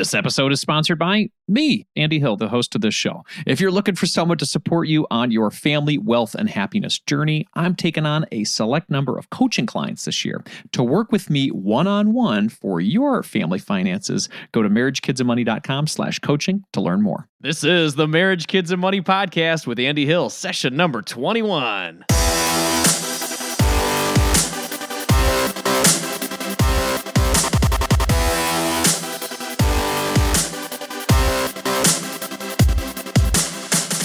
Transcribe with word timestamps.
This 0.00 0.14
episode 0.14 0.50
is 0.50 0.62
sponsored 0.62 0.98
by 0.98 1.28
me, 1.46 1.86
Andy 1.94 2.18
Hill, 2.18 2.34
the 2.34 2.48
host 2.48 2.74
of 2.74 2.80
this 2.80 2.94
show. 2.94 3.22
If 3.46 3.60
you're 3.60 3.70
looking 3.70 3.96
for 3.96 4.06
someone 4.06 4.38
to 4.38 4.46
support 4.46 4.88
you 4.88 5.06
on 5.10 5.30
your 5.30 5.50
family, 5.50 5.98
wealth, 5.98 6.34
and 6.34 6.48
happiness 6.48 6.98
journey, 7.00 7.46
I'm 7.52 7.74
taking 7.74 8.06
on 8.06 8.24
a 8.32 8.44
select 8.44 8.88
number 8.88 9.18
of 9.18 9.28
coaching 9.28 9.66
clients 9.66 10.06
this 10.06 10.24
year. 10.24 10.42
To 10.72 10.82
work 10.82 11.12
with 11.12 11.28
me 11.28 11.48
one 11.48 11.86
on 11.86 12.14
one 12.14 12.48
for 12.48 12.80
your 12.80 13.22
family 13.22 13.58
finances, 13.58 14.30
go 14.52 14.62
to 14.62 14.70
marriagekidsandmoney.com 14.70 15.86
slash 15.86 16.18
coaching 16.20 16.64
to 16.72 16.80
learn 16.80 17.02
more. 17.02 17.28
This 17.42 17.62
is 17.62 17.94
the 17.94 18.08
Marriage, 18.08 18.46
Kids, 18.46 18.70
and 18.70 18.80
Money 18.80 19.02
podcast 19.02 19.66
with 19.66 19.78
Andy 19.78 20.06
Hill, 20.06 20.30
session 20.30 20.76
number 20.76 21.02
21. 21.02 22.06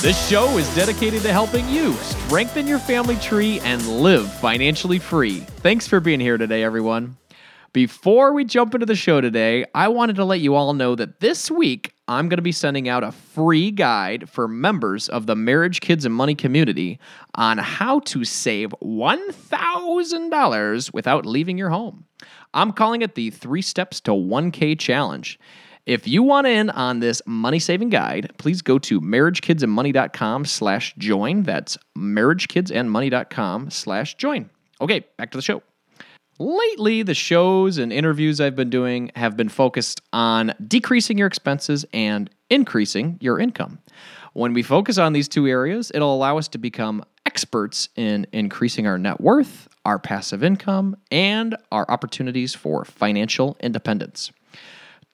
This 0.06 0.30
show 0.30 0.60
is 0.60 0.76
dedicated 0.76 1.24
to 1.24 1.34
helping 1.34 1.68
you 1.68 1.94
strengthen 1.94 2.68
your 2.68 2.78
family 2.78 3.16
tree 3.16 3.60
and 3.62 3.84
live 3.88 4.32
financially 4.32 5.00
free. 5.00 5.40
Thanks 5.40 5.88
for 5.88 6.00
being 6.00 6.20
here 6.20 6.38
today, 6.38 6.64
everyone. 6.64 7.18
Before 7.74 8.32
we 8.32 8.46
jump 8.46 8.76
into 8.76 8.86
the 8.86 8.94
show 8.94 9.20
today, 9.20 9.66
I 9.74 9.88
wanted 9.88 10.18
to 10.18 10.24
let 10.24 10.42
you 10.42 10.54
all 10.54 10.76
know 10.76 10.94
that 10.94 11.22
this 11.22 11.50
week 11.50 11.96
I'm 12.08 12.30
going 12.30 12.38
to 12.38 12.44
be 12.44 12.52
sending 12.52 12.88
out 12.88 13.04
a 13.04 13.12
free 13.12 13.72
guide 13.72 14.30
for 14.30 14.48
members 14.48 15.10
of 15.10 15.26
the 15.26 15.36
Marriage, 15.36 15.82
Kids, 15.82 16.06
and 16.06 16.14
Money 16.14 16.36
community 16.36 17.00
on 17.34 17.58
how 17.58 17.98
to 18.02 18.24
save 18.24 18.76
$1,000 18.84 20.94
without 20.94 21.26
leaving 21.26 21.58
your 21.58 21.72
home. 21.72 22.06
I'm 22.54 22.74
calling 22.74 23.02
it 23.02 23.16
the 23.16 23.32
Three 23.32 23.64
Steps 23.64 24.02
to 24.02 24.12
1K 24.12 24.78
Challenge. 24.78 25.40
If 25.86 26.08
you 26.08 26.24
want 26.24 26.48
in 26.48 26.72
on 26.72 27.00
this 27.00 27.22
money 27.28 27.60
saving 27.60 27.90
guide, 27.90 28.32
please 28.40 28.64
go 28.64 28.80
to 28.80 29.00
marriagekidsandmoney.com 29.00 30.46
slash 30.46 30.96
join. 30.98 31.44
That's 31.44 31.78
marriagekidsandmoney.com 31.96 33.70
slash 33.70 34.16
join. 34.16 34.50
Okay, 34.82 35.06
back 35.18 35.32
to 35.32 35.38
the 35.38 35.44
show. 35.44 35.62
Lately, 36.40 37.04
the 37.04 37.14
shows 37.14 37.78
and 37.78 37.94
interviews 37.94 38.42
I've 38.42 38.56
been 38.56 38.72
doing 38.72 39.12
have 39.16 39.38
been 39.38 39.48
focused 39.48 40.02
on 40.12 40.54
decreasing 40.68 41.18
your 41.20 41.28
expenses 41.28 41.86
and 41.94 42.30
increasing 42.50 43.18
your 43.22 43.40
income. 43.40 43.80
When 44.34 44.54
we 44.54 44.64
focus 44.64 44.98
on 44.98 45.14
these 45.14 45.30
two 45.30 45.48
areas, 45.48 45.92
it'll 45.94 46.14
allow 46.14 46.38
us 46.38 46.48
to 46.50 46.58
become 46.58 47.06
experts 47.26 47.90
in 47.96 48.28
increasing 48.34 48.86
our 48.86 48.98
net 48.98 49.22
worth, 49.22 49.70
our 49.86 50.00
passive 50.00 50.44
income, 50.44 50.98
and 51.10 51.56
our 51.72 51.86
opportunities 51.90 52.54
for 52.54 52.84
financial 52.84 53.56
independence. 53.62 54.32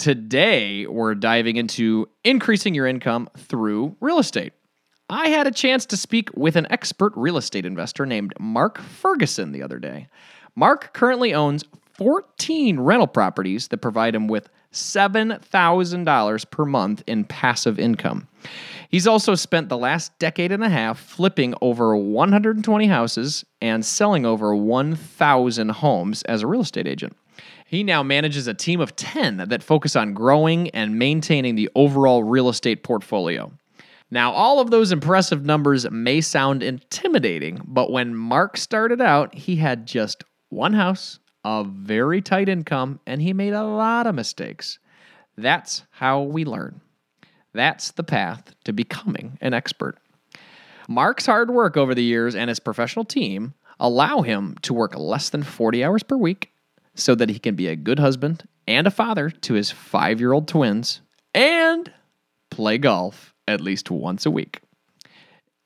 Today, 0.02 0.88
we're 0.88 1.14
diving 1.14 1.58
into 1.58 2.10
increasing 2.24 2.74
your 2.74 2.88
income 2.88 3.30
through 3.38 3.96
real 4.00 4.18
estate. 4.18 4.52
I 5.12 5.28
had 5.28 5.46
a 5.46 5.52
chance 5.52 5.86
to 5.86 5.96
speak 5.96 6.32
with 6.36 6.56
an 6.56 6.66
expert 6.72 7.14
real 7.16 7.38
estate 7.38 7.68
investor 7.68 8.08
named 8.08 8.34
Mark 8.40 8.80
Ferguson 8.80 9.52
the 9.52 9.62
other 9.62 9.78
day. 9.78 10.08
Mark 10.56 10.94
currently 10.94 11.36
owns 11.36 11.64
14 11.94 12.80
rental 12.80 13.06
properties 13.06 13.68
that 13.68 13.78
provide 13.78 14.16
him 14.16 14.28
with 14.28 14.50
$7,000 14.74 16.50
per 16.50 16.66
month 16.66 17.04
in 17.06 17.24
passive 17.24 17.78
income. 17.78 18.28
He's 18.90 19.06
also 19.06 19.36
spent 19.36 19.70
the 19.70 19.78
last 19.78 20.18
decade 20.18 20.52
and 20.52 20.64
a 20.64 20.70
half 20.70 21.00
flipping 21.00 21.54
over 21.62 21.96
120 21.96 22.88
houses 22.88 23.46
and 23.62 23.86
selling 23.86 24.26
over 24.26 24.56
1,000 24.56 25.70
homes 25.70 26.24
as 26.24 26.42
a 26.42 26.48
real 26.48 26.62
estate 26.62 26.88
agent. 26.88 27.16
He 27.72 27.86
now 27.86 28.04
manages 28.04 28.48
a 28.48 28.54
team 28.54 28.82
of 28.82 28.98
10 28.98 29.46
that 29.48 29.64
focus 29.64 29.96
on 29.96 30.14
growing 30.14 30.70
and 30.72 31.00
maintaining 31.00 31.56
the 31.56 31.70
overall 31.74 32.22
real 32.22 32.50
estate 32.50 32.84
portfolio. 32.84 33.50
Now, 34.12 34.34
all 34.34 34.60
of 34.60 34.72
those 34.72 34.92
impressive 34.92 35.46
numbers 35.46 35.90
may 35.90 36.20
sound 36.20 36.64
intimidating, 36.64 37.62
but 37.64 37.90
when 37.90 38.14
Mark 38.14 38.58
started 38.58 39.00
out, 39.00 39.34
he 39.34 39.56
had 39.56 39.86
just 39.86 40.26
one 40.50 40.74
house, 40.74 41.20
a 41.46 41.64
very 41.64 42.22
tight 42.22 42.50
income, 42.50 43.00
and 43.08 43.22
he 43.22 43.32
made 43.32 43.54
a 43.54 43.64
lot 43.64 44.06
of 44.06 44.16
mistakes. 44.16 44.78
That's 45.38 45.84
how 45.92 46.24
we 46.24 46.44
learn. 46.44 46.82
That's 47.54 47.92
the 47.92 48.04
path 48.04 48.54
to 48.66 48.74
becoming 48.74 49.38
an 49.40 49.54
expert. 49.54 49.98
Mark's 50.90 51.26
hard 51.26 51.50
work 51.50 51.78
over 51.78 51.96
the 51.96 52.04
years 52.04 52.36
and 52.36 52.50
his 52.50 52.60
professional 52.60 53.06
team 53.06 53.54
allow 53.80 54.24
him 54.24 54.58
to 54.64 54.74
work 54.74 54.94
less 54.98 55.30
than 55.30 55.42
40 55.44 55.86
hours 55.86 56.04
per 56.04 56.18
week 56.18 56.51
so 56.96 57.16
that 57.16 57.30
he 57.30 57.40
can 57.40 57.56
be 57.56 57.68
a 57.68 57.76
good 57.76 58.00
husband 58.00 58.48
and 58.68 58.88
a 58.88 58.92
father 58.92 59.30
to 59.30 59.54
his 59.54 59.72
five 59.72 60.20
year 60.20 60.34
old 60.34 60.48
twins 60.48 61.02
and 61.34 61.92
play 62.50 62.78
golf 62.78 63.34
at 63.48 63.62
least 63.62 63.90
once 63.90 64.26
a 64.26 64.32
week. 64.32 64.62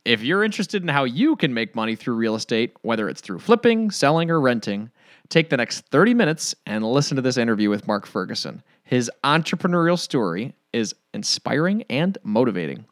If 0.05 0.21
you're 0.21 0.43
interested 0.43 0.83
in 0.83 0.89
how 0.89 1.03
you 1.03 1.35
can 1.35 1.53
make 1.53 1.75
money 1.75 1.95
through 1.95 2.15
real 2.15 2.35
estate, 2.35 2.73
whether 2.83 3.09
it's 3.09 3.21
through 3.21 3.39
flipping, 3.39 3.89
selling, 3.89 4.29
or 4.29 4.39
renting, 4.39 4.91
take 5.29 5.49
the 5.49 5.57
next 5.57 5.81
30 5.87 6.13
minutes 6.13 6.53
and 6.67 6.85
listen 6.85 7.15
to 7.15 7.23
this 7.23 7.37
interview 7.37 7.71
with 7.71 7.87
Mark 7.87 8.05
Ferguson. 8.05 8.61
His 8.83 9.09
entrepreneurial 9.23 9.97
story 9.97 10.53
is 10.73 10.93
inspiring 11.13 11.83
and 11.89 12.19
motivating. 12.23 12.85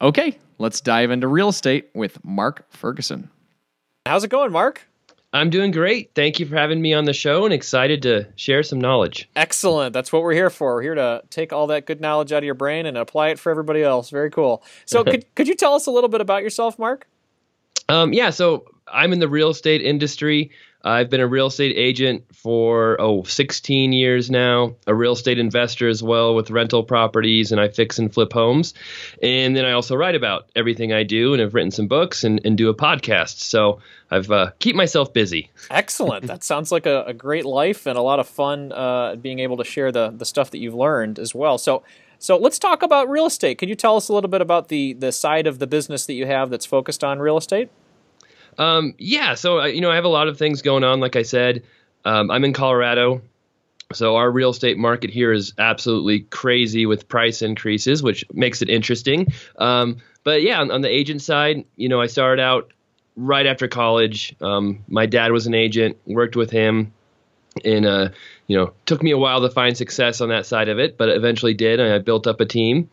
Okay, 0.00 0.38
let's 0.58 0.80
dive 0.80 1.12
into 1.12 1.28
real 1.28 1.48
estate 1.48 1.90
with 1.94 2.24
Mark 2.24 2.66
Ferguson. 2.70 3.30
How's 4.04 4.24
it 4.24 4.30
going, 4.30 4.50
Mark? 4.50 4.88
I'm 5.32 5.50
doing 5.50 5.72
great. 5.72 6.12
Thank 6.14 6.40
you 6.40 6.46
for 6.46 6.56
having 6.56 6.80
me 6.80 6.94
on 6.94 7.04
the 7.04 7.12
show 7.12 7.44
and 7.44 7.52
excited 7.52 8.02
to 8.02 8.28
share 8.36 8.62
some 8.62 8.80
knowledge. 8.80 9.28
Excellent. 9.36 9.92
That's 9.92 10.10
what 10.10 10.22
we're 10.22 10.32
here 10.32 10.48
for. 10.48 10.76
We're 10.76 10.82
here 10.82 10.94
to 10.94 11.22
take 11.28 11.52
all 11.52 11.66
that 11.66 11.84
good 11.84 12.00
knowledge 12.00 12.32
out 12.32 12.38
of 12.38 12.44
your 12.44 12.54
brain 12.54 12.86
and 12.86 12.96
apply 12.96 13.28
it 13.28 13.38
for 13.38 13.50
everybody 13.50 13.82
else. 13.82 14.08
Very 14.08 14.30
cool. 14.30 14.62
So, 14.86 15.04
could, 15.04 15.34
could 15.34 15.46
you 15.46 15.54
tell 15.54 15.74
us 15.74 15.86
a 15.86 15.90
little 15.90 16.08
bit 16.08 16.22
about 16.22 16.42
yourself, 16.42 16.78
Mark? 16.78 17.06
Um, 17.90 18.12
yeah, 18.14 18.30
so 18.30 18.64
I'm 18.86 19.12
in 19.12 19.18
the 19.18 19.28
real 19.28 19.50
estate 19.50 19.82
industry. 19.82 20.50
I've 20.84 21.10
been 21.10 21.20
a 21.20 21.26
real 21.26 21.48
estate 21.48 21.74
agent 21.76 22.24
for 22.32 23.00
oh 23.00 23.24
16 23.24 23.92
years 23.92 24.30
now, 24.30 24.76
a 24.86 24.94
real 24.94 25.12
estate 25.12 25.38
investor 25.38 25.88
as 25.88 26.02
well 26.02 26.36
with 26.36 26.50
rental 26.50 26.84
properties, 26.84 27.50
and 27.50 27.60
I 27.60 27.68
fix 27.68 27.98
and 27.98 28.12
flip 28.12 28.32
homes. 28.32 28.74
And 29.20 29.56
then 29.56 29.64
I 29.64 29.72
also 29.72 29.96
write 29.96 30.14
about 30.14 30.48
everything 30.54 30.92
I 30.92 31.02
do, 31.02 31.32
and 31.32 31.42
I've 31.42 31.52
written 31.52 31.72
some 31.72 31.88
books 31.88 32.22
and, 32.22 32.40
and 32.44 32.56
do 32.56 32.68
a 32.68 32.74
podcast. 32.74 33.40
So 33.40 33.80
I've 34.10 34.30
uh, 34.30 34.52
keep 34.60 34.76
myself 34.76 35.12
busy. 35.12 35.50
Excellent. 35.68 36.26
that 36.28 36.44
sounds 36.44 36.70
like 36.70 36.86
a, 36.86 37.04
a, 37.04 37.14
great 37.14 37.44
life 37.44 37.86
and 37.86 37.98
a 37.98 38.02
lot 38.02 38.20
of 38.20 38.28
fun 38.28 38.72
uh, 38.72 39.16
being 39.16 39.40
able 39.40 39.56
to 39.56 39.64
share 39.64 39.90
the 39.90 40.10
the 40.10 40.24
stuff 40.24 40.52
that 40.52 40.58
you've 40.58 40.74
learned 40.74 41.18
as 41.18 41.34
well. 41.34 41.58
So. 41.58 41.82
So 42.20 42.36
let's 42.36 42.58
talk 42.58 42.82
about 42.82 43.08
real 43.08 43.26
estate. 43.26 43.58
Can 43.58 43.68
you 43.68 43.76
tell 43.76 43.94
us 43.94 44.08
a 44.08 44.12
little 44.12 44.28
bit 44.28 44.40
about 44.40 44.66
the 44.66 44.92
the 44.94 45.12
side 45.12 45.46
of 45.46 45.60
the 45.60 45.68
business 45.68 46.04
that 46.06 46.14
you 46.14 46.26
have 46.26 46.50
that's 46.50 46.66
focused 46.66 47.04
on 47.04 47.20
real 47.20 47.36
estate? 47.36 47.70
Um, 48.58 48.94
yeah, 48.98 49.34
so 49.34 49.64
you 49.64 49.80
know, 49.80 49.90
I 49.90 49.94
have 49.94 50.04
a 50.04 50.08
lot 50.08 50.28
of 50.28 50.36
things 50.36 50.62
going 50.62 50.84
on. 50.84 51.00
Like 51.00 51.16
I 51.16 51.22
said, 51.22 51.62
um, 52.04 52.30
I'm 52.30 52.44
in 52.44 52.52
Colorado, 52.52 53.22
so 53.92 54.16
our 54.16 54.30
real 54.30 54.50
estate 54.50 54.76
market 54.76 55.10
here 55.10 55.32
is 55.32 55.54
absolutely 55.58 56.20
crazy 56.20 56.84
with 56.84 57.08
price 57.08 57.40
increases, 57.40 58.02
which 58.02 58.24
makes 58.32 58.60
it 58.60 58.68
interesting. 58.68 59.28
Um, 59.56 59.98
but 60.24 60.42
yeah, 60.42 60.60
on, 60.60 60.70
on, 60.70 60.80
the 60.82 60.90
agent 60.90 61.22
side, 61.22 61.64
you 61.76 61.88
know, 61.88 62.00
I 62.00 62.06
started 62.06 62.42
out 62.42 62.72
right 63.16 63.46
after 63.46 63.68
college. 63.68 64.34
Um, 64.40 64.84
my 64.88 65.06
dad 65.06 65.32
was 65.32 65.46
an 65.46 65.54
agent, 65.54 65.96
worked 66.04 66.36
with 66.36 66.50
him, 66.50 66.92
and 67.64 67.86
uh, 67.86 68.08
you 68.48 68.58
know, 68.58 68.72
took 68.86 69.02
me 69.04 69.12
a 69.12 69.18
while 69.18 69.40
to 69.40 69.50
find 69.50 69.76
success 69.76 70.20
on 70.20 70.30
that 70.30 70.46
side 70.46 70.68
of 70.68 70.80
it, 70.80 70.98
but 70.98 71.08
eventually 71.08 71.54
did, 71.54 71.78
and 71.78 71.92
I 71.92 71.98
built 71.98 72.26
up 72.26 72.40
a 72.40 72.44
team. 72.44 72.90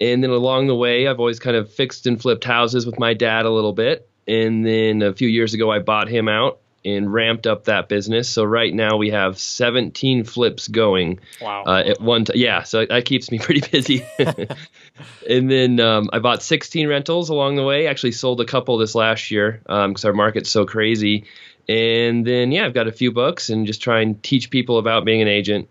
And 0.00 0.24
then 0.24 0.30
along 0.30 0.68
the 0.68 0.74
way, 0.74 1.06
I've 1.06 1.20
always 1.20 1.38
kind 1.38 1.56
of 1.56 1.70
fixed 1.70 2.06
and 2.06 2.20
flipped 2.20 2.44
houses 2.44 2.86
with 2.86 2.98
my 2.98 3.12
dad 3.12 3.44
a 3.44 3.50
little 3.50 3.72
bit 3.72 4.08
and 4.26 4.64
then 4.66 5.02
a 5.02 5.12
few 5.12 5.28
years 5.28 5.54
ago 5.54 5.70
I 5.70 5.78
bought 5.78 6.08
him 6.08 6.28
out 6.28 6.58
and 6.84 7.12
ramped 7.12 7.46
up 7.46 7.64
that 7.64 7.88
business. 7.88 8.28
So 8.28 8.44
right 8.44 8.72
now 8.72 8.96
we 8.96 9.10
have 9.10 9.38
17 9.38 10.24
flips 10.24 10.68
going. 10.68 11.20
Wow. 11.40 11.64
Uh, 11.64 11.82
at 11.86 12.00
one 12.00 12.24
time, 12.24 12.36
yeah. 12.36 12.64
So 12.64 12.84
that 12.84 13.04
keeps 13.04 13.30
me 13.30 13.38
pretty 13.40 13.60
busy. 13.60 14.04
and 15.28 15.50
then 15.50 15.78
um, 15.80 16.10
I 16.12 16.18
bought 16.18 16.42
16 16.42 16.88
rentals 16.88 17.28
along 17.28 17.56
the 17.56 17.62
way. 17.64 17.86
Actually 17.86 18.12
sold 18.12 18.40
a 18.40 18.44
couple 18.44 18.78
this 18.78 18.94
last 18.94 19.30
year 19.30 19.60
because 19.62 20.04
um, 20.04 20.08
our 20.08 20.12
market's 20.12 20.50
so 20.50 20.66
crazy. 20.66 21.24
And 21.68 22.26
then 22.26 22.50
yeah, 22.50 22.66
I've 22.66 22.74
got 22.74 22.88
a 22.88 22.92
few 22.92 23.12
books 23.12 23.48
and 23.48 23.66
just 23.66 23.80
try 23.80 24.00
and 24.00 24.20
teach 24.22 24.50
people 24.50 24.78
about 24.78 25.04
being 25.04 25.22
an 25.22 25.28
agent, 25.28 25.68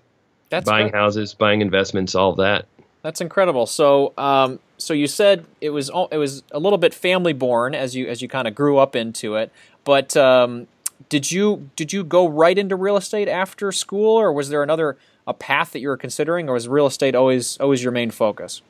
That's 0.49 0.65
buying 0.65 0.89
great. 0.89 0.99
houses, 0.99 1.33
buying 1.33 1.61
investments, 1.61 2.15
all 2.15 2.31
of 2.31 2.37
that. 2.37 2.67
That's 3.01 3.19
incredible. 3.19 3.65
So, 3.65 4.13
um, 4.17 4.59
so 4.81 4.93
you 4.93 5.07
said 5.07 5.45
it 5.61 5.69
was 5.69 5.89
it 6.11 6.17
was 6.17 6.43
a 6.51 6.59
little 6.59 6.77
bit 6.77 6.93
family 6.93 7.33
born 7.33 7.75
as 7.75 7.95
you 7.95 8.07
as 8.07 8.21
you 8.21 8.27
kind 8.27 8.47
of 8.47 8.55
grew 8.55 8.77
up 8.77 8.95
into 8.95 9.35
it. 9.35 9.51
But 9.83 10.17
um, 10.17 10.67
did 11.09 11.31
you 11.31 11.69
did 11.75 11.93
you 11.93 12.03
go 12.03 12.27
right 12.27 12.57
into 12.57 12.75
real 12.75 12.97
estate 12.97 13.27
after 13.27 13.71
school, 13.71 14.15
or 14.15 14.33
was 14.33 14.49
there 14.49 14.63
another 14.63 14.97
a 15.27 15.33
path 15.33 15.71
that 15.71 15.79
you 15.79 15.87
were 15.87 15.97
considering, 15.97 16.49
or 16.49 16.53
was 16.53 16.67
real 16.67 16.87
estate 16.87 17.15
always 17.15 17.57
always 17.59 17.83
your 17.83 17.91
main 17.91 18.11
focus? 18.11 18.61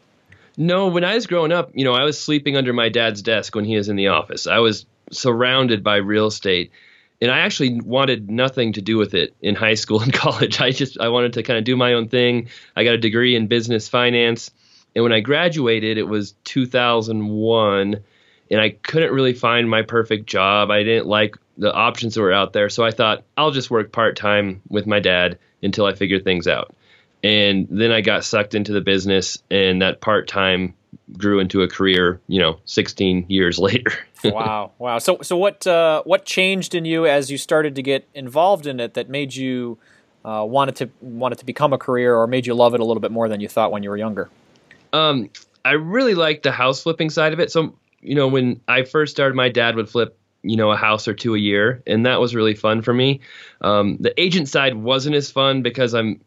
No, 0.58 0.88
when 0.88 1.06
I 1.06 1.16
was 1.16 1.28
growing 1.28 1.54
up, 1.54 1.72
you 1.74 1.86
know, 1.86 1.94
I 1.94 2.04
was 2.04 2.20
sleeping 2.20 2.58
under 2.58 2.74
my 2.74 2.90
dad's 2.90 3.22
desk 3.22 3.56
when 3.56 3.64
he 3.64 3.78
was 3.78 3.88
in 3.88 3.96
the 3.96 4.08
office. 4.10 4.48
I 4.48 4.60
was 4.60 4.86
surrounded 5.10 5.84
by 5.84 5.96
real 5.98 6.28
estate. 6.28 6.72
and 7.22 7.32
I 7.32 7.40
actually 7.40 7.80
wanted 7.82 8.30
nothing 8.30 8.74
to 8.74 8.82
do 8.82 8.98
with 8.98 9.14
it 9.14 9.34
in 9.42 9.56
high 9.56 9.76
school 9.76 10.02
and 10.02 10.12
college. 10.26 10.60
I 10.60 10.72
just 10.72 11.00
I 11.00 11.08
wanted 11.10 11.34
to 11.34 11.44
kind 11.44 11.58
of 11.58 11.64
do 11.64 11.76
my 11.78 11.94
own 11.94 12.10
thing. 12.10 12.50
I 12.76 12.84
got 12.84 12.96
a 12.96 12.98
degree 12.98 13.36
in 13.36 13.48
business 13.48 13.88
finance, 13.88 14.52
and 14.96 15.04
when 15.04 15.14
I 15.14 15.22
graduated, 15.22 15.98
it 15.98 16.08
was 16.08 16.34
2001, 16.44 18.04
and 18.50 18.62
I 18.62 18.70
couldn't 18.70 19.14
really 19.14 19.34
find 19.34 19.70
my 19.70 19.82
perfect 19.84 20.28
job. 20.28 20.70
I 20.70 20.84
didn't 20.84 21.08
like 21.08 21.38
the 21.58 21.74
options 21.74 22.16
that 22.16 22.22
were 22.22 22.34
out 22.34 22.54
there, 22.54 22.70
so 22.70 22.84
I 22.84 22.92
thought 22.92 23.24
I'll 23.38 23.52
just 23.52 23.72
work 23.72 23.92
part 23.92 24.18
time 24.18 24.62
with 24.70 24.86
my 24.86 25.00
dad 25.00 25.40
until 25.64 25.86
I 25.86 25.94
figure 25.94 26.20
things 26.20 26.48
out. 26.48 26.76
And 27.24 27.68
then 27.70 27.92
I 27.92 28.02
got 28.02 28.26
sucked 28.26 28.56
into 28.56 28.74
the 28.74 28.82
business, 28.82 29.42
and 29.50 29.82
that 29.82 30.02
part 30.02 30.28
time 30.28 30.74
grew 31.18 31.40
into 31.40 31.62
a 31.62 31.70
career, 31.70 32.20
you 32.28 32.40
know, 32.40 32.60
16 32.66 33.28
years 33.30 33.60
later. 33.60 33.94
wow, 34.26 34.72
wow. 34.78 34.98
So, 34.98 35.20
so 35.22 35.38
what 35.38 35.66
uh, 35.66 36.04
what 36.04 36.26
changed 36.26 36.76
in 36.76 36.84
you 36.84 37.06
as 37.06 37.32
you 37.32 37.38
started 37.38 37.76
to 37.76 37.82
get 37.82 38.08
involved 38.14 38.68
in 38.68 38.80
it 38.82 38.96
that 38.96 39.10
made 39.10 39.36
you 39.36 39.78
uh, 40.26 40.46
wanted 40.46 40.76
to 40.78 40.90
wanted 41.00 41.38
to 41.40 41.46
become 41.46 41.72
a 41.72 41.78
career, 41.78 42.16
or 42.16 42.28
made 42.28 42.46
you 42.46 42.54
love 42.54 42.74
it 42.74 42.82
a 42.82 42.86
little 42.86 43.02
bit 43.02 43.12
more 43.12 43.30
than 43.30 43.40
you 43.40 43.48
thought 43.48 43.72
when 43.72 43.84
you 43.84 43.90
were 43.90 43.98
younger? 43.98 44.30
Um, 44.94 45.30
I 45.64 45.74
really 45.74 46.16
liked 46.16 46.44
the 46.44 46.52
house 46.52 46.84
flipping 46.84 47.10
side 47.10 47.34
of 47.34 47.40
it. 47.40 47.52
So, 47.52 47.78
you 48.02 48.16
know, 48.16 48.28
when 48.28 48.62
I 48.68 48.84
first 48.84 49.12
started, 49.12 49.36
my 49.36 49.50
dad 49.50 49.76
would 49.76 49.90
flip 49.90 50.18
you 50.44 50.58
know 50.58 50.72
a 50.72 50.76
house 50.76 51.08
or 51.08 51.14
two 51.14 51.36
a 51.36 51.38
year 51.38 51.84
and 51.86 52.08
that 52.08 52.20
was 52.20 52.34
really 52.34 52.56
fun 52.56 52.82
for 52.82 52.92
me 52.92 53.20
um, 53.62 53.98
the 54.00 54.20
agent 54.20 54.50
side 54.50 54.74
wasn't 54.74 55.16
as 55.16 55.30
fun 55.30 55.62
because 55.62 55.94
i'm 55.94 56.20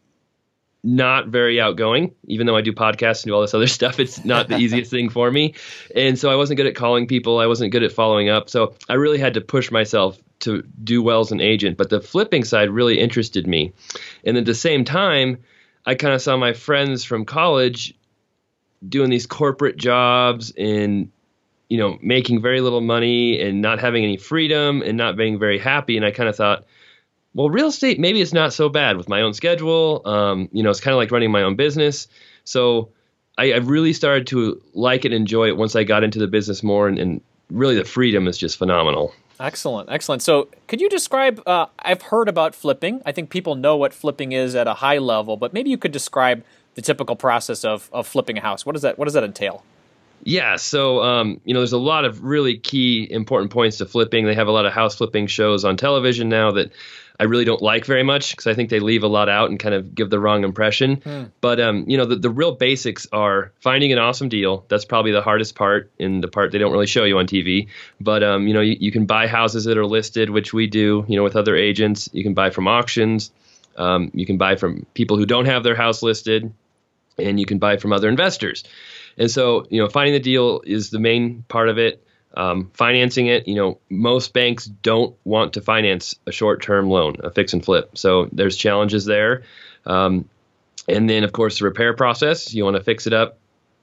not 0.85 1.27
very 1.27 1.59
outgoing, 1.59 2.13
even 2.27 2.45
though 2.45 2.55
I 2.55 2.61
do 2.61 2.71
podcasts 2.71 3.23
and 3.23 3.29
do 3.29 3.35
all 3.35 3.41
this 3.41 3.53
other 3.53 3.67
stuff. 3.79 3.99
It's 3.99 4.23
not 4.23 4.47
the 4.47 4.57
easiest 4.57 4.91
thing 4.91 5.09
for 5.09 5.29
me. 5.29 5.55
And 5.95 6.17
so 6.17 6.29
I 6.29 6.35
wasn't 6.35 6.57
good 6.57 6.67
at 6.67 6.75
calling 6.75 7.07
people. 7.07 7.39
I 7.39 7.47
wasn't 7.47 7.71
good 7.71 7.83
at 7.83 7.91
following 7.91 8.29
up. 8.29 8.49
So 8.49 8.75
I 8.87 8.93
really 8.93 9.17
had 9.17 9.33
to 9.33 9.41
push 9.41 9.71
myself 9.71 10.17
to 10.41 10.63
do 10.83 11.01
well 11.01 11.21
as 11.21 11.31
an 11.31 11.41
agent. 11.41 11.77
But 11.77 11.89
the 11.89 12.01
flipping 12.01 12.43
side 12.43 12.69
really 12.69 12.99
interested 12.99 13.47
me. 13.47 13.73
And 14.23 14.37
at 14.37 14.45
the 14.45 14.53
same 14.53 14.85
time, 14.85 15.39
I 15.85 15.95
kind 15.95 16.13
of 16.13 16.21
saw 16.21 16.37
my 16.37 16.53
friends 16.53 17.03
from 17.03 17.25
college 17.25 17.95
doing 18.87 19.09
these 19.09 19.25
corporate 19.25 19.77
jobs 19.77 20.51
and 20.57 21.11
you 21.69 21.77
know 21.77 21.97
making 22.01 22.41
very 22.41 22.61
little 22.61 22.81
money 22.81 23.41
and 23.41 23.61
not 23.61 23.79
having 23.79 24.03
any 24.03 24.17
freedom 24.17 24.81
and 24.81 24.97
not 24.97 25.15
being 25.15 25.39
very 25.39 25.57
happy 25.57 25.97
and 25.97 26.05
i 26.05 26.11
kind 26.11 26.29
of 26.29 26.35
thought 26.35 26.65
well, 27.35 27.49
real 27.49 27.67
estate 27.67 27.99
maybe 27.99 28.21
it's 28.21 28.33
not 28.33 28.53
so 28.53 28.69
bad 28.69 28.95
with 28.95 29.09
my 29.09 29.21
own 29.21 29.33
schedule. 29.33 30.01
Um, 30.05 30.49
you 30.53 30.63
know, 30.63 30.69
it's 30.69 30.79
kind 30.79 30.93
of 30.93 30.97
like 30.97 31.11
running 31.11 31.31
my 31.31 31.43
own 31.43 31.55
business. 31.55 32.07
So 32.45 32.89
I, 33.37 33.51
I, 33.51 33.57
really 33.57 33.91
started 33.91 34.27
to 34.27 34.61
like 34.73 35.03
it 35.03 35.11
and 35.11 35.15
enjoy 35.15 35.49
it 35.49 35.57
once 35.57 35.75
I 35.75 35.83
got 35.83 36.03
into 36.03 36.17
the 36.17 36.27
business 36.27 36.63
more, 36.63 36.87
and, 36.87 36.97
and 36.97 37.21
really 37.49 37.75
the 37.75 37.83
freedom 37.83 38.27
is 38.27 38.37
just 38.37 38.57
phenomenal. 38.57 39.13
Excellent, 39.37 39.89
excellent. 39.89 40.21
So, 40.21 40.47
could 40.67 40.79
you 40.79 40.87
describe? 40.87 41.43
Uh, 41.45 41.65
I've 41.79 42.03
heard 42.03 42.29
about 42.29 42.55
flipping. 42.55 43.01
I 43.05 43.11
think 43.11 43.29
people 43.29 43.55
know 43.55 43.75
what 43.75 43.93
flipping 43.93 44.31
is 44.31 44.55
at 44.55 44.67
a 44.67 44.75
high 44.75 44.99
level, 44.99 45.35
but 45.35 45.51
maybe 45.51 45.69
you 45.69 45.77
could 45.77 45.91
describe 45.91 46.45
the 46.75 46.81
typical 46.81 47.15
process 47.15 47.65
of, 47.65 47.89
of 47.91 48.07
flipping 48.07 48.37
a 48.37 48.41
house. 48.41 48.65
What 48.65 48.73
does 48.73 48.83
that 48.83 48.97
What 48.97 49.05
does 49.05 49.13
that 49.15 49.23
entail? 49.23 49.63
Yeah, 50.23 50.55
so 50.55 51.03
um, 51.03 51.39
you 51.45 51.53
know, 51.53 51.59
there's 51.59 51.73
a 51.73 51.77
lot 51.77 52.05
of 52.05 52.23
really 52.23 52.57
key 52.57 53.07
important 53.09 53.51
points 53.51 53.77
to 53.77 53.85
flipping. 53.85 54.25
They 54.25 54.35
have 54.35 54.47
a 54.47 54.51
lot 54.51 54.65
of 54.65 54.73
house 54.73 54.95
flipping 54.95 55.27
shows 55.27 55.63
on 55.65 55.77
television 55.77 56.29
now 56.29 56.51
that 56.51 56.71
I 57.19 57.23
really 57.23 57.45
don't 57.45 57.61
like 57.61 57.85
very 57.85 58.03
much 58.03 58.31
because 58.31 58.47
I 58.47 58.53
think 58.53 58.69
they 58.69 58.79
leave 58.79 59.03
a 59.03 59.07
lot 59.07 59.29
out 59.29 59.49
and 59.49 59.59
kind 59.59 59.73
of 59.73 59.95
give 59.95 60.09
the 60.09 60.19
wrong 60.19 60.43
impression. 60.43 60.97
Hmm. 60.97 61.23
But 61.41 61.59
um, 61.59 61.85
you 61.87 61.97
know, 61.97 62.05
the, 62.05 62.15
the 62.15 62.29
real 62.29 62.53
basics 62.53 63.07
are 63.11 63.51
finding 63.59 63.91
an 63.91 63.99
awesome 63.99 64.27
deal. 64.27 64.65
That's 64.67 64.85
probably 64.85 65.11
the 65.11 65.21
hardest 65.21 65.55
part 65.55 65.91
and 65.99 66.23
the 66.23 66.27
part 66.27 66.51
they 66.51 66.57
don't 66.57 66.71
really 66.71 66.87
show 66.87 67.03
you 67.03 67.17
on 67.19 67.27
TV. 67.27 67.67
But 68.01 68.23
um, 68.23 68.47
you 68.47 68.53
know, 68.53 68.61
you, 68.61 68.77
you 68.79 68.91
can 68.91 69.05
buy 69.05 69.27
houses 69.27 69.65
that 69.65 69.77
are 69.77 69.85
listed, 69.85 70.29
which 70.29 70.53
we 70.53 70.67
do. 70.67 71.05
You 71.07 71.17
know, 71.17 71.23
with 71.23 71.35
other 71.35 71.55
agents, 71.55 72.09
you 72.11 72.23
can 72.23 72.33
buy 72.33 72.49
from 72.49 72.67
auctions. 72.67 73.31
Um, 73.77 74.11
you 74.13 74.25
can 74.25 74.37
buy 74.37 74.55
from 74.55 74.85
people 74.93 75.17
who 75.17 75.25
don't 75.25 75.45
have 75.45 75.63
their 75.63 75.75
house 75.75 76.01
listed, 76.01 76.53
and 77.17 77.39
you 77.39 77.45
can 77.45 77.59
buy 77.59 77.77
from 77.77 77.93
other 77.93 78.09
investors. 78.09 78.63
And 79.17 79.31
so, 79.31 79.65
you 79.69 79.81
know, 79.81 79.87
finding 79.87 80.13
the 80.13 80.19
deal 80.19 80.61
is 80.65 80.89
the 80.89 80.99
main 80.99 81.43
part 81.47 81.69
of 81.69 81.77
it. 81.77 82.01
Um, 82.37 82.69
financing 82.73 83.27
it, 83.27 83.47
you 83.47 83.55
know, 83.55 83.79
most 83.89 84.33
banks 84.33 84.65
don't 84.65 85.15
want 85.23 85.53
to 85.53 85.61
finance 85.61 86.15
a 86.27 86.33
short-term 86.33 86.89
loan, 86.89 87.15
a 87.23 87.31
fix 87.31 87.53
and 87.53 87.63
flip. 87.63 87.97
So 87.97 88.27
there's 88.33 88.57
challenges 88.57 89.05
there. 89.05 89.43
Um, 89.85 90.27
and 90.89 91.09
then, 91.09 91.23
of 91.23 91.31
course, 91.31 91.59
the 91.59 91.65
repair 91.65 91.93
process. 91.93 92.53
You 92.53 92.65
want 92.65 92.75
to 92.75 92.83
fix 92.83 93.07
it 93.07 93.13
up, 93.13 93.37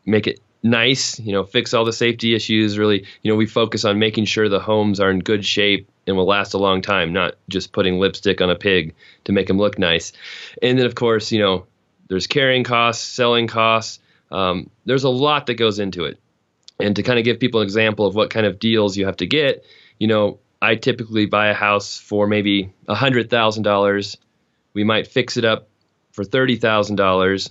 make 0.05 0.27
it 0.27 0.41
nice. 0.63 1.19
You 1.19 1.33
know, 1.33 1.45
fix 1.45 1.73
all 1.73 1.87
the 1.87 1.95
safety 1.95 2.35
issues. 2.35 2.77
Really, 2.77 3.07
you 3.23 3.33
know, 3.33 3.37
we 3.37 3.47
focus 3.47 3.87
on 3.87 3.99
making 3.99 4.27
sure 4.27 4.51
the 4.51 4.61
homes 4.61 5.01
are 5.01 5.11
in 5.11 5.21
good 5.21 5.47
shape 5.47 5.89
and 6.07 6.15
will 6.17 6.27
last 6.27 6.53
a 6.53 6.59
long 6.59 6.83
time, 6.83 7.15
not 7.15 7.37
just 7.49 7.73
putting 7.73 7.99
lipstick 7.99 8.43
on 8.43 8.51
a 8.51 8.55
pig 8.55 8.95
to 9.25 9.33
make 9.33 9.47
them 9.47 9.57
look 9.57 9.79
nice. 9.79 10.13
And 10.61 10.79
then, 10.79 10.85
of 10.85 10.95
course, 10.95 11.33
you 11.33 11.39
know, 11.39 11.67
there's 12.13 12.27
carrying 12.27 12.63
costs, 12.63 13.03
selling 13.03 13.47
costs. 13.47 13.99
Um, 14.31 14.69
there's 14.85 15.05
a 15.05 15.09
lot 15.09 15.47
that 15.47 15.55
goes 15.55 15.79
into 15.79 16.05
it. 16.05 16.21
And 16.79 16.95
to 16.97 17.03
kind 17.03 17.19
of 17.19 17.25
give 17.25 17.41
people 17.41 17.61
an 17.61 17.65
example 17.65 18.05
of 18.05 18.15
what 18.15 18.29
kind 18.29 18.45
of 18.45 18.59
deals 18.59 18.99
you 18.99 19.07
have 19.07 19.17
to 19.17 19.27
get, 19.27 19.65
you 19.99 20.09
know, 20.09 20.39
I 20.61 20.75
typically 20.75 21.25
buy 21.25 21.47
a 21.47 21.55
house 21.55 21.97
for 21.97 22.27
maybe 22.27 22.71
$100,000. 22.87 24.17
We 24.75 24.85
might 24.85 25.07
fix 25.07 25.39
it 25.39 25.47
up 25.47 25.71
for 26.11 26.23
$30,000. 26.23 27.51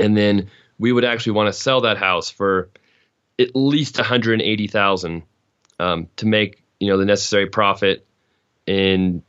And 0.00 0.16
then 0.16 0.50
we 0.78 0.90
would 0.90 1.04
actually 1.04 1.32
want 1.32 1.48
to 1.48 1.52
sell 1.52 1.82
that 1.82 1.98
house 1.98 2.30
for 2.30 2.70
at 3.38 3.54
least 3.54 3.98
180,000 3.98 5.22
um, 5.78 6.08
to 6.16 6.26
make, 6.26 6.62
you 6.80 6.88
know, 6.88 6.96
the 6.96 7.04
necessary 7.04 7.48
profit 7.48 8.06
and 8.66 9.22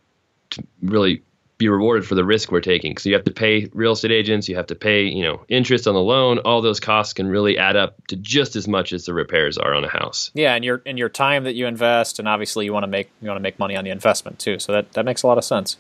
really 0.82 1.24
be 1.58 1.70
rewarded 1.70 2.06
for 2.06 2.16
the 2.16 2.26
risk 2.26 2.52
we're 2.52 2.60
taking. 2.60 2.98
So 2.98 3.10
you 3.10 3.16
have 3.16 3.24
to 3.26 3.32
pay 3.32 3.70
real 3.74 3.94
estate 3.94 4.12
agents, 4.12 4.50
you 4.50 4.56
have 4.56 4.68
to 4.68 4.76
pay, 4.76 5.04
you 5.04 5.24
know, 5.24 5.44
interest 5.48 5.88
on 5.88 5.94
the 5.94 6.02
loan. 6.02 6.40
All 6.40 6.62
those 6.62 6.80
costs 6.80 7.14
can 7.14 7.28
really 7.28 7.58
add 7.58 7.76
up 7.76 7.96
to 8.08 8.16
just 8.18 8.56
as 8.56 8.68
much 8.68 8.92
as 8.92 9.06
the 9.06 9.14
repairs 9.14 9.58
are 9.58 9.74
on 9.74 9.84
a 9.84 9.90
house. 9.90 10.32
Yeah, 10.34 10.54
and 10.56 10.66
your 10.66 10.82
and 10.86 10.98
your 10.98 11.10
time 11.10 11.46
that 11.46 11.56
you 11.56 11.66
invest, 11.66 12.20
and 12.20 12.28
obviously 12.28 12.66
you 12.66 12.74
want 12.74 12.84
to 12.84 12.88
make 12.88 13.10
you 13.22 13.28
want 13.28 13.38
to 13.38 13.44
make 13.44 13.58
money 13.58 13.76
on 13.76 13.84
the 13.84 13.90
investment 13.90 14.40
too. 14.40 14.60
So 14.60 14.74
that 14.74 14.92
that 14.94 15.06
makes 15.06 15.24
a 15.24 15.28
lot 15.28 15.38
of 15.38 15.46
sense. 15.46 15.78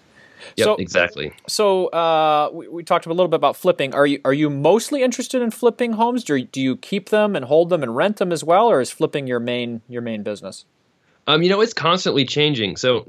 Yep, 0.57 0.65
so, 0.65 0.75
exactly. 0.75 1.33
So 1.47 1.87
uh, 1.87 2.49
we, 2.53 2.67
we, 2.67 2.83
talked 2.83 3.05
a 3.05 3.09
little 3.09 3.27
bit 3.27 3.37
about 3.37 3.55
flipping. 3.55 3.93
Are 3.93 4.05
you 4.05 4.19
are 4.25 4.33
you 4.33 4.49
mostly 4.49 5.01
interested 5.01 5.41
in 5.41 5.51
flipping 5.51 5.93
homes? 5.93 6.23
Do 6.23 6.35
you, 6.35 6.45
do 6.45 6.61
you 6.61 6.77
keep 6.77 7.09
them 7.09 7.35
and 7.35 7.45
hold 7.45 7.69
them 7.69 7.83
and 7.83 7.95
rent 7.95 8.17
them 8.17 8.31
as 8.31 8.43
well, 8.43 8.67
or 8.67 8.81
is 8.81 8.91
flipping 8.91 9.27
your 9.27 9.39
main 9.39 9.81
your 9.87 10.01
main 10.01 10.23
business? 10.23 10.65
Um, 11.27 11.41
you 11.41 11.49
know, 11.49 11.61
it's 11.61 11.73
constantly 11.73 12.25
changing. 12.25 12.77
So 12.77 13.07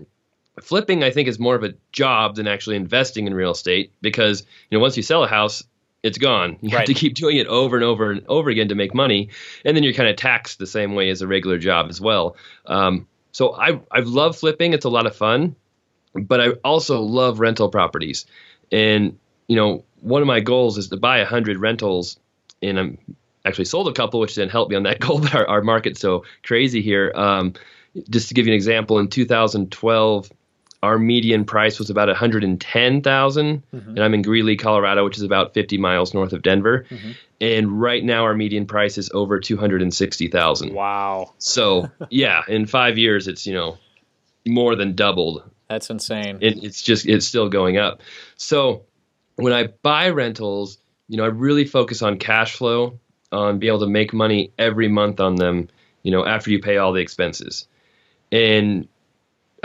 flipping 0.62 1.04
i 1.04 1.10
think 1.10 1.28
is 1.28 1.38
more 1.38 1.54
of 1.54 1.62
a 1.62 1.74
job 1.92 2.36
than 2.36 2.46
actually 2.46 2.76
investing 2.76 3.26
in 3.26 3.34
real 3.34 3.50
estate 3.50 3.92
because 4.00 4.42
you 4.70 4.76
know 4.76 4.82
once 4.82 4.96
you 4.96 5.02
sell 5.02 5.24
a 5.24 5.28
house 5.28 5.62
it's 6.02 6.18
gone. 6.18 6.56
You 6.60 6.68
right. 6.68 6.78
have 6.78 6.84
to 6.86 6.94
keep 6.94 7.14
doing 7.14 7.36
it 7.36 7.48
over 7.48 7.74
and 7.74 7.84
over 7.84 8.12
and 8.12 8.24
over 8.28 8.48
again 8.48 8.68
to 8.68 8.76
make 8.76 8.94
money 8.94 9.30
and 9.64 9.76
then 9.76 9.82
you're 9.82 9.92
kind 9.92 10.08
of 10.08 10.14
taxed 10.14 10.58
the 10.60 10.66
same 10.66 10.94
way 10.94 11.10
as 11.10 11.20
a 11.20 11.26
regular 11.26 11.58
job 11.58 11.88
as 11.88 12.00
well. 12.00 12.36
Um, 12.64 13.08
so 13.32 13.54
i 13.54 13.80
i 13.90 14.00
love 14.00 14.36
flipping. 14.36 14.72
It's 14.72 14.84
a 14.84 14.90
lot 14.90 15.06
of 15.06 15.16
fun 15.16 15.56
but 16.14 16.40
i 16.40 16.48
also 16.64 17.00
love 17.00 17.40
rental 17.40 17.68
properties. 17.68 18.26
And 18.72 19.18
you 19.48 19.56
know 19.56 19.84
one 20.00 20.22
of 20.22 20.28
my 20.28 20.40
goals 20.40 20.78
is 20.78 20.88
to 20.88 20.96
buy 20.96 21.18
100 21.18 21.58
rentals 21.58 22.18
and 22.62 22.78
i'm 22.78 22.98
actually 23.44 23.64
sold 23.64 23.88
a 23.88 23.92
couple 23.92 24.20
which 24.20 24.34
didn't 24.34 24.50
help 24.50 24.68
me 24.68 24.76
on 24.76 24.82
that 24.84 25.00
goal 25.06 25.20
but 25.20 25.34
our, 25.34 25.46
our 25.46 25.62
market's 25.62 26.00
so 26.00 26.24
crazy 26.42 26.82
here. 26.82 27.12
Um, 27.14 27.54
just 28.10 28.28
to 28.28 28.34
give 28.34 28.46
you 28.46 28.52
an 28.52 28.56
example 28.56 28.98
in 28.98 29.08
2012 29.08 30.30
our 30.82 30.98
median 30.98 31.44
price 31.44 31.78
was 31.78 31.90
about 31.90 32.08
110,000 32.08 33.62
mm-hmm. 33.74 33.88
and 33.88 33.98
I'm 33.98 34.14
in 34.14 34.22
Greeley, 34.22 34.56
Colorado, 34.56 35.04
which 35.04 35.16
is 35.16 35.22
about 35.22 35.54
50 35.54 35.78
miles 35.78 36.14
north 36.14 36.32
of 36.32 36.42
Denver. 36.42 36.86
Mm-hmm. 36.88 37.10
And 37.40 37.80
right 37.80 38.04
now 38.04 38.24
our 38.24 38.34
median 38.34 38.66
price 38.66 38.98
is 38.98 39.10
over 39.12 39.40
260,000. 39.40 40.74
Wow. 40.74 41.32
So, 41.38 41.90
yeah, 42.10 42.42
in 42.48 42.66
5 42.66 42.98
years 42.98 43.28
it's, 43.28 43.46
you 43.46 43.54
know, 43.54 43.78
more 44.46 44.76
than 44.76 44.94
doubled. 44.94 45.42
That's 45.68 45.90
insane. 45.90 46.38
And 46.42 46.64
it's 46.64 46.80
just 46.82 47.06
it's 47.06 47.26
still 47.26 47.48
going 47.48 47.76
up. 47.76 48.02
So, 48.36 48.84
when 49.34 49.52
I 49.52 49.68
buy 49.82 50.10
rentals, 50.10 50.78
you 51.08 51.16
know, 51.16 51.24
I 51.24 51.28
really 51.28 51.64
focus 51.64 52.02
on 52.02 52.18
cash 52.18 52.56
flow, 52.56 52.98
on 53.32 53.58
being 53.58 53.70
able 53.70 53.80
to 53.80 53.90
make 53.90 54.12
money 54.12 54.52
every 54.58 54.88
month 54.88 55.20
on 55.20 55.36
them, 55.36 55.68
you 56.02 56.10
know, 56.10 56.24
after 56.24 56.50
you 56.50 56.60
pay 56.60 56.78
all 56.78 56.92
the 56.92 57.00
expenses. 57.00 57.66
And 58.32 58.88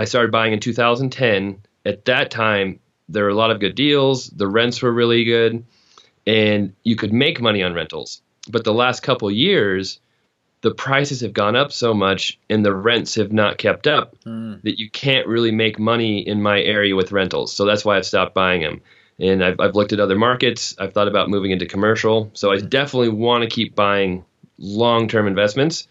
I 0.01 0.05
started 0.05 0.31
buying 0.31 0.51
in 0.51 0.59
2010. 0.59 1.61
At 1.85 2.05
that 2.05 2.31
time, 2.31 2.79
there 3.07 3.25
were 3.25 3.29
a 3.29 3.35
lot 3.35 3.51
of 3.51 3.59
good 3.59 3.75
deals. 3.75 4.29
The 4.29 4.47
rents 4.47 4.81
were 4.81 4.91
really 4.91 5.23
good, 5.25 5.63
and 6.25 6.73
you 6.83 6.95
could 6.95 7.13
make 7.13 7.39
money 7.39 7.61
on 7.61 7.75
rentals. 7.75 8.23
But 8.49 8.63
the 8.63 8.73
last 8.73 9.03
couple 9.03 9.29
years, 9.29 9.99
the 10.61 10.73
prices 10.73 11.21
have 11.21 11.33
gone 11.33 11.55
up 11.55 11.71
so 11.71 11.93
much 11.93 12.39
and 12.49 12.65
the 12.65 12.73
rents 12.73 13.15
have 13.15 13.31
not 13.31 13.59
kept 13.59 13.85
up 13.85 14.15
mm. 14.25 14.59
that 14.63 14.79
you 14.79 14.89
can't 14.89 15.27
really 15.27 15.51
make 15.51 15.77
money 15.77 16.19
in 16.19 16.41
my 16.41 16.59
area 16.59 16.95
with 16.95 17.11
rentals. 17.11 17.53
So 17.53 17.65
that's 17.65 17.85
why 17.85 17.97
I've 17.97 18.05
stopped 18.05 18.33
buying 18.33 18.61
them. 18.61 18.81
And 19.19 19.43
I've, 19.43 19.59
I've 19.59 19.75
looked 19.75 19.93
at 19.93 19.99
other 19.99 20.17
markets. 20.17 20.75
I've 20.79 20.93
thought 20.93 21.07
about 21.07 21.29
moving 21.29 21.51
into 21.51 21.67
commercial. 21.67 22.31
So 22.33 22.51
I 22.51 22.57
hmm. 22.57 22.67
definitely 22.67 23.09
want 23.09 23.43
to 23.43 23.49
keep 23.49 23.75
buying 23.75 24.25
long 24.57 25.07
term 25.07 25.27
investments 25.27 25.87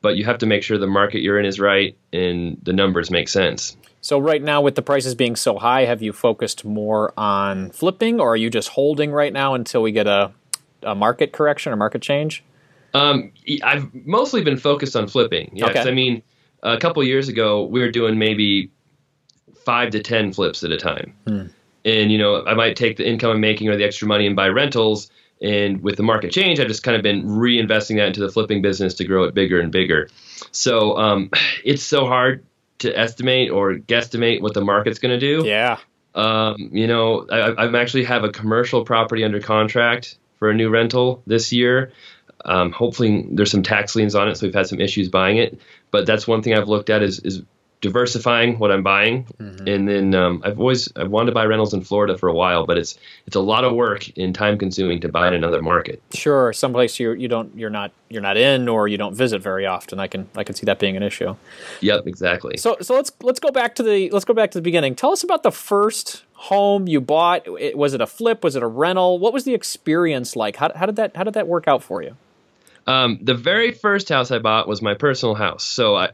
but 0.00 0.16
you 0.16 0.24
have 0.24 0.38
to 0.38 0.46
make 0.46 0.62
sure 0.62 0.78
the 0.78 0.86
market 0.86 1.20
you're 1.22 1.38
in 1.38 1.44
is 1.46 1.58
right 1.58 1.96
and 2.12 2.58
the 2.62 2.72
numbers 2.72 3.10
make 3.10 3.28
sense. 3.28 3.76
So 4.00 4.18
right 4.18 4.42
now, 4.42 4.60
with 4.60 4.76
the 4.76 4.82
prices 4.82 5.14
being 5.14 5.34
so 5.36 5.58
high, 5.58 5.84
have 5.84 6.02
you 6.02 6.12
focused 6.12 6.64
more 6.64 7.12
on 7.16 7.70
flipping, 7.70 8.20
or 8.20 8.32
are 8.32 8.36
you 8.36 8.48
just 8.48 8.68
holding 8.68 9.10
right 9.10 9.32
now 9.32 9.54
until 9.54 9.82
we 9.82 9.90
get 9.92 10.06
a, 10.06 10.30
a 10.82 10.94
market 10.94 11.32
correction 11.32 11.72
or 11.72 11.76
market 11.76 12.00
change? 12.00 12.44
Um, 12.94 13.32
I've 13.62 13.92
mostly 14.06 14.42
been 14.42 14.56
focused 14.56 14.94
on 14.96 15.08
flipping. 15.08 15.50
Yeah, 15.52 15.66
'cause 15.66 15.78
Okay. 15.78 15.90
I 15.90 15.94
mean, 15.94 16.22
a 16.62 16.78
couple 16.78 17.02
years 17.04 17.28
ago, 17.28 17.64
we 17.64 17.80
were 17.80 17.90
doing 17.90 18.18
maybe 18.18 18.70
five 19.64 19.90
to 19.90 20.00
ten 20.00 20.32
flips 20.32 20.62
at 20.62 20.70
a 20.70 20.76
time, 20.78 21.12
and 21.26 22.10
you 22.12 22.18
know, 22.18 22.44
I 22.46 22.54
might 22.54 22.76
take 22.76 22.96
the 22.96 23.06
income 23.06 23.32
I'm 23.32 23.40
making 23.40 23.68
or 23.68 23.76
the 23.76 23.84
extra 23.84 24.06
money 24.08 24.26
and 24.26 24.34
buy 24.36 24.48
rentals. 24.48 25.10
And 25.40 25.82
with 25.82 25.96
the 25.96 26.02
market 26.02 26.32
change, 26.32 26.58
I've 26.58 26.66
just 26.68 26.82
kind 26.82 26.96
of 26.96 27.02
been 27.02 27.24
reinvesting 27.24 27.96
that 27.96 28.08
into 28.08 28.20
the 28.20 28.28
flipping 28.28 28.60
business 28.60 28.94
to 28.94 29.04
grow 29.04 29.24
it 29.24 29.34
bigger 29.34 29.60
and 29.60 29.70
bigger. 29.70 30.08
So 30.50 30.96
um, 30.98 31.30
it's 31.64 31.82
so 31.82 32.06
hard 32.06 32.44
to 32.80 32.96
estimate 32.96 33.50
or 33.50 33.74
guesstimate 33.74 34.40
what 34.40 34.54
the 34.54 34.60
market's 34.60 34.98
going 34.98 35.18
to 35.18 35.20
do. 35.20 35.46
Yeah. 35.46 35.78
Um, 36.14 36.70
you 36.72 36.86
know, 36.86 37.26
I, 37.30 37.66
I 37.66 37.80
actually 37.80 38.04
have 38.04 38.24
a 38.24 38.30
commercial 38.30 38.84
property 38.84 39.24
under 39.24 39.40
contract 39.40 40.18
for 40.38 40.50
a 40.50 40.54
new 40.54 40.68
rental 40.68 41.22
this 41.26 41.52
year. 41.52 41.92
Um, 42.44 42.72
hopefully, 42.72 43.26
there's 43.30 43.50
some 43.50 43.62
tax 43.62 43.94
liens 43.94 44.14
on 44.14 44.28
it, 44.28 44.36
so 44.36 44.46
we've 44.46 44.54
had 44.54 44.66
some 44.66 44.80
issues 44.80 45.08
buying 45.08 45.36
it. 45.36 45.60
But 45.90 46.06
that's 46.06 46.26
one 46.26 46.42
thing 46.42 46.54
I've 46.54 46.68
looked 46.68 46.90
at 46.90 47.02
is 47.02 47.18
is 47.20 47.42
diversifying 47.80 48.58
what 48.58 48.72
I'm 48.72 48.82
buying, 48.82 49.26
and 49.38 49.88
then 49.88 50.14
um, 50.14 50.42
I've 50.44 50.58
always 50.58 50.90
I've 50.96 51.10
wanted 51.10 51.26
to 51.26 51.32
buy 51.34 51.44
rentals 51.46 51.72
in 51.74 51.82
Florida 51.82 52.18
for 52.18 52.28
a 52.28 52.34
while, 52.34 52.66
but 52.66 52.76
it's 52.78 52.98
it's 53.26 53.36
a 53.36 53.40
lot 53.40 53.64
of 53.64 53.72
work 53.74 54.06
and 54.16 54.34
time 54.34 54.58
consuming 54.58 55.00
to 55.00 55.08
buy 55.08 55.28
in 55.28 55.34
another 55.34 55.62
market. 55.62 56.02
Sure. 56.12 56.52
Someplace 56.52 56.98
you 56.98 57.12
you 57.12 57.28
don't 57.28 57.56
you're 57.56 57.70
not 57.70 57.92
you're 58.08 58.22
not 58.22 58.36
in 58.36 58.68
or 58.68 58.88
you 58.88 58.98
don't 58.98 59.14
visit 59.14 59.40
very 59.42 59.64
often. 59.66 60.00
I 60.00 60.06
can 60.08 60.28
I 60.36 60.44
can 60.44 60.54
see 60.54 60.66
that 60.66 60.78
being 60.78 60.96
an 60.96 61.02
issue. 61.02 61.36
Yep, 61.80 62.06
exactly. 62.06 62.56
So 62.56 62.76
so 62.80 62.94
let's 62.94 63.12
let's 63.22 63.40
go 63.40 63.50
back 63.50 63.74
to 63.76 63.82
the 63.82 64.10
let's 64.10 64.24
go 64.24 64.34
back 64.34 64.50
to 64.52 64.58
the 64.58 64.62
beginning. 64.62 64.94
Tell 64.94 65.12
us 65.12 65.22
about 65.22 65.42
the 65.42 65.52
first 65.52 66.24
home 66.34 66.88
you 66.88 67.00
bought. 67.00 67.46
It- 67.60 67.76
Was 67.78 67.94
it 67.94 68.00
a 68.00 68.06
flip? 68.06 68.42
Was 68.42 68.56
it 68.56 68.62
a 68.62 68.66
rental? 68.66 69.18
What 69.18 69.32
was 69.32 69.44
the 69.44 69.54
experience 69.54 70.34
like? 70.36 70.56
How, 70.56 70.72
how 70.74 70.86
did 70.86 70.96
that 70.96 71.16
how 71.16 71.24
did 71.24 71.34
that 71.34 71.46
work 71.46 71.68
out 71.68 71.82
for 71.82 72.02
you? 72.02 72.16
Um, 72.86 73.18
the 73.20 73.34
very 73.34 73.72
first 73.72 74.08
house 74.08 74.30
I 74.30 74.38
bought 74.38 74.66
was 74.66 74.80
my 74.80 74.94
personal 74.94 75.34
house. 75.34 75.62
So 75.62 75.94
I, 75.94 76.10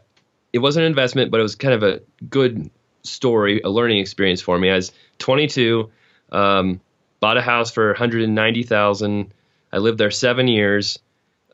it 0.54 0.61
wasn't 0.61 0.84
an 0.84 0.90
investment, 0.90 1.32
but 1.32 1.40
it 1.40 1.42
was 1.42 1.56
kind 1.56 1.75
of 1.75 1.82
a 1.82 2.00
good 2.30 2.70
story, 3.02 3.61
a 3.64 3.68
learning 3.68 3.99
experience 3.99 4.40
for 4.40 4.56
me. 4.56 4.70
I 4.70 4.76
was 4.76 4.92
22, 5.18 5.90
um, 6.30 6.80
bought 7.18 7.37
a 7.37 7.42
house 7.42 7.73
for 7.73 7.88
190,000. 7.88 9.34
I 9.73 9.78
lived 9.78 9.99
there 9.99 10.12
seven 10.12 10.46
years. 10.46 11.00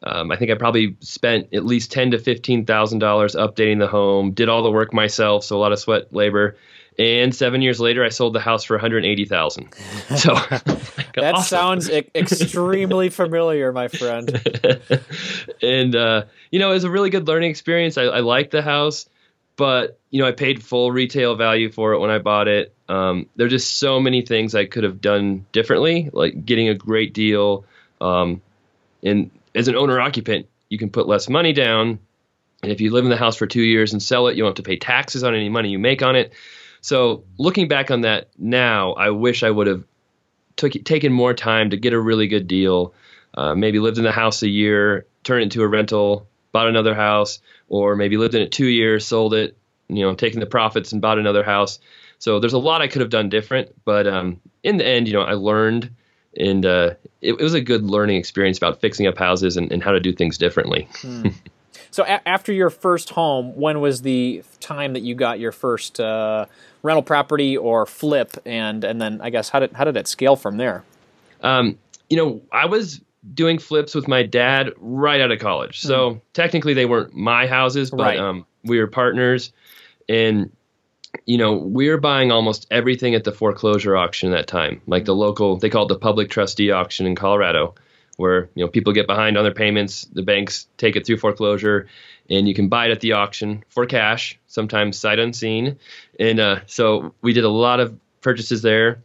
Um, 0.02 0.30
I 0.30 0.36
think 0.36 0.50
I 0.50 0.54
probably 0.54 0.98
spent 1.00 1.54
at 1.54 1.64
least 1.64 1.92
ten 1.92 2.10
to 2.12 2.18
fifteen 2.18 2.64
thousand 2.64 3.00
dollars 3.00 3.34
updating 3.34 3.78
the 3.78 3.86
home. 3.86 4.32
Did 4.32 4.48
all 4.48 4.62
the 4.62 4.70
work 4.70 4.94
myself, 4.94 5.44
so 5.44 5.56
a 5.56 5.60
lot 5.60 5.72
of 5.72 5.78
sweat, 5.78 6.12
labor. 6.12 6.56
And 6.98 7.34
seven 7.34 7.62
years 7.62 7.80
later, 7.80 8.04
I 8.04 8.08
sold 8.10 8.34
the 8.34 8.40
house 8.40 8.64
for 8.64 8.74
one 8.74 8.80
hundred 8.80 9.04
eighty 9.04 9.24
thousand. 9.24 9.74
So 10.16 10.34
That 11.14 11.34
awesome. 11.34 11.44
sounds 11.44 11.90
e- 11.90 12.08
extremely 12.14 13.08
familiar, 13.08 13.72
my 13.72 13.88
friend. 13.88 14.28
and 15.62 15.94
uh, 15.96 16.24
you 16.50 16.58
know, 16.58 16.70
it 16.70 16.74
was 16.74 16.84
a 16.84 16.90
really 16.90 17.10
good 17.10 17.26
learning 17.26 17.50
experience. 17.50 17.98
I, 17.98 18.04
I 18.04 18.20
liked 18.20 18.50
the 18.52 18.62
house, 18.62 19.08
but 19.56 19.98
you 20.10 20.20
know, 20.20 20.28
I 20.28 20.32
paid 20.32 20.62
full 20.62 20.90
retail 20.92 21.34
value 21.36 21.70
for 21.70 21.92
it 21.92 21.98
when 21.98 22.10
I 22.10 22.18
bought 22.18 22.48
it. 22.48 22.74
Um, 22.88 23.26
there 23.36 23.46
are 23.46 23.50
just 23.50 23.78
so 23.78 24.00
many 24.00 24.22
things 24.22 24.54
I 24.54 24.66
could 24.66 24.84
have 24.84 25.00
done 25.00 25.46
differently, 25.52 26.10
like 26.12 26.44
getting 26.44 26.68
a 26.68 26.74
great 26.74 27.12
deal. 27.14 27.64
Um, 28.00 28.42
and 29.02 29.30
as 29.54 29.68
an 29.68 29.76
owner 29.76 30.00
occupant, 30.00 30.46
you 30.68 30.78
can 30.78 30.90
put 30.90 31.08
less 31.08 31.28
money 31.28 31.52
down. 31.52 31.98
And 32.62 32.70
if 32.70 32.80
you 32.80 32.92
live 32.92 33.04
in 33.04 33.10
the 33.10 33.16
house 33.16 33.36
for 33.36 33.46
two 33.46 33.62
years 33.62 33.92
and 33.92 34.02
sell 34.02 34.28
it, 34.28 34.36
you 34.36 34.42
don't 34.42 34.50
have 34.50 34.56
to 34.56 34.62
pay 34.62 34.76
taxes 34.76 35.24
on 35.24 35.34
any 35.34 35.48
money 35.48 35.70
you 35.70 35.78
make 35.78 36.02
on 36.02 36.14
it. 36.14 36.32
So 36.80 37.24
looking 37.38 37.68
back 37.68 37.90
on 37.90 38.02
that 38.02 38.28
now, 38.38 38.92
I 38.92 39.10
wish 39.10 39.42
I 39.42 39.50
would 39.50 39.66
have 39.66 39.84
took, 40.56 40.72
taken 40.84 41.12
more 41.12 41.34
time 41.34 41.70
to 41.70 41.76
get 41.76 41.92
a 41.92 42.00
really 42.00 42.28
good 42.28 42.46
deal. 42.46 42.94
Uh, 43.34 43.54
maybe 43.54 43.78
lived 43.78 43.98
in 43.98 44.04
the 44.04 44.12
house 44.12 44.42
a 44.42 44.48
year, 44.48 45.06
turned 45.22 45.40
it 45.40 45.44
into 45.44 45.62
a 45.62 45.68
rental, 45.68 46.26
bought 46.52 46.66
another 46.68 46.94
house, 46.94 47.40
or 47.68 47.94
maybe 47.96 48.16
lived 48.16 48.34
in 48.34 48.42
it 48.42 48.50
two 48.50 48.66
years, 48.66 49.06
sold 49.06 49.34
it, 49.34 49.56
you 49.88 50.04
know, 50.04 50.14
taking 50.14 50.40
the 50.40 50.46
profits 50.46 50.92
and 50.92 51.00
bought 51.00 51.18
another 51.18 51.44
house. 51.44 51.78
So 52.18 52.40
there's 52.40 52.52
a 52.52 52.58
lot 52.58 52.82
I 52.82 52.88
could 52.88 53.00
have 53.00 53.10
done 53.10 53.28
different, 53.28 53.74
but 53.84 54.06
um, 54.06 54.40
in 54.62 54.76
the 54.76 54.86
end, 54.86 55.06
you 55.06 55.14
know, 55.14 55.22
I 55.22 55.34
learned, 55.34 55.90
and 56.36 56.66
uh, 56.66 56.94
it, 57.20 57.34
it 57.34 57.42
was 57.42 57.54
a 57.54 57.60
good 57.60 57.84
learning 57.84 58.16
experience 58.16 58.58
about 58.58 58.80
fixing 58.80 59.06
up 59.06 59.16
houses 59.16 59.56
and, 59.56 59.72
and 59.72 59.82
how 59.82 59.92
to 59.92 60.00
do 60.00 60.12
things 60.12 60.36
differently. 60.36 60.88
So 61.90 62.04
a- 62.04 62.28
after 62.28 62.52
your 62.52 62.70
first 62.70 63.10
home, 63.10 63.56
when 63.56 63.80
was 63.80 64.02
the 64.02 64.42
time 64.60 64.92
that 64.92 65.00
you 65.02 65.14
got 65.14 65.40
your 65.40 65.52
first 65.52 65.98
uh, 65.98 66.46
rental 66.82 67.02
property 67.02 67.56
or 67.56 67.86
flip, 67.86 68.36
and 68.44 68.84
and 68.84 69.00
then 69.00 69.20
I 69.20 69.30
guess 69.30 69.48
how 69.48 69.60
did 69.60 69.72
how 69.72 69.84
did 69.84 69.96
it 69.96 70.08
scale 70.08 70.36
from 70.36 70.56
there? 70.56 70.84
Um, 71.42 71.78
you 72.08 72.16
know, 72.16 72.40
I 72.52 72.66
was 72.66 73.00
doing 73.34 73.58
flips 73.58 73.94
with 73.94 74.08
my 74.08 74.22
dad 74.22 74.70
right 74.78 75.20
out 75.20 75.30
of 75.30 75.38
college. 75.38 75.80
So 75.80 76.20
technically 76.32 76.74
they 76.74 76.86
weren't 76.86 77.14
my 77.14 77.46
houses, 77.46 77.90
but 77.90 77.98
Right. 77.98 78.18
um, 78.18 78.46
we 78.64 78.78
were 78.78 78.86
partners. 78.86 79.52
And, 80.08 80.50
you 81.26 81.36
know, 81.36 81.52
we 81.52 81.88
were 81.88 81.98
buying 81.98 82.32
almost 82.32 82.66
everything 82.70 83.14
at 83.14 83.24
the 83.24 83.32
foreclosure 83.32 83.96
auction 83.96 84.30
that 84.30 84.46
time, 84.46 84.80
like 84.86 85.04
the 85.04 85.14
local, 85.14 85.56
they 85.56 85.68
call 85.68 85.84
it 85.84 85.88
the 85.88 85.98
public 85.98 86.30
trustee 86.30 86.70
auction 86.70 87.06
in 87.06 87.14
Colorado, 87.14 87.74
where, 88.16 88.48
you 88.54 88.64
know, 88.64 88.68
people 88.68 88.92
get 88.92 89.06
behind 89.06 89.36
on 89.36 89.44
their 89.44 89.54
payments, 89.54 90.06
the 90.12 90.22
banks 90.22 90.66
take 90.78 90.96
it 90.96 91.06
through 91.06 91.18
foreclosure, 91.18 91.86
and 92.30 92.46
you 92.46 92.54
can 92.54 92.68
buy 92.68 92.86
it 92.86 92.92
at 92.92 93.00
the 93.00 93.12
auction 93.12 93.64
for 93.68 93.86
cash, 93.86 94.38
sometimes 94.46 94.96
sight 94.96 95.18
unseen. 95.18 95.78
And 96.18 96.38
uh, 96.38 96.60
so 96.66 97.14
we 97.20 97.32
did 97.32 97.44
a 97.44 97.50
lot 97.50 97.80
of 97.80 97.98
purchases 98.20 98.62
there. 98.62 99.02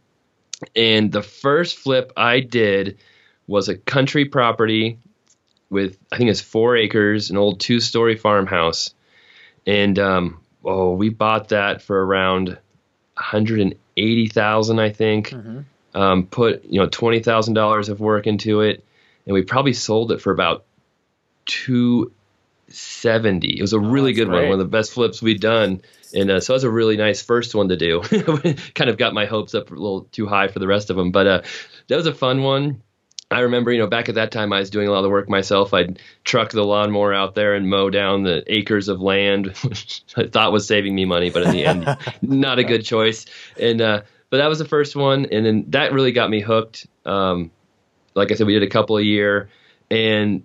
And 0.74 1.12
the 1.12 1.22
first 1.22 1.76
flip 1.76 2.12
I 2.16 2.40
did 2.40 2.98
was 3.46 3.68
a 3.68 3.76
country 3.76 4.24
property 4.24 4.98
with 5.68 5.98
I 6.12 6.16
think 6.16 6.30
it's 6.30 6.40
four 6.40 6.76
acres, 6.76 7.30
an 7.30 7.36
old 7.36 7.60
two 7.60 7.80
story 7.80 8.16
farmhouse, 8.16 8.94
and 9.66 9.98
um, 9.98 10.40
oh, 10.64 10.92
we 10.92 11.08
bought 11.08 11.48
that 11.48 11.82
for 11.82 12.04
around 12.04 12.48
one 12.48 12.58
hundred 13.16 13.60
and 13.60 13.74
eighty 13.96 14.28
thousand, 14.28 14.78
I 14.78 14.90
think. 14.90 15.32
Um, 15.94 16.26
put 16.26 16.64
you 16.64 16.80
know 16.80 16.86
twenty 16.86 17.20
thousand 17.20 17.54
dollars 17.54 17.88
of 17.88 18.00
work 18.00 18.26
into 18.26 18.60
it, 18.60 18.84
and 19.26 19.34
we 19.34 19.42
probably 19.42 19.72
sold 19.72 20.12
it 20.12 20.20
for 20.20 20.32
about 20.32 20.64
two 21.46 22.12
seventy. 22.68 23.58
It 23.58 23.62
was 23.62 23.72
a 23.72 23.80
really 23.80 24.12
that's 24.12 24.24
good 24.24 24.32
one, 24.32 24.44
one 24.44 24.52
of 24.52 24.58
the 24.58 24.64
best 24.64 24.92
flips 24.92 25.22
we'd 25.22 25.40
done. 25.40 25.82
And 26.14 26.30
uh, 26.30 26.40
so 26.40 26.52
that 26.52 26.56
was 26.56 26.64
a 26.64 26.70
really 26.70 26.96
nice 26.96 27.22
first 27.22 27.54
one 27.54 27.68
to 27.68 27.76
do. 27.76 28.00
kind 28.74 28.90
of 28.90 28.96
got 28.96 29.12
my 29.12 29.26
hopes 29.26 29.54
up 29.54 29.70
a 29.70 29.74
little 29.74 30.02
too 30.12 30.26
high 30.26 30.48
for 30.48 30.58
the 30.58 30.66
rest 30.66 30.90
of 30.90 30.96
them, 30.96 31.10
but 31.10 31.26
uh, 31.26 31.42
that 31.88 31.96
was 31.96 32.06
a 32.06 32.14
fun 32.14 32.42
one. 32.42 32.82
I 33.28 33.40
remember, 33.40 33.72
you 33.72 33.78
know, 33.78 33.88
back 33.88 34.08
at 34.08 34.14
that 34.14 34.30
time, 34.30 34.52
I 34.52 34.60
was 34.60 34.70
doing 34.70 34.86
a 34.86 34.92
lot 34.92 34.98
of 34.98 35.02
the 35.02 35.10
work 35.10 35.28
myself. 35.28 35.74
I'd 35.74 35.98
truck 36.22 36.52
the 36.52 36.62
lawnmower 36.62 37.12
out 37.12 37.34
there 37.34 37.54
and 37.54 37.68
mow 37.68 37.90
down 37.90 38.22
the 38.22 38.44
acres 38.46 38.88
of 38.88 39.00
land, 39.00 39.48
which 39.64 40.02
I 40.16 40.28
thought 40.28 40.52
was 40.52 40.66
saving 40.66 40.94
me 40.94 41.04
money, 41.04 41.30
but 41.30 41.42
in 41.42 41.50
the 41.50 41.64
end, 41.64 41.98
not 42.22 42.60
a 42.60 42.64
good 42.64 42.84
choice. 42.84 43.26
And 43.58 43.80
uh, 43.80 44.02
but 44.30 44.38
that 44.38 44.48
was 44.48 44.60
the 44.60 44.64
first 44.64 44.94
one, 44.94 45.26
and 45.26 45.44
then 45.44 45.64
that 45.68 45.92
really 45.92 46.12
got 46.12 46.30
me 46.30 46.40
hooked. 46.40 46.86
Um, 47.04 47.50
like 48.14 48.30
I 48.30 48.34
said, 48.34 48.46
we 48.46 48.54
did 48.54 48.62
a 48.62 48.68
couple 48.68 48.96
a 48.96 49.02
year, 49.02 49.48
and 49.90 50.44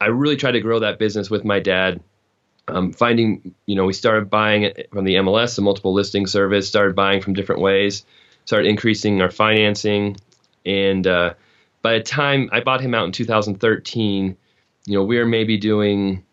I 0.00 0.06
really 0.06 0.36
tried 0.36 0.52
to 0.52 0.60
grow 0.60 0.80
that 0.80 0.98
business 0.98 1.30
with 1.30 1.44
my 1.44 1.60
dad. 1.60 2.00
Um, 2.68 2.92
finding, 2.92 3.54
you 3.66 3.74
know, 3.74 3.84
we 3.84 3.92
started 3.92 4.30
buying 4.30 4.62
it 4.62 4.88
from 4.92 5.04
the 5.04 5.16
MLS, 5.16 5.56
the 5.56 5.62
multiple 5.62 5.92
listing 5.92 6.26
service, 6.26 6.68
started 6.68 6.94
buying 6.94 7.20
from 7.20 7.34
different 7.34 7.60
ways, 7.60 8.04
started 8.44 8.68
increasing 8.68 9.20
our 9.20 9.30
financing, 9.30 10.16
and 10.64 11.06
uh, 11.06 11.34
by 11.82 11.94
the 11.94 12.04
time 12.04 12.50
I 12.52 12.60
bought 12.60 12.80
him 12.80 12.94
out 12.94 13.06
in 13.06 13.12
2013, 13.12 14.36
you 14.86 14.94
know, 14.94 15.04
we 15.04 15.18
were 15.18 15.26
maybe 15.26 15.56
doing 15.56 16.24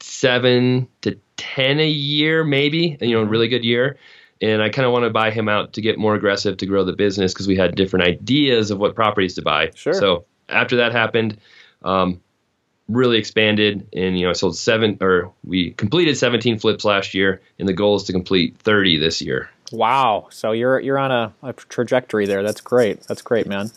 seven 0.00 0.88
to 1.02 1.18
ten 1.36 1.80
a 1.80 1.88
year, 1.88 2.44
maybe, 2.44 2.96
you 3.00 3.14
know, 3.14 3.22
a 3.22 3.24
really 3.24 3.48
good 3.48 3.64
year. 3.64 3.98
And 4.40 4.60
I 4.60 4.68
kind 4.68 4.84
of 4.84 4.92
want 4.92 5.04
to 5.04 5.10
buy 5.10 5.30
him 5.30 5.48
out 5.48 5.74
to 5.74 5.80
get 5.80 5.98
more 5.98 6.14
aggressive 6.14 6.56
to 6.58 6.66
grow 6.66 6.84
the 6.84 6.92
business 6.92 7.32
because 7.32 7.46
we 7.46 7.56
had 7.56 7.76
different 7.76 8.06
ideas 8.06 8.70
of 8.70 8.78
what 8.78 8.94
properties 8.94 9.34
to 9.34 9.42
buy. 9.42 9.70
Sure. 9.74 9.94
So 9.94 10.26
after 10.48 10.76
that 10.76 10.92
happened, 10.92 11.38
um, 11.82 12.20
really 12.88 13.18
expanded, 13.18 13.86
and 13.92 14.18
you 14.18 14.24
know, 14.24 14.30
I 14.30 14.34
sold 14.34 14.56
seven 14.56 14.98
or 15.00 15.32
we 15.44 15.70
completed 15.72 16.16
17 16.16 16.58
flips 16.58 16.84
last 16.84 17.14
year, 17.14 17.40
and 17.58 17.68
the 17.68 17.72
goal 17.72 17.96
is 17.96 18.04
to 18.04 18.12
complete 18.12 18.56
30 18.58 18.98
this 18.98 19.22
year. 19.22 19.50
Wow. 19.72 20.28
So 20.30 20.52
you're 20.52 20.78
you're 20.80 20.98
on 20.98 21.10
a, 21.10 21.32
a 21.42 21.52
trajectory 21.52 22.26
there. 22.26 22.42
That's 22.42 22.60
great. 22.60 23.02
That's 23.04 23.22
great, 23.22 23.46
man. 23.46 23.70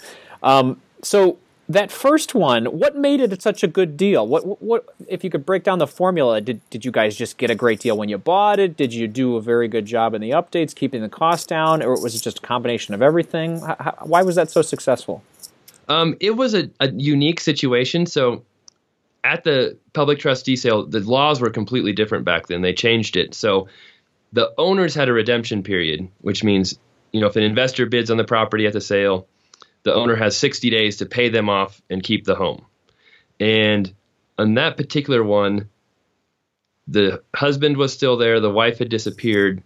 Um, 0.43 0.81
so 1.01 1.37
that 1.69 1.91
first 1.91 2.33
one, 2.33 2.65
what 2.65 2.95
made 2.95 3.19
it 3.19 3.41
such 3.41 3.63
a 3.63 3.67
good 3.67 3.97
deal? 3.97 4.27
What 4.27 4.61
what 4.61 4.85
if 5.07 5.23
you 5.23 5.29
could 5.29 5.45
break 5.45 5.63
down 5.63 5.79
the 5.79 5.87
formula? 5.87 6.41
Did 6.41 6.61
did 6.69 6.85
you 6.85 6.91
guys 6.91 7.15
just 7.15 7.37
get 7.37 7.49
a 7.49 7.55
great 7.55 7.79
deal 7.79 7.97
when 7.97 8.09
you 8.09 8.17
bought 8.17 8.59
it? 8.59 8.77
Did 8.77 8.93
you 8.93 9.07
do 9.07 9.35
a 9.35 9.41
very 9.41 9.67
good 9.67 9.85
job 9.85 10.13
in 10.13 10.21
the 10.21 10.31
updates, 10.31 10.75
keeping 10.75 11.01
the 11.01 11.09
cost 11.09 11.49
down, 11.49 11.81
or 11.81 12.01
was 12.01 12.15
it 12.15 12.21
just 12.21 12.39
a 12.39 12.41
combination 12.41 12.93
of 12.93 13.01
everything? 13.01 13.59
How, 13.59 13.75
how, 13.79 13.97
why 14.03 14.21
was 14.21 14.35
that 14.35 14.49
so 14.49 14.61
successful? 14.61 15.23
Um, 15.89 16.17
it 16.19 16.31
was 16.31 16.53
a, 16.53 16.69
a 16.79 16.91
unique 16.91 17.39
situation. 17.39 18.05
So 18.05 18.43
at 19.27 19.43
the 19.43 19.77
public 19.91 20.19
trustee 20.19 20.55
sale, 20.55 20.86
the 20.86 21.01
laws 21.01 21.41
were 21.41 21.50
completely 21.50 21.91
different 21.91 22.24
back 22.24 22.48
then. 22.48 22.62
They 22.62 22.74
changed 22.74 23.17
it. 23.17 23.34
So 23.36 23.67
the 24.31 24.53
owners 24.57 24.96
had 24.96 25.10
a 25.10 25.13
redemption 25.13 25.63
period, 25.63 26.07
which 26.22 26.46
means, 26.46 26.79
you 27.12 27.19
know, 27.19 27.27
if 27.27 27.36
an 27.36 27.43
investor 27.43 27.86
bids 27.88 28.10
on 28.10 28.15
the 28.15 28.24
property 28.24 28.65
at 28.65 28.74
the 28.74 28.79
sale, 28.79 29.27
the 29.84 29.93
owner 29.93 30.15
has 30.15 30.38
60 30.38 30.69
days 30.69 30.98
to 30.98 31.05
pay 31.05 31.27
them 31.27 31.50
off 31.50 31.81
and 31.89 32.01
keep 32.01 32.24
the 32.24 32.36
home. 32.36 32.65
And 33.38 33.93
on 34.38 34.53
that 34.53 34.77
particular 34.77 35.22
one, 35.22 35.69
the 36.88 37.22
husband 37.36 37.75
was 37.75 37.91
still 37.91 38.15
there, 38.15 38.39
the 38.39 38.50
wife 38.50 38.79
had 38.79 38.89
disappeared. 38.89 39.62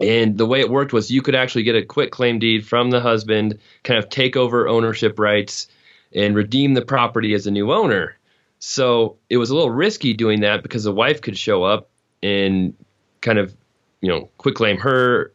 And 0.00 0.36
the 0.36 0.46
way 0.46 0.58
it 0.58 0.70
worked 0.70 0.92
was 0.92 1.10
you 1.10 1.22
could 1.22 1.36
actually 1.36 1.62
get 1.62 1.76
a 1.76 1.84
quit 1.84 2.10
claim 2.10 2.40
deed 2.40 2.66
from 2.66 2.90
the 2.90 3.00
husband, 3.00 3.60
kind 3.84 3.98
of 3.98 4.08
take 4.08 4.36
over 4.36 4.66
ownership 4.66 5.20
rights, 5.20 5.68
and 6.12 6.34
redeem 6.34 6.74
the 6.74 6.84
property 6.84 7.32
as 7.34 7.46
a 7.46 7.52
new 7.52 7.72
owner. 7.72 8.17
So 8.58 9.16
it 9.30 9.36
was 9.36 9.50
a 9.50 9.54
little 9.54 9.70
risky 9.70 10.14
doing 10.14 10.40
that 10.40 10.62
because 10.62 10.84
the 10.84 10.92
wife 10.92 11.20
could 11.20 11.38
show 11.38 11.62
up 11.62 11.90
and 12.22 12.74
kind 13.20 13.38
of, 13.38 13.54
you 14.00 14.08
know, 14.08 14.28
quit 14.38 14.54
claim 14.54 14.78
her 14.78 15.32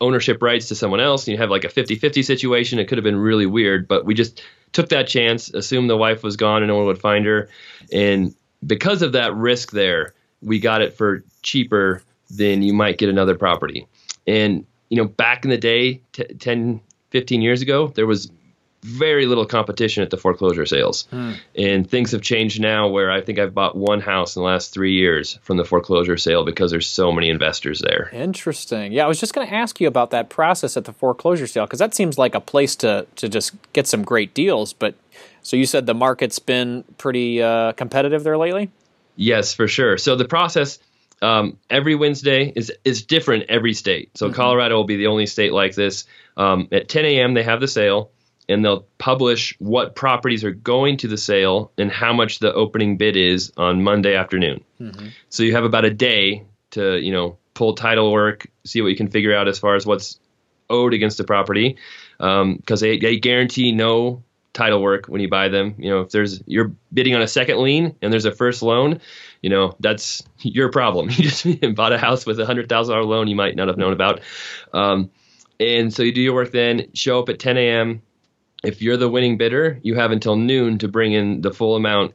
ownership 0.00 0.42
rights 0.42 0.68
to 0.68 0.74
someone 0.74 1.00
else 1.00 1.26
and 1.26 1.32
you 1.32 1.38
have 1.38 1.50
like 1.50 1.64
a 1.64 1.68
50-50 1.68 2.24
situation. 2.24 2.78
It 2.78 2.88
could 2.88 2.98
have 2.98 3.04
been 3.04 3.18
really 3.18 3.46
weird, 3.46 3.86
but 3.86 4.04
we 4.04 4.14
just 4.14 4.42
took 4.72 4.88
that 4.88 5.06
chance, 5.06 5.50
assumed 5.50 5.88
the 5.88 5.96
wife 5.96 6.22
was 6.22 6.36
gone 6.36 6.62
and 6.62 6.68
no 6.68 6.76
one 6.76 6.86
would 6.86 7.00
find 7.00 7.24
her. 7.26 7.48
And 7.92 8.34
because 8.66 9.02
of 9.02 9.12
that 9.12 9.34
risk 9.34 9.70
there, 9.70 10.14
we 10.40 10.58
got 10.58 10.82
it 10.82 10.94
for 10.96 11.24
cheaper 11.42 12.02
than 12.30 12.62
you 12.62 12.72
might 12.72 12.98
get 12.98 13.08
another 13.08 13.36
property. 13.36 13.86
And, 14.26 14.66
you 14.88 14.96
know, 14.96 15.04
back 15.04 15.44
in 15.44 15.50
the 15.50 15.58
day, 15.58 16.00
t- 16.12 16.24
10, 16.24 16.80
15 17.10 17.42
years 17.42 17.62
ago, 17.62 17.88
there 17.88 18.06
was 18.06 18.30
very 18.82 19.26
little 19.26 19.46
competition 19.46 20.02
at 20.02 20.10
the 20.10 20.16
foreclosure 20.16 20.66
sales. 20.66 21.06
Hmm. 21.10 21.32
And 21.56 21.88
things 21.88 22.10
have 22.12 22.22
changed 22.22 22.60
now 22.60 22.88
where 22.88 23.10
I 23.12 23.20
think 23.20 23.38
I've 23.38 23.54
bought 23.54 23.76
one 23.76 24.00
house 24.00 24.34
in 24.34 24.42
the 24.42 24.46
last 24.46 24.72
three 24.72 24.94
years 24.94 25.38
from 25.42 25.56
the 25.56 25.64
foreclosure 25.64 26.16
sale 26.16 26.44
because 26.44 26.72
there's 26.72 26.88
so 26.88 27.12
many 27.12 27.28
investors 27.28 27.80
there. 27.80 28.10
Interesting. 28.12 28.92
Yeah, 28.92 29.04
I 29.04 29.08
was 29.08 29.20
just 29.20 29.34
going 29.34 29.46
to 29.46 29.54
ask 29.54 29.80
you 29.80 29.86
about 29.86 30.10
that 30.10 30.30
process 30.30 30.76
at 30.76 30.84
the 30.84 30.92
foreclosure 30.92 31.46
sale 31.46 31.64
because 31.64 31.78
that 31.78 31.94
seems 31.94 32.18
like 32.18 32.34
a 32.34 32.40
place 32.40 32.74
to, 32.76 33.06
to 33.16 33.28
just 33.28 33.54
get 33.72 33.86
some 33.86 34.02
great 34.02 34.34
deals. 34.34 34.72
But 34.72 34.96
so 35.42 35.56
you 35.56 35.66
said 35.66 35.86
the 35.86 35.94
market's 35.94 36.40
been 36.40 36.82
pretty 36.98 37.40
uh, 37.40 37.72
competitive 37.72 38.24
there 38.24 38.36
lately? 38.36 38.70
Yes, 39.14 39.54
for 39.54 39.68
sure. 39.68 39.96
So 39.98 40.16
the 40.16 40.26
process. 40.26 40.78
Um, 41.20 41.56
every 41.70 41.94
Wednesday 41.94 42.52
is 42.56 42.72
is 42.84 43.04
different 43.04 43.44
every 43.48 43.74
state. 43.74 44.18
So 44.18 44.26
mm-hmm. 44.26 44.34
Colorado 44.34 44.74
will 44.74 44.82
be 44.82 44.96
the 44.96 45.06
only 45.06 45.26
state 45.26 45.52
like 45.52 45.76
this. 45.76 46.04
Um, 46.36 46.66
at 46.72 46.88
10 46.88 47.04
a.m. 47.04 47.34
they 47.34 47.44
have 47.44 47.60
the 47.60 47.68
sale 47.68 48.10
and 48.48 48.64
they'll 48.64 48.86
publish 48.98 49.54
what 49.58 49.94
properties 49.94 50.44
are 50.44 50.50
going 50.50 50.96
to 50.98 51.08
the 51.08 51.16
sale 51.16 51.72
and 51.78 51.90
how 51.90 52.12
much 52.12 52.38
the 52.40 52.52
opening 52.52 52.96
bid 52.96 53.16
is 53.16 53.52
on 53.56 53.82
Monday 53.82 54.14
afternoon. 54.14 54.62
Mm-hmm. 54.80 55.08
So 55.30 55.42
you 55.42 55.54
have 55.54 55.64
about 55.64 55.84
a 55.84 55.90
day 55.90 56.44
to, 56.72 56.98
you 56.98 57.12
know, 57.12 57.38
pull 57.54 57.74
title 57.74 58.10
work, 58.12 58.46
see 58.64 58.80
what 58.80 58.88
you 58.88 58.96
can 58.96 59.08
figure 59.08 59.34
out 59.34 59.48
as 59.48 59.58
far 59.58 59.76
as 59.76 59.86
what's 59.86 60.18
owed 60.70 60.94
against 60.94 61.18
the 61.18 61.24
property, 61.24 61.76
because 62.18 62.42
um, 62.42 62.62
they, 62.80 62.98
they 62.98 63.18
guarantee 63.18 63.72
no 63.72 64.22
title 64.54 64.82
work 64.82 65.06
when 65.06 65.20
you 65.20 65.28
buy 65.28 65.48
them. 65.48 65.74
You 65.78 65.90
know, 65.90 66.00
if 66.00 66.10
there's 66.10 66.42
you're 66.46 66.72
bidding 66.92 67.14
on 67.14 67.22
a 67.22 67.28
second 67.28 67.58
lien 67.58 67.94
and 68.02 68.12
there's 68.12 68.24
a 68.24 68.32
first 68.32 68.62
loan, 68.62 69.00
you 69.40 69.50
know 69.50 69.76
that's 69.80 70.22
your 70.40 70.70
problem. 70.70 71.08
You 71.10 71.30
just 71.30 71.46
bought 71.74 71.92
a 71.92 71.98
house 71.98 72.26
with 72.26 72.40
a 72.40 72.46
hundred 72.46 72.68
thousand 72.68 72.94
dollar 72.94 73.04
loan 73.04 73.28
you 73.28 73.36
might 73.36 73.54
not 73.54 73.68
have 73.68 73.76
known 73.76 73.92
about, 73.92 74.20
um, 74.72 75.10
and 75.60 75.92
so 75.92 76.02
you 76.02 76.12
do 76.12 76.20
your 76.22 76.34
work 76.34 76.52
then. 76.52 76.88
Show 76.94 77.20
up 77.20 77.28
at 77.28 77.38
10 77.38 77.56
a.m 77.56 78.02
if 78.62 78.82
you're 78.82 78.96
the 78.96 79.08
winning 79.08 79.38
bidder, 79.38 79.78
you 79.82 79.94
have 79.96 80.12
until 80.12 80.36
noon 80.36 80.78
to 80.78 80.88
bring 80.88 81.12
in 81.12 81.40
the 81.40 81.52
full 81.52 81.76
amount 81.76 82.14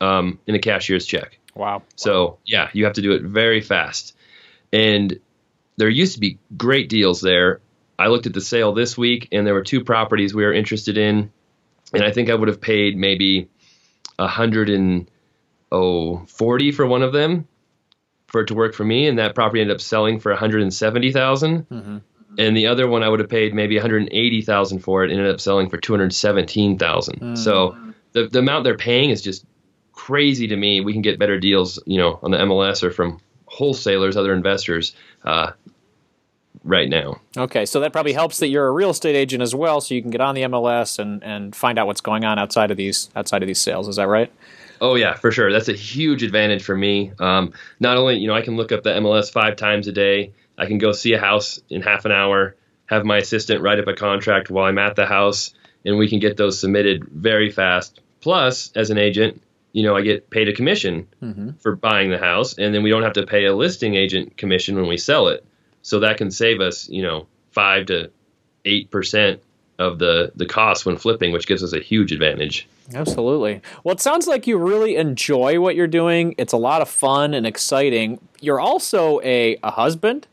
um, 0.00 0.38
in 0.46 0.54
a 0.54 0.58
cashier's 0.58 1.06
check. 1.06 1.38
Wow. 1.54 1.82
So 1.96 2.38
yeah, 2.44 2.68
you 2.72 2.84
have 2.84 2.94
to 2.94 3.02
do 3.02 3.12
it 3.12 3.22
very 3.22 3.60
fast. 3.60 4.16
And 4.72 5.20
there 5.76 5.88
used 5.88 6.14
to 6.14 6.20
be 6.20 6.38
great 6.56 6.88
deals 6.88 7.20
there. 7.20 7.60
I 7.98 8.08
looked 8.08 8.26
at 8.26 8.34
the 8.34 8.40
sale 8.40 8.72
this 8.72 8.98
week, 8.98 9.28
and 9.30 9.46
there 9.46 9.54
were 9.54 9.62
two 9.62 9.84
properties 9.84 10.34
we 10.34 10.44
were 10.44 10.52
interested 10.52 10.98
in, 10.98 11.30
and 11.92 12.02
I 12.02 12.10
think 12.10 12.28
I 12.28 12.34
would 12.34 12.48
have 12.48 12.60
paid 12.60 12.96
maybe 12.96 13.48
a 14.18 14.26
hundred 14.26 14.68
and 14.68 15.08
oh 15.70 16.24
forty 16.26 16.72
for 16.72 16.86
one 16.86 17.02
of 17.02 17.12
them 17.12 17.46
for 18.26 18.40
it 18.40 18.48
to 18.48 18.54
work 18.54 18.74
for 18.74 18.84
me, 18.84 19.06
and 19.06 19.20
that 19.20 19.36
property 19.36 19.60
ended 19.60 19.76
up 19.76 19.80
selling 19.80 20.18
for 20.18 20.32
one 20.32 20.38
hundred 20.40 20.62
and 20.62 20.74
seventy 20.74 21.12
thousand. 21.12 21.68
Mm-hmm 21.68 21.98
and 22.38 22.56
the 22.56 22.66
other 22.66 22.88
one 22.88 23.02
I 23.02 23.08
would 23.08 23.20
have 23.20 23.28
paid 23.28 23.54
maybe 23.54 23.76
180,000 23.76 24.78
for 24.80 25.04
it. 25.04 25.10
Ended 25.10 25.30
up 25.30 25.40
selling 25.40 25.68
for 25.68 25.76
217,000. 25.76 27.20
Mm. 27.20 27.38
So 27.38 27.76
the 28.12 28.28
the 28.28 28.40
amount 28.40 28.64
they're 28.64 28.76
paying 28.76 29.10
is 29.10 29.22
just 29.22 29.44
crazy 29.92 30.48
to 30.48 30.56
me. 30.56 30.80
We 30.80 30.92
can 30.92 31.02
get 31.02 31.18
better 31.18 31.38
deals, 31.38 31.82
you 31.86 31.98
know, 31.98 32.18
on 32.22 32.30
the 32.30 32.38
MLS 32.38 32.82
or 32.82 32.90
from 32.90 33.20
wholesalers, 33.46 34.16
other 34.16 34.32
investors. 34.32 34.94
Uh, 35.24 35.52
right 36.64 36.88
now. 36.88 37.20
Okay, 37.36 37.66
so 37.66 37.80
that 37.80 37.92
probably 37.92 38.14
helps 38.14 38.38
that 38.38 38.48
you're 38.48 38.66
a 38.66 38.72
real 38.72 38.90
estate 38.90 39.14
agent 39.14 39.42
as 39.42 39.54
well, 39.54 39.80
so 39.80 39.94
you 39.94 40.02
can 40.02 40.10
get 40.10 40.20
on 40.20 40.34
the 40.34 40.42
MLS 40.42 40.98
and, 40.98 41.22
and 41.22 41.54
find 41.54 41.78
out 41.78 41.86
what's 41.86 42.00
going 42.00 42.24
on 42.24 42.38
outside 42.38 42.70
of 42.70 42.76
these 42.76 43.10
outside 43.14 43.42
of 43.42 43.46
these 43.46 43.60
sales. 43.60 43.86
Is 43.86 43.96
that 43.96 44.08
right? 44.08 44.32
Oh 44.80 44.96
yeah, 44.96 45.14
for 45.14 45.30
sure. 45.30 45.52
That's 45.52 45.68
a 45.68 45.74
huge 45.74 46.22
advantage 46.22 46.64
for 46.64 46.76
me. 46.76 47.12
Um, 47.20 47.52
not 47.80 47.96
only 47.96 48.16
you 48.16 48.26
know 48.26 48.34
I 48.34 48.42
can 48.42 48.56
look 48.56 48.72
up 48.72 48.82
the 48.82 48.90
MLS 48.90 49.30
five 49.30 49.56
times 49.56 49.86
a 49.86 49.92
day. 49.92 50.32
I 50.56 50.66
can 50.66 50.78
go 50.78 50.92
see 50.92 51.12
a 51.12 51.20
house 51.20 51.60
in 51.68 51.82
half 51.82 52.04
an 52.04 52.12
hour, 52.12 52.56
have 52.86 53.04
my 53.04 53.18
assistant 53.18 53.62
write 53.62 53.78
up 53.78 53.88
a 53.88 53.94
contract 53.94 54.50
while 54.50 54.66
I'm 54.66 54.78
at 54.78 54.96
the 54.96 55.06
house, 55.06 55.54
and 55.84 55.98
we 55.98 56.08
can 56.08 56.18
get 56.18 56.36
those 56.36 56.58
submitted 56.58 57.04
very 57.08 57.50
fast. 57.50 58.00
Plus, 58.20 58.72
as 58.74 58.90
an 58.90 58.98
agent, 58.98 59.42
you 59.72 59.82
know, 59.82 59.96
I 59.96 60.02
get 60.02 60.30
paid 60.30 60.48
a 60.48 60.52
commission 60.52 61.08
mm-hmm. 61.20 61.50
for 61.60 61.74
buying 61.74 62.10
the 62.10 62.18
house, 62.18 62.56
and 62.56 62.74
then 62.74 62.82
we 62.82 62.90
don't 62.90 63.02
have 63.02 63.14
to 63.14 63.26
pay 63.26 63.44
a 63.44 63.54
listing 63.54 63.94
agent 63.94 64.36
commission 64.36 64.76
when 64.76 64.86
we 64.86 64.96
sell 64.96 65.28
it. 65.28 65.44
So 65.82 66.00
that 66.00 66.16
can 66.16 66.30
save 66.30 66.60
us, 66.60 66.88
you 66.88 67.02
know, 67.02 67.26
five 67.50 67.86
to 67.86 68.10
eight 68.64 68.90
percent 68.90 69.42
of 69.78 69.98
the 69.98 70.32
the 70.36 70.46
cost 70.46 70.86
when 70.86 70.96
flipping, 70.96 71.32
which 71.32 71.46
gives 71.46 71.62
us 71.62 71.72
a 71.72 71.80
huge 71.80 72.12
advantage. 72.12 72.68
Absolutely. 72.94 73.62
Well, 73.82 73.94
it 73.94 74.00
sounds 74.00 74.26
like 74.26 74.46
you 74.46 74.58
really 74.58 74.96
enjoy 74.96 75.58
what 75.60 75.74
you're 75.74 75.86
doing. 75.86 76.34
It's 76.38 76.52
a 76.52 76.58
lot 76.58 76.82
of 76.82 76.88
fun 76.88 77.34
and 77.34 77.46
exciting. 77.46 78.20
You're 78.40 78.60
also 78.60 79.20
a, 79.22 79.56
a 79.62 79.70
husband 79.70 80.26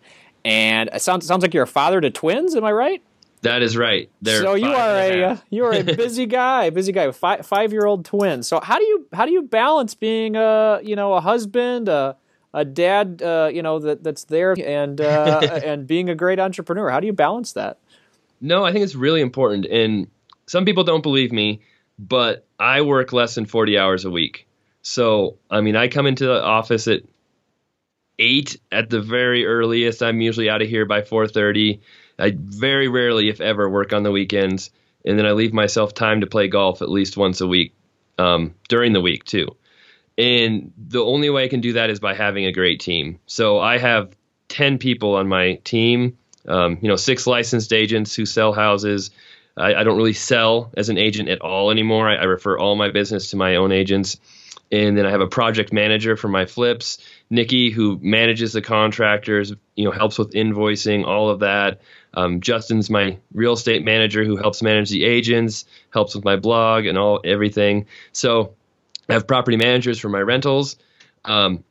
and 0.46 0.90
it 0.94 1.02
sounds 1.02 1.26
sounds 1.26 1.42
like 1.42 1.54
you're 1.54 1.64
a 1.64 1.68
father 1.68 2.02
to 2.02 2.10
twins. 2.10 2.56
Am 2.56 2.64
I 2.64 2.72
right? 2.72 3.04
That 3.42 3.64
is 3.64 3.76
right. 3.76 4.10
They're 4.22 4.42
so 4.42 4.54
you 4.54 4.68
are 4.68 4.96
a, 4.96 5.24
uh, 5.24 5.38
you 5.50 5.66
are 5.66 5.74
a 5.74 5.84
busy 5.96 6.28
guy, 6.28 6.70
busy 6.70 6.92
guy 6.92 7.08
with 7.08 7.18
five 7.18 7.46
five 7.46 7.72
year 7.72 7.86
old 7.86 8.06
twins. 8.06 8.48
So 8.48 8.60
how 8.60 8.78
do 8.78 8.86
you 8.86 9.08
how 9.14 9.26
do 9.26 9.32
you 9.32 9.42
balance 9.42 9.96
being 9.96 10.36
a 10.36 10.80
you 10.84 10.96
know 10.96 11.14
a 11.14 11.22
husband, 11.22 11.90
a 11.90 12.16
a 12.54 12.66
dad, 12.66 13.22
uh, 13.24 13.50
you 13.52 13.64
know 13.64 13.80
that 13.80 14.04
that's 14.04 14.26
there, 14.26 14.56
and 14.64 15.02
uh, 15.02 15.40
and 15.64 15.88
being 15.88 16.10
a 16.10 16.16
great 16.16 16.40
entrepreneur? 16.40 16.90
How 16.90 17.00
do 17.00 17.08
you 17.08 17.14
balance 17.14 17.54
that? 17.54 17.80
No, 18.42 18.64
I 18.64 18.72
think 18.72 18.84
it's 18.84 18.96
really 18.96 19.22
important, 19.22 19.66
and 19.66 20.08
some 20.46 20.66
people 20.66 20.84
don't 20.84 21.04
believe 21.04 21.32
me, 21.32 21.62
but 21.98 22.46
I 22.60 22.82
work 22.82 23.12
less 23.12 23.36
than 23.36 23.46
forty 23.46 23.78
hours 23.78 24.06
a 24.06 24.12
week. 24.12 24.48
So 24.84 25.38
I 25.50 25.62
mean, 25.62 25.76
I 25.76 25.88
come 25.88 26.06
into 26.06 26.26
the 26.26 26.44
office 26.44 26.88
at 26.88 27.02
eight 28.22 28.58
at 28.72 28.90
the 28.90 29.02
very 29.02 29.46
earliest. 29.46 30.02
I'm 30.02 30.22
usually 30.22 30.50
out 30.50 30.62
of 30.62 30.70
here 30.70 30.86
by 30.86 31.02
4:30. 31.02 31.82
I 32.18 32.34
very 32.38 32.88
rarely, 32.88 33.30
if 33.30 33.42
ever, 33.42 33.68
work 33.70 33.92
on 33.92 34.04
the 34.04 34.12
weekends, 34.12 34.70
and 35.04 35.18
then 35.18 35.26
I 35.26 35.32
leave 35.32 35.54
myself 35.54 35.94
time 35.94 36.22
to 36.22 36.28
play 36.28 36.48
golf 36.48 36.82
at 36.82 36.90
least 36.90 37.18
once 37.18 37.42
a 37.42 37.48
week 37.48 37.74
um, 38.20 38.54
during 38.70 38.94
the 38.94 39.02
week 39.02 39.26
too. 39.26 39.48
And 40.18 40.72
the 40.78 41.04
only 41.04 41.30
way 41.30 41.46
I 41.46 41.48
can 41.48 41.62
do 41.62 41.74
that 41.74 41.90
is 41.90 42.00
by 42.00 42.14
having 42.14 42.46
a 42.46 42.52
great 42.52 42.80
team. 42.80 43.20
So 43.26 43.60
I 43.60 43.80
have 43.80 44.16
10 44.50 44.78
people 44.78 45.16
on 45.16 45.28
my 45.28 45.56
team. 45.64 46.18
Um, 46.48 46.78
you 46.82 46.90
know, 46.90 46.96
six 46.96 47.26
licensed 47.26 47.74
agents 47.74 48.14
who 48.14 48.26
sell 48.26 48.54
houses. 48.54 49.12
I, 49.56 49.76
I, 49.76 49.84
don't 49.84 49.98
really 49.98 50.14
sell 50.14 50.72
as 50.76 50.90
an 50.90 50.98
agent 50.98 51.30
at 51.30 51.42
all 51.42 51.72
anymore. 51.72 52.10
I, 52.10 52.16
I 52.16 52.24
refer 52.24 52.58
all 52.58 52.76
my 52.76 52.90
business 52.90 53.30
to 53.30 53.38
my 53.38 53.56
own 53.56 53.72
agents 53.72 54.18
and 54.72 54.98
then 54.98 55.06
I 55.06 55.12
have 55.12 55.22
a 55.22 55.28
project 55.28 55.74
manager 55.74 56.16
for 56.16 56.30
my 56.30 56.46
flips, 56.46 57.00
Nikki, 57.30 57.72
who 57.72 58.00
manages 58.02 58.54
the 58.54 58.62
contractors, 58.62 59.54
you 59.76 59.86
know, 59.86 59.92
helps 59.92 60.18
with 60.18 60.32
invoicing, 60.32 61.06
all 61.06 61.30
of 61.30 61.40
that. 61.40 61.82
Um, 62.14 62.40
Justin's 62.42 62.90
my 62.90 63.18
real 63.34 63.54
estate 63.54 63.84
manager 63.84 64.24
who 64.24 64.38
helps 64.38 64.62
manage 64.62 64.90
the 64.90 65.04
agents, 65.04 65.66
helps 65.92 66.16
with 66.16 66.24
my 66.24 66.38
blog 66.38 66.86
and 66.86 66.98
all 66.98 67.20
everything. 67.24 67.88
So 68.14 68.56
I 69.10 69.14
have 69.14 69.28
property 69.28 69.58
managers 69.58 70.00
for 70.00 70.10
my 70.10 70.20
rentals. 70.20 70.78
Um, 71.26 71.64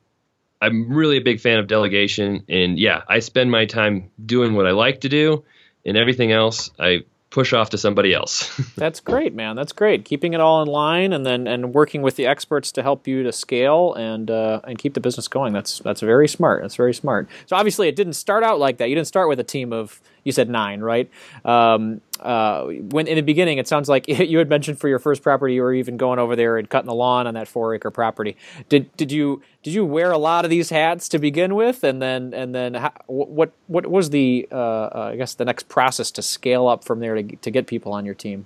I'm 0.61 0.93
really 0.93 1.17
a 1.17 1.21
big 1.21 1.39
fan 1.39 1.57
of 1.57 1.65
delegation, 1.65 2.43
and 2.47 2.77
yeah, 2.77 3.01
I 3.07 3.19
spend 3.19 3.49
my 3.49 3.65
time 3.65 4.11
doing 4.23 4.53
what 4.53 4.67
I 4.67 4.71
like 4.71 5.01
to 5.01 5.09
do, 5.09 5.43
and 5.83 5.97
everything 5.97 6.31
else 6.31 6.69
I 6.77 7.05
push 7.31 7.53
off 7.53 7.69
to 7.71 7.77
somebody 7.77 8.13
else. 8.13 8.55
That's 8.75 8.99
great, 8.99 9.33
man. 9.33 9.55
That's 9.55 9.71
great. 9.71 10.05
Keeping 10.05 10.33
it 10.33 10.39
all 10.39 10.61
in 10.61 10.67
line 10.67 11.13
and 11.13 11.25
then 11.25 11.47
and 11.47 11.73
working 11.73 12.03
with 12.03 12.17
the 12.17 12.27
experts 12.27 12.71
to 12.73 12.83
help 12.83 13.07
you 13.07 13.23
to 13.23 13.31
scale 13.31 13.93
and 13.95 14.29
uh, 14.29 14.61
and 14.65 14.77
keep 14.77 14.93
the 14.93 14.99
business 14.99 15.27
going. 15.27 15.53
That's 15.53 15.79
that's 15.79 16.01
very 16.01 16.27
smart. 16.27 16.61
That's 16.61 16.75
very 16.75 16.93
smart. 16.93 17.27
So 17.47 17.55
obviously 17.55 17.87
it 17.87 17.95
didn't 17.95 18.13
start 18.13 18.43
out 18.43 18.59
like 18.59 18.77
that. 18.77 18.89
You 18.89 18.95
didn't 18.95 19.07
start 19.07 19.29
with 19.29 19.39
a 19.39 19.43
team 19.43 19.73
of 19.73 19.99
you 20.23 20.31
said 20.31 20.49
nine, 20.49 20.81
right? 20.81 21.09
Um, 21.43 22.01
uh, 22.19 22.65
when 22.65 23.07
in 23.07 23.15
the 23.15 23.21
beginning, 23.21 23.57
it 23.57 23.67
sounds 23.67 23.89
like 23.89 24.07
you 24.07 24.37
had 24.37 24.49
mentioned 24.49 24.79
for 24.79 24.87
your 24.87 24.99
first 24.99 25.23
property, 25.23 25.55
you 25.55 25.61
were 25.61 25.73
even 25.73 25.97
going 25.97 26.19
over 26.19 26.35
there 26.35 26.57
and 26.57 26.69
cutting 26.69 26.87
the 26.87 26.93
lawn 26.93 27.27
on 27.27 27.33
that 27.33 27.47
four 27.47 27.73
acre 27.73 27.91
property. 27.91 28.37
Did 28.69 28.95
did 28.95 29.11
you 29.11 29.41
did 29.63 29.73
you 29.73 29.85
wear 29.85 30.11
a 30.11 30.17
lot 30.17 30.45
of 30.45 30.51
these 30.51 30.69
hats 30.69 31.09
to 31.09 31.19
begin 31.19 31.55
with, 31.55 31.83
and 31.83 32.01
then 32.01 32.33
and 32.33 32.53
then 32.53 32.75
how, 32.75 32.93
what 33.07 33.51
what 33.67 33.87
was 33.87 34.11
the 34.11 34.47
uh, 34.51 34.55
uh, 34.55 35.09
I 35.13 35.15
guess 35.15 35.33
the 35.33 35.45
next 35.45 35.67
process 35.69 36.11
to 36.11 36.21
scale 36.21 36.67
up 36.67 36.83
from 36.83 36.99
there 36.99 37.15
to 37.15 37.23
to 37.23 37.51
get 37.51 37.67
people 37.67 37.93
on 37.93 38.05
your 38.05 38.15
team? 38.15 38.45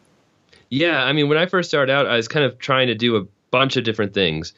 Yeah, 0.70 1.04
I 1.04 1.14
mean, 1.14 1.30
when 1.30 1.38
I 1.38 1.46
first 1.46 1.70
started 1.70 1.92
out, 1.92 2.08
I 2.08 2.16
was 2.16 2.28
kind 2.28 2.46
of 2.46 2.58
trying 2.58 2.88
to 2.88 2.96
do 2.96 3.18
a 3.18 3.26
bunch 3.52 3.78
of 3.78 3.84
different 3.84 4.14
things, 4.14 4.54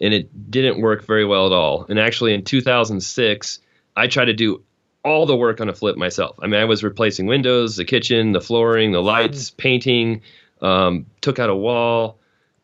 and 0.00 0.14
it 0.14 0.50
didn't 0.50 0.80
work 0.80 1.04
very 1.04 1.24
well 1.24 1.46
at 1.46 1.52
all. 1.52 1.86
And 1.88 1.98
actually, 1.98 2.34
in 2.34 2.44
2006, 2.44 3.58
I 3.96 4.06
tried 4.06 4.26
to 4.26 4.32
do 4.32 4.62
all 5.04 5.26
the 5.26 5.36
work 5.36 5.60
on 5.60 5.68
a 5.68 5.74
flip 5.74 5.96
myself. 5.96 6.38
I 6.42 6.46
mean, 6.46 6.60
I 6.60 6.64
was 6.64 6.82
replacing 6.82 7.26
windows, 7.26 7.76
the 7.76 7.84
kitchen, 7.84 8.32
the 8.32 8.40
flooring, 8.40 8.92
the 8.92 9.02
lights, 9.02 9.50
painting, 9.50 10.22
um, 10.60 11.06
took 11.20 11.38
out 11.38 11.50
a 11.50 11.54
wall, 11.54 12.18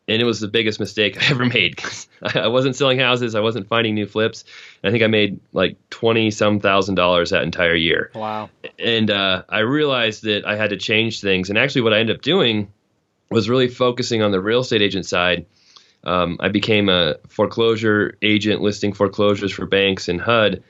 and 0.07 0.21
it 0.21 0.25
was 0.25 0.39
the 0.39 0.47
biggest 0.47 0.79
mistake 0.79 1.17
I 1.21 1.31
ever 1.31 1.45
made 1.45 1.75
because 1.75 2.07
I 2.21 2.47
wasn't 2.47 2.75
selling 2.75 2.99
houses, 2.99 3.35
I 3.35 3.39
wasn't 3.39 3.67
finding 3.67 3.95
new 3.95 4.05
flips. 4.05 4.43
I 4.83 4.91
think 4.91 5.03
I 5.03 5.07
made 5.07 5.39
like 5.53 5.77
twenty 5.89 6.31
some 6.31 6.59
thousand 6.59 6.95
dollars 6.95 7.29
that 7.31 7.43
entire 7.43 7.75
year. 7.75 8.11
Wow! 8.13 8.49
And 8.79 9.09
uh, 9.09 9.43
I 9.49 9.59
realized 9.59 10.23
that 10.23 10.45
I 10.45 10.55
had 10.55 10.71
to 10.71 10.77
change 10.77 11.21
things. 11.21 11.49
And 11.49 11.57
actually, 11.57 11.81
what 11.81 11.93
I 11.93 11.99
ended 11.99 12.17
up 12.17 12.21
doing 12.21 12.71
was 13.31 13.49
really 13.49 13.67
focusing 13.67 14.21
on 14.21 14.31
the 14.31 14.41
real 14.41 14.61
estate 14.61 14.81
agent 14.81 15.05
side. 15.05 15.45
Um, 16.03 16.37
I 16.39 16.49
became 16.49 16.87
a 16.87 17.15
foreclosure 17.27 18.15
agent 18.21 18.61
listing 18.61 18.93
foreclosures 18.93 19.51
for 19.51 19.65
banks 19.65 20.07
and 20.07 20.21
HUD 20.21 20.63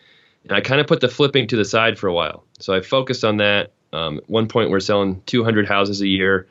and 0.48 0.56
I 0.56 0.62
kind 0.62 0.80
of 0.80 0.88
put 0.88 1.02
the 1.02 1.10
flipping 1.10 1.48
to 1.48 1.58
the 1.58 1.66
side 1.66 1.98
for 1.98 2.08
a 2.08 2.14
while. 2.14 2.46
So 2.60 2.74
I 2.74 2.82
focused 2.82 3.24
on 3.24 3.38
that. 3.38 3.72
Um, 3.92 4.20
at 4.20 4.30
one 4.30 4.48
point, 4.48 4.70
we're 4.70 4.80
selling 4.80 5.22
200 5.26 5.68
houses 5.68 6.02
a 6.02 6.08
year. 6.08 6.48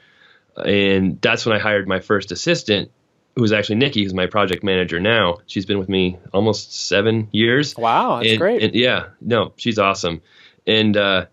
And 0.56 1.20
that's 1.20 1.46
when 1.46 1.54
I 1.54 1.58
hired 1.58 1.86
my 1.86 2.00
first 2.00 2.32
assistant, 2.32 2.90
who 3.34 3.42
was 3.42 3.52
actually 3.52 3.76
Nikki, 3.76 4.02
who's 4.02 4.14
my 4.14 4.26
project 4.26 4.64
manager 4.64 4.98
now. 4.98 5.38
She's 5.46 5.66
been 5.66 5.78
with 5.78 5.88
me 5.88 6.18
almost 6.32 6.86
seven 6.86 7.28
years. 7.32 7.76
Wow, 7.76 8.18
that's 8.18 8.30
and, 8.30 8.38
great. 8.38 8.62
And 8.62 8.74
yeah, 8.74 9.08
no, 9.20 9.52
she's 9.56 9.78
awesome. 9.78 10.22
And 10.66 10.96
uh, 10.96 11.26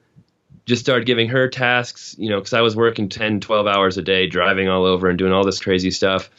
just 0.66 0.82
started 0.82 1.06
giving 1.06 1.30
her 1.30 1.50
tasks, 1.50 2.16
you 2.18 2.30
know, 2.30 2.40
because 2.40 2.54
I 2.54 2.62
was 2.62 2.76
working 2.76 3.10
10, 3.10 3.40
12 3.40 3.68
hours 3.68 3.98
a 3.98 4.02
day, 4.02 4.28
driving 4.28 4.70
all 4.70 4.86
over 4.86 5.10
and 5.10 5.18
doing 5.18 5.34
all 5.34 5.46
this 5.46 5.60
crazy 5.60 5.92
stuff. 5.92 6.30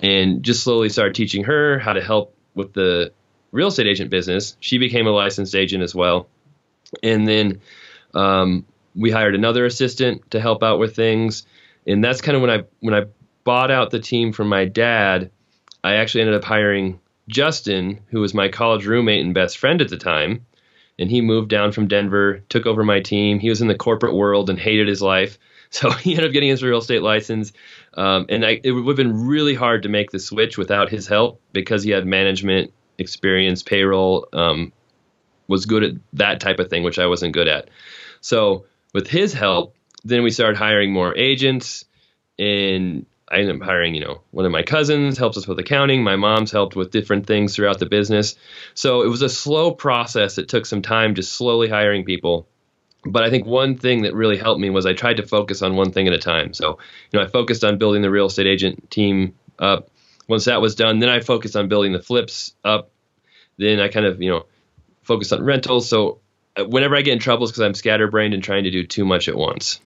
And 0.00 0.44
just 0.44 0.62
slowly 0.62 0.88
started 0.88 1.16
teaching 1.16 1.44
her 1.44 1.78
how 1.78 1.92
to 1.92 2.02
help 2.02 2.36
with 2.54 2.72
the 2.72 3.12
real 3.52 3.68
estate 3.68 3.86
agent 3.86 4.10
business. 4.10 4.56
She 4.60 4.78
became 4.78 5.06
a 5.06 5.10
licensed 5.10 5.54
agent 5.54 5.82
as 5.82 5.94
well. 5.94 6.28
And 7.02 7.26
then 7.26 7.60
um, 8.14 8.64
we 8.94 9.10
hired 9.10 9.34
another 9.34 9.64
assistant 9.64 10.30
to 10.30 10.40
help 10.40 10.62
out 10.62 10.78
with 10.78 10.96
things. 10.96 11.46
And 11.86 12.04
that's 12.04 12.20
kind 12.20 12.36
of 12.36 12.42
when 12.42 12.50
I 12.50 12.64
when 12.80 12.94
I 12.94 13.06
bought 13.44 13.70
out 13.70 13.90
the 13.90 14.00
team 14.00 14.32
from 14.32 14.48
my 14.48 14.64
dad, 14.66 15.30
I 15.82 15.94
actually 15.94 16.22
ended 16.22 16.36
up 16.36 16.44
hiring 16.44 17.00
Justin, 17.28 18.00
who 18.08 18.20
was 18.20 18.34
my 18.34 18.48
college 18.48 18.86
roommate 18.86 19.24
and 19.24 19.34
best 19.34 19.58
friend 19.58 19.80
at 19.80 19.88
the 19.88 19.96
time. 19.96 20.46
And 20.98 21.10
he 21.10 21.20
moved 21.20 21.48
down 21.48 21.72
from 21.72 21.86
Denver, 21.86 22.42
took 22.48 22.66
over 22.66 22.82
my 22.82 23.00
team. 23.00 23.38
He 23.38 23.48
was 23.48 23.62
in 23.62 23.68
the 23.68 23.76
corporate 23.76 24.14
world 24.14 24.50
and 24.50 24.58
hated 24.58 24.88
his 24.88 25.02
life. 25.02 25.38
So 25.70 25.90
he 25.90 26.12
ended 26.12 26.24
up 26.24 26.32
getting 26.32 26.48
his 26.48 26.62
real 26.62 26.78
estate 26.78 27.02
license. 27.02 27.52
Um, 27.92 28.24
and 28.30 28.42
I, 28.42 28.58
it 28.64 28.72
would 28.72 28.86
have 28.86 28.96
been 28.96 29.26
really 29.26 29.54
hard 29.54 29.82
to 29.82 29.90
make 29.90 30.10
the 30.10 30.18
switch 30.18 30.56
without 30.56 30.88
his 30.88 31.06
help 31.06 31.42
because 31.52 31.82
he 31.82 31.90
had 31.90 32.06
management 32.06 32.72
experience, 32.98 33.62
payroll, 33.62 34.28
um, 34.32 34.72
was 35.46 35.66
good 35.66 35.82
at 35.84 35.92
that 36.14 36.40
type 36.40 36.58
of 36.58 36.68
thing, 36.68 36.82
which 36.82 36.98
I 36.98 37.06
wasn't 37.06 37.32
good 37.32 37.48
at. 37.48 37.70
So 38.20 38.66
with 38.92 39.08
his 39.08 39.32
help, 39.32 39.74
then 40.04 40.22
we 40.22 40.30
started 40.30 40.56
hiring 40.56 40.92
more 40.92 41.16
agents, 41.16 41.84
and 42.38 43.06
I 43.30 43.38
ended 43.38 43.56
up 43.56 43.62
hiring, 43.62 43.94
you 43.94 44.00
know, 44.00 44.22
one 44.30 44.46
of 44.46 44.52
my 44.52 44.62
cousins 44.62 45.18
helps 45.18 45.36
us 45.36 45.46
with 45.46 45.58
accounting. 45.58 46.02
My 46.02 46.16
mom's 46.16 46.50
helped 46.50 46.76
with 46.76 46.90
different 46.90 47.26
things 47.26 47.54
throughout 47.54 47.78
the 47.78 47.86
business. 47.86 48.36
So 48.74 49.02
it 49.02 49.08
was 49.08 49.22
a 49.22 49.28
slow 49.28 49.72
process. 49.72 50.38
It 50.38 50.48
took 50.48 50.66
some 50.66 50.82
time, 50.82 51.14
just 51.14 51.32
slowly 51.32 51.68
hiring 51.68 52.04
people. 52.04 52.46
But 53.04 53.24
I 53.24 53.30
think 53.30 53.46
one 53.46 53.76
thing 53.76 54.02
that 54.02 54.14
really 54.14 54.36
helped 54.36 54.60
me 54.60 54.70
was 54.70 54.86
I 54.86 54.92
tried 54.92 55.18
to 55.18 55.26
focus 55.26 55.62
on 55.62 55.76
one 55.76 55.92
thing 55.92 56.08
at 56.08 56.14
a 56.14 56.18
time. 56.18 56.54
So, 56.54 56.78
you 57.10 57.18
know, 57.18 57.24
I 57.24 57.28
focused 57.28 57.64
on 57.64 57.78
building 57.78 58.02
the 58.02 58.10
real 58.10 58.26
estate 58.26 58.46
agent 58.46 58.90
team 58.90 59.34
up 59.58 59.90
once 60.28 60.44
that 60.44 60.60
was 60.60 60.74
done, 60.74 60.98
then 60.98 61.08
I 61.08 61.20
focused 61.20 61.56
on 61.56 61.68
building 61.68 61.92
the 61.92 62.02
flips 62.02 62.54
up. 62.62 62.90
Then 63.56 63.80
I 63.80 63.88
kind 63.88 64.06
of, 64.06 64.22
you 64.22 64.30
know, 64.30 64.46
focused 65.02 65.32
on 65.32 65.42
rentals. 65.42 65.88
So 65.88 66.20
uh, 66.56 66.64
whenever 66.64 66.94
I 66.94 67.02
get 67.02 67.14
in 67.14 67.18
trouble, 67.18 67.44
it's 67.44 67.52
because 67.52 67.62
I'm 67.62 67.74
scatterbrained 67.74 68.34
and 68.34 68.44
trying 68.44 68.64
to 68.64 68.70
do 68.70 68.86
too 68.86 69.04
much 69.04 69.28
at 69.28 69.34
once. 69.34 69.80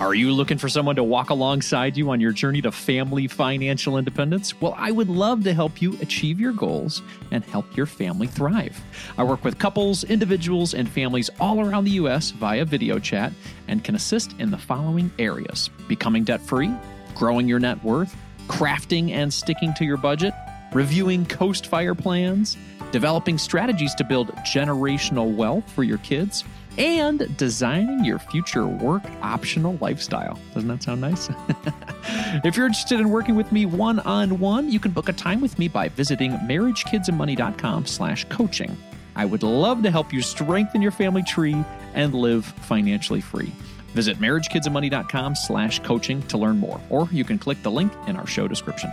Are 0.00 0.14
you 0.14 0.30
looking 0.30 0.58
for 0.58 0.68
someone 0.68 0.94
to 0.94 1.02
walk 1.02 1.30
alongside 1.30 1.96
you 1.96 2.10
on 2.10 2.20
your 2.20 2.30
journey 2.30 2.62
to 2.62 2.70
family 2.70 3.26
financial 3.26 3.98
independence? 3.98 4.58
Well, 4.60 4.74
I 4.76 4.92
would 4.92 5.08
love 5.08 5.42
to 5.42 5.52
help 5.52 5.82
you 5.82 5.98
achieve 6.00 6.38
your 6.38 6.52
goals 6.52 7.02
and 7.32 7.44
help 7.44 7.76
your 7.76 7.86
family 7.86 8.28
thrive. 8.28 8.80
I 9.18 9.24
work 9.24 9.44
with 9.44 9.58
couples, 9.58 10.04
individuals, 10.04 10.72
and 10.72 10.88
families 10.88 11.30
all 11.40 11.60
around 11.60 11.82
the 11.82 11.90
U.S. 11.92 12.30
via 12.30 12.64
video 12.64 13.00
chat 13.00 13.32
and 13.66 13.82
can 13.82 13.96
assist 13.96 14.34
in 14.38 14.52
the 14.52 14.58
following 14.58 15.10
areas 15.18 15.68
becoming 15.88 16.22
debt 16.22 16.42
free, 16.42 16.72
growing 17.16 17.48
your 17.48 17.58
net 17.58 17.82
worth 17.82 18.16
crafting 18.48 19.10
and 19.10 19.32
sticking 19.32 19.72
to 19.74 19.84
your 19.84 19.96
budget, 19.96 20.34
reviewing 20.72 21.26
coast 21.26 21.66
fire 21.66 21.94
plans, 21.94 22.56
developing 22.90 23.38
strategies 23.38 23.94
to 23.96 24.04
build 24.04 24.28
generational 24.38 25.34
wealth 25.34 25.70
for 25.72 25.84
your 25.84 25.98
kids, 25.98 26.44
and 26.78 27.36
designing 27.36 28.04
your 28.04 28.18
future 28.18 28.66
work 28.66 29.02
optional 29.20 29.76
lifestyle. 29.80 30.38
Doesn't 30.54 30.68
that 30.68 30.82
sound 30.82 31.00
nice? 31.00 31.28
if 32.44 32.56
you're 32.56 32.66
interested 32.66 33.00
in 33.00 33.10
working 33.10 33.34
with 33.34 33.50
me 33.50 33.66
one 33.66 33.98
on 34.00 34.38
one, 34.38 34.70
you 34.70 34.78
can 34.78 34.92
book 34.92 35.08
a 35.08 35.12
time 35.12 35.40
with 35.40 35.58
me 35.58 35.68
by 35.68 35.88
visiting 35.88 36.32
marriagekidsandmoney.com 36.32 37.86
slash 37.86 38.24
coaching. 38.26 38.76
I 39.16 39.24
would 39.24 39.42
love 39.42 39.82
to 39.82 39.90
help 39.90 40.12
you 40.12 40.22
strengthen 40.22 40.80
your 40.80 40.92
family 40.92 41.24
tree 41.24 41.56
and 41.94 42.14
live 42.14 42.44
financially 42.44 43.20
free. 43.20 43.52
Visit 43.88 44.18
marriagekidsandmoney.com 44.18 45.34
slash 45.34 45.80
coaching 45.80 46.22
to 46.28 46.38
learn 46.38 46.58
more, 46.58 46.80
or 46.90 47.08
you 47.10 47.24
can 47.24 47.38
click 47.38 47.62
the 47.62 47.70
link 47.70 47.92
in 48.06 48.16
our 48.16 48.26
show 48.26 48.48
description. 48.48 48.92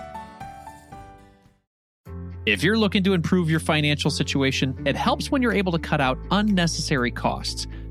If 2.45 2.61
you're 2.61 2.77
looking 2.77 3.03
to 3.05 3.13
improve 3.13 3.49
your 3.49 3.59
financial 3.59 4.11
situation, 4.11 4.79
it 4.85 4.95
helps 4.95 5.31
when 5.31 5.41
you're 5.41 5.51
able 5.51 5.71
to 5.71 5.79
cut 5.79 5.99
out 5.99 6.19
unnecessary 6.29 7.09
costs. 7.09 7.65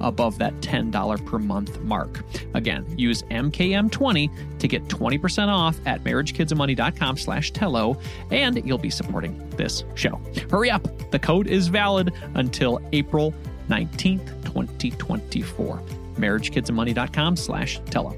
above 0.00 0.38
that 0.38 0.54
$10 0.60 1.26
per 1.26 1.38
month 1.38 1.80
mark. 1.80 2.24
Again, 2.54 2.86
use 2.98 3.22
MKM20 3.24 4.58
to 4.58 4.68
get 4.68 4.86
20% 4.88 5.48
off 5.48 5.78
at 5.86 6.02
marriagekidsandmoney.com 6.04 7.16
slash 7.16 7.50
Tello, 7.52 7.98
and 8.30 8.64
you'll 8.66 8.78
be 8.78 8.90
supporting 8.90 9.48
this 9.50 9.84
show. 9.94 10.20
Hurry 10.50 10.70
up. 10.70 10.86
The 11.10 11.18
code 11.18 11.46
is 11.46 11.68
valid 11.68 12.12
until 12.34 12.80
April 12.92 13.34
19th, 13.68 14.44
2024. 14.44 15.82
MarriageKidsAndMoney.com 16.16 17.36
slash 17.36 17.80
Tello. 17.90 18.16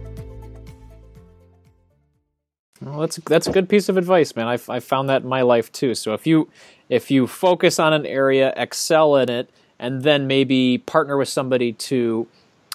Well, 2.82 3.00
that's 3.00 3.16
that's 3.16 3.46
a 3.46 3.52
good 3.52 3.68
piece 3.68 3.90
of 3.90 3.98
advice, 3.98 4.34
man. 4.34 4.48
I've 4.48 4.68
I 4.70 4.80
found 4.80 5.10
that 5.10 5.22
in 5.22 5.28
my 5.28 5.42
life 5.42 5.70
too. 5.70 5.94
So 5.94 6.14
if 6.14 6.26
you 6.26 6.48
if 6.88 7.10
you 7.10 7.26
focus 7.26 7.78
on 7.78 7.92
an 7.92 8.06
area, 8.06 8.54
excel 8.56 9.16
in 9.16 9.28
it, 9.28 9.50
and 9.80 10.02
then 10.02 10.28
maybe 10.28 10.78
partner 10.78 11.16
with 11.16 11.28
somebody 11.28 11.72
to 11.72 12.28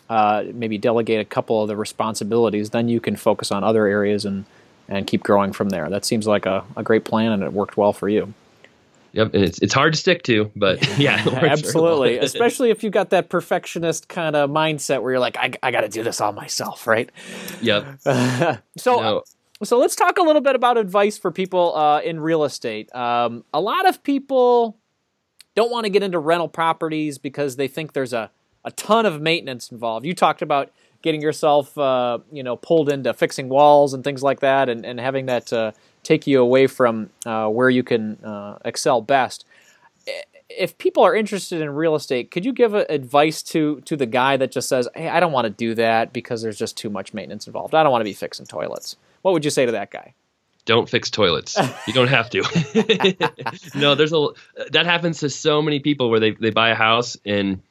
uh, 0.10 0.44
maybe 0.54 0.78
delegate 0.78 1.22
a 1.22 1.26
couple 1.26 1.62
of 1.62 1.70
the 1.70 1.78
responsibilities, 1.78 2.72
then 2.72 2.90
you 2.90 3.00
can 3.00 3.16
focus 3.16 3.52
on 3.52 3.64
other 3.64 3.88
areas 3.88 4.26
and 4.26 4.44
and 4.88 5.08
keep 5.08 5.24
growing 5.24 5.52
from 5.52 5.70
there. 5.70 5.90
That 5.90 6.06
seems 6.06 6.28
like 6.28 6.46
a, 6.46 6.64
a 6.76 6.84
great 6.84 7.06
plan, 7.06 7.32
and 7.32 7.42
it 7.42 7.54
worked 7.54 7.78
well 7.78 7.94
for 7.94 8.10
you. 8.10 8.34
Yep, 9.14 9.34
and 9.34 9.44
it's 9.44 9.60
it's 9.60 9.74
hard 9.74 9.94
to 9.94 10.00
stick 10.00 10.24
to, 10.24 10.52
but 10.56 10.86
yeah, 11.00 11.24
absolutely. 11.26 12.18
Especially 12.20 12.70
if 12.70 12.84
you've 12.84 12.92
got 12.92 13.12
that 13.12 13.30
perfectionist 13.30 14.10
kind 14.10 14.36
of 14.36 14.50
mindset 14.50 15.02
where 15.02 15.14
you're 15.14 15.20
like, 15.20 15.38
I, 15.38 15.54
I 15.64 15.72
got 15.72 15.82
to 15.82 15.90
do 15.90 16.04
this 16.04 16.20
all 16.20 16.34
myself, 16.34 16.86
right? 16.86 17.10
Yep. 17.62 18.00
so, 18.78 19.00
no. 19.00 19.24
so 19.64 19.78
let's 19.78 19.96
talk 19.96 20.18
a 20.18 20.22
little 20.22 20.42
bit 20.42 20.56
about 20.56 20.78
advice 20.78 21.18
for 21.18 21.32
people 21.32 21.76
uh, 21.76 22.02
in 22.02 22.20
real 22.20 22.44
estate. 22.44 22.94
Um, 22.94 23.46
a 23.54 23.62
lot 23.62 23.88
of 23.88 24.04
people 24.04 24.78
don't 25.56 25.72
want 25.72 25.86
to 25.86 25.90
get 25.90 26.04
into 26.04 26.20
rental 26.20 26.48
properties 26.48 27.18
because 27.18 27.56
they 27.56 27.68
think 27.68 27.94
there's 27.94 28.14
a 28.14 28.32
a 28.66 28.72
ton 28.72 29.06
of 29.06 29.22
maintenance 29.22 29.72
involved. 29.72 30.06
You 30.06 30.16
talked 30.16 30.42
about 30.42 30.72
getting 31.04 31.22
yourself, 31.22 31.78
uh, 31.78 32.18
you 32.32 32.42
know, 32.42 32.56
pulled 32.58 32.90
into 32.90 33.14
fixing 33.14 33.48
walls 33.48 33.94
and 33.94 34.04
things 34.04 34.24
like 34.24 34.40
that, 34.40 34.70
and, 34.70 34.84
and 34.84 35.00
having 35.00 35.28
that 35.28 35.54
uh, 35.54 35.72
take 36.02 36.26
you 36.26 36.42
away 36.42 36.66
from 36.66 37.12
uh, 37.28 37.48
where 37.48 37.70
you 37.70 37.84
can 37.84 38.16
uh, 38.24 38.58
excel 38.66 39.02
best. 39.02 39.46
If 40.50 40.78
people 40.80 41.04
are 41.04 41.16
interested 41.16 41.62
in 41.62 41.70
real 41.70 41.96
estate, 41.96 42.32
could 42.32 42.44
you 42.44 42.54
give 42.54 42.74
advice 42.74 43.44
to 43.44 43.82
to 43.82 43.96
the 43.96 44.06
guy 44.08 44.36
that 44.38 44.52
just 44.52 44.68
says, 44.68 44.90
"Hey, 44.96 45.10
I 45.10 45.20
don't 45.20 45.32
want 45.32 45.46
to 45.46 45.52
do 45.52 45.76
that 45.76 46.12
because 46.12 46.42
there's 46.42 46.58
just 46.58 46.76
too 46.76 46.90
much 46.90 47.14
maintenance 47.14 47.48
involved. 47.48 47.76
I 47.76 47.84
don't 47.84 47.92
want 47.92 48.02
to 48.02 48.06
be 48.10 48.14
fixing 48.14 48.46
toilets." 48.46 48.98
What 49.22 49.34
would 49.34 49.46
you 49.46 49.52
say 49.52 49.66
to 49.66 49.72
that 49.72 49.92
guy? 49.92 50.14
Don't 50.66 50.90
fix 50.90 51.12
toilets. 51.12 51.58
You 51.88 51.94
don't 51.94 52.08
have 52.08 52.30
to. 52.32 52.42
no, 53.76 53.94
there's 53.94 54.14
a 54.14 54.28
that 54.72 54.86
happens 54.86 55.20
to 55.20 55.30
so 55.30 55.62
many 55.62 55.80
people 55.80 56.10
where 56.10 56.20
they 56.20 56.32
they 56.32 56.50
buy 56.50 56.70
a 56.70 56.76
house 56.76 57.18
and 57.24 57.62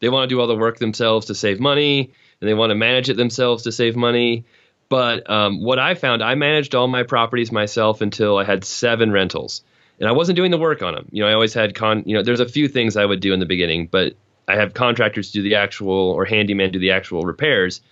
they 0.00 0.08
want 0.08 0.28
to 0.28 0.34
do 0.34 0.40
all 0.40 0.46
the 0.46 0.56
work 0.56 0.78
themselves 0.78 1.26
to 1.26 1.34
save 1.34 1.60
money 1.60 2.12
and 2.40 2.48
they 2.48 2.54
want 2.54 2.70
to 2.70 2.74
manage 2.74 3.10
it 3.10 3.16
themselves 3.16 3.64
to 3.64 3.72
save 3.72 3.96
money. 3.96 4.44
But 4.88 5.28
um, 5.28 5.62
what 5.62 5.78
I 5.78 5.94
found, 5.94 6.22
I 6.22 6.34
managed 6.34 6.74
all 6.74 6.88
my 6.88 7.02
properties 7.02 7.52
myself 7.52 8.00
until 8.00 8.38
I 8.38 8.44
had 8.44 8.64
seven 8.64 9.12
rentals, 9.12 9.62
and 10.00 10.08
I 10.08 10.12
wasn't 10.12 10.36
doing 10.36 10.50
the 10.50 10.58
work 10.58 10.82
on 10.82 10.94
them. 10.94 11.08
You 11.10 11.22
know, 11.22 11.28
I 11.28 11.34
always 11.34 11.52
had 11.52 11.74
con. 11.74 12.04
You 12.06 12.16
know, 12.16 12.22
there's 12.22 12.40
a 12.40 12.48
few 12.48 12.68
things 12.68 12.96
I 12.96 13.04
would 13.04 13.20
do 13.20 13.34
in 13.34 13.40
the 13.40 13.46
beginning, 13.46 13.88
but 13.90 14.14
I 14.46 14.56
have 14.56 14.72
contractors 14.72 15.30
do 15.30 15.42
the 15.42 15.56
actual 15.56 16.12
or 16.12 16.24
handyman 16.24 16.72
do 16.72 16.78
the 16.78 16.92
actual 16.92 17.22
repairs. 17.22 17.82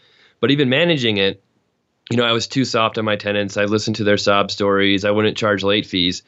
But 0.40 0.50
even 0.50 0.70
managing 0.70 1.18
it, 1.18 1.42
you 2.10 2.16
know, 2.16 2.24
I 2.24 2.32
was 2.32 2.46
too 2.46 2.64
soft 2.64 2.98
on 2.98 3.04
my 3.04 3.16
tenants. 3.16 3.56
I 3.56 3.64
listened 3.64 3.96
to 3.96 4.04
their 4.04 4.16
sob 4.16 4.50
stories. 4.50 5.04
I 5.04 5.10
wouldn't 5.10 5.36
charge 5.36 5.62
late 5.62 5.86
fees, 5.86 6.22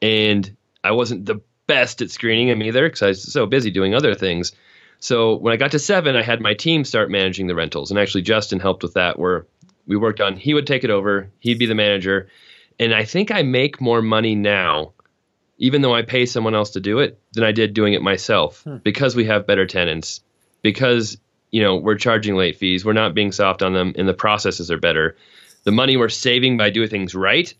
and 0.00 0.56
I 0.84 0.92
wasn't 0.92 1.26
the 1.26 1.40
best 1.66 2.00
at 2.00 2.10
screening 2.10 2.48
them 2.48 2.62
either 2.62 2.86
because 2.86 3.02
I 3.02 3.08
was 3.08 3.32
so 3.32 3.46
busy 3.46 3.70
doing 3.70 3.94
other 3.94 4.14
things. 4.14 4.52
So 5.00 5.36
when 5.36 5.52
I 5.52 5.56
got 5.56 5.72
to 5.72 5.78
seven, 5.78 6.16
I 6.16 6.22
had 6.22 6.40
my 6.40 6.54
team 6.54 6.84
start 6.84 7.10
managing 7.10 7.48
the 7.48 7.54
rentals, 7.54 7.90
and 7.90 7.98
actually 7.98 8.22
Justin 8.22 8.60
helped 8.60 8.82
with 8.82 8.94
that. 8.94 9.18
Where 9.18 9.46
we 9.86 9.96
worked 9.96 10.20
on, 10.20 10.36
he 10.36 10.54
would 10.54 10.66
take 10.66 10.84
it 10.84 10.90
over, 10.90 11.30
he'd 11.40 11.58
be 11.58 11.66
the 11.66 11.74
manager, 11.74 12.28
and 12.78 12.94
I 12.94 13.04
think 13.04 13.30
I 13.30 13.42
make 13.42 13.80
more 13.80 14.02
money 14.02 14.34
now, 14.34 14.92
even 15.58 15.82
though 15.82 15.94
I 15.94 16.02
pay 16.02 16.26
someone 16.26 16.54
else 16.54 16.70
to 16.70 16.80
do 16.80 17.00
it, 17.00 17.20
than 17.32 17.44
I 17.44 17.52
did 17.52 17.74
doing 17.74 17.94
it 17.94 18.02
myself 18.02 18.62
hmm. 18.62 18.76
because 18.76 19.16
we 19.16 19.24
have 19.24 19.46
better 19.46 19.66
tenants, 19.66 20.20
because 20.62 21.18
you 21.50 21.62
know 21.62 21.76
we're 21.76 21.96
charging 21.96 22.36
late 22.36 22.56
fees, 22.56 22.84
we're 22.84 22.92
not 22.92 23.14
being 23.14 23.32
soft 23.32 23.62
on 23.62 23.72
them, 23.72 23.94
and 23.96 24.08
the 24.08 24.14
processes 24.14 24.70
are 24.70 24.78
better. 24.78 25.16
The 25.64 25.72
money 25.72 25.96
we're 25.96 26.08
saving 26.08 26.56
by 26.56 26.70
doing 26.70 26.88
things 26.88 27.14
right 27.14 27.52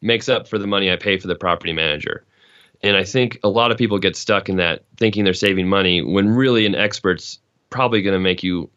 makes 0.00 0.28
up 0.28 0.48
for 0.48 0.58
the 0.58 0.66
money 0.66 0.90
I 0.90 0.96
pay 0.96 1.18
for 1.18 1.28
the 1.28 1.34
property 1.34 1.72
manager. 1.72 2.24
And 2.82 2.96
I 2.96 3.04
think 3.04 3.38
a 3.44 3.48
lot 3.48 3.70
of 3.70 3.78
people 3.78 3.98
get 3.98 4.16
stuck 4.16 4.48
in 4.48 4.56
that 4.56 4.84
thinking 4.96 5.24
they're 5.24 5.34
saving 5.34 5.68
money 5.68 6.02
when 6.02 6.30
really 6.30 6.64
an 6.64 6.74
expert's 6.74 7.38
probably 7.68 8.02
going 8.02 8.14
to 8.14 8.20
make 8.20 8.42
you 8.42 8.70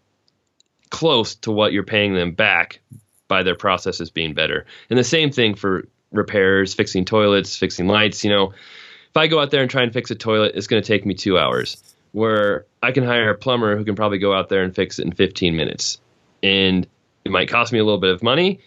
close 0.89 1.35
to 1.35 1.51
what 1.51 1.71
you're 1.71 1.83
paying 1.83 2.13
them 2.13 2.31
back 2.31 2.81
by 3.27 3.43
their 3.43 3.55
processes 3.55 4.09
being 4.11 4.33
better. 4.33 4.65
And 4.89 4.99
the 4.99 5.03
same 5.03 5.31
thing 5.31 5.55
for 5.55 5.87
repairs, 6.11 6.73
fixing 6.73 7.05
toilets, 7.05 7.57
fixing 7.57 7.87
lights. 7.87 8.23
You 8.23 8.31
know, 8.31 8.49
if 8.49 9.17
I 9.17 9.27
go 9.27 9.39
out 9.39 9.51
there 9.51 9.61
and 9.61 9.71
try 9.71 9.83
and 9.83 9.93
fix 9.93 10.11
a 10.11 10.15
toilet, 10.15 10.53
it's 10.55 10.67
going 10.67 10.81
to 10.81 10.87
take 10.87 11.05
me 11.05 11.13
two 11.13 11.37
hours. 11.37 11.81
Where 12.13 12.65
I 12.81 12.91
can 12.91 13.03
hire 13.03 13.29
a 13.29 13.37
plumber 13.37 13.77
who 13.77 13.83
can 13.83 13.95
probably 13.95 14.19
go 14.19 14.33
out 14.33 14.49
there 14.49 14.63
and 14.63 14.73
fix 14.73 14.99
it 14.99 15.05
in 15.05 15.11
15 15.11 15.55
minutes. 15.55 15.99
And 16.41 16.87
it 17.25 17.31
might 17.31 17.49
cost 17.49 17.73
me 17.73 17.79
a 17.79 17.83
little 17.83 17.99
bit 17.99 18.13
of 18.13 18.23
money, 18.23 18.59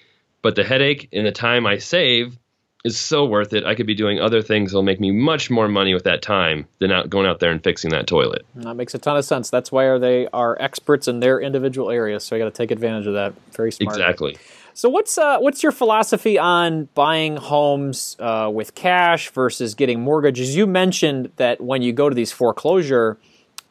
but 0.43 0.55
the 0.55 0.65
headache 0.65 1.09
and 1.13 1.27
the 1.27 1.33
time 1.33 1.67
I 1.67 1.79
save 1.79 2.39
is 2.87 2.99
so 2.99 3.25
worth 3.25 3.53
it. 3.53 3.65
I 3.65 3.75
could 3.75 3.87
be 3.87 3.97
doing 3.97 4.21
other 4.21 4.43
things 4.43 4.71
that'll 4.71 4.83
make 4.83 5.01
me 5.01 5.11
much 5.11 5.51
more 5.51 5.67
money 5.67 5.93
with 5.93 6.05
that 6.05 6.23
time 6.23 6.67
than 6.79 6.93
out 6.93 7.11
going 7.11 7.27
out 7.27 7.41
there 7.41 7.51
and 7.51 7.63
fixing 7.63 7.91
that 7.91 8.07
toilet. 8.07 8.47
That 8.55 8.75
makes 8.75 8.95
a 8.95 8.99
ton 8.99 9.17
of 9.17 9.25
sense. 9.25 9.51
That's 9.51 9.73
why 9.73 9.99
they 9.99 10.29
are 10.29 10.57
experts 10.61 11.09
in 11.09 11.19
their 11.19 11.41
individual 11.41 11.91
areas. 11.91 12.23
So 12.23 12.37
I 12.37 12.39
got 12.39 12.45
to 12.45 12.53
take 12.53 12.71
advantage 12.71 13.09
of 13.09 13.15
that. 13.15 13.35
Very 13.53 13.73
smart. 13.73 13.97
Exactly. 13.97 14.39
So 14.73 14.89
what's 14.89 15.19
uh, 15.19 15.39
what's 15.39 15.63
your 15.63 15.73
philosophy 15.73 16.39
on 16.39 16.89
buying 16.95 17.39
homes 17.39 18.15
uh, 18.21 18.51
with 18.53 18.75
cash 18.75 19.31
versus 19.31 19.75
getting 19.75 20.01
mortgages? 20.01 20.55
You 20.55 20.67
mentioned 20.67 21.33
that 21.37 21.61
when 21.61 21.83
you 21.83 21.93
go 21.93 22.09
to 22.09 22.15
these 22.15 22.31
foreclosure 22.31 23.19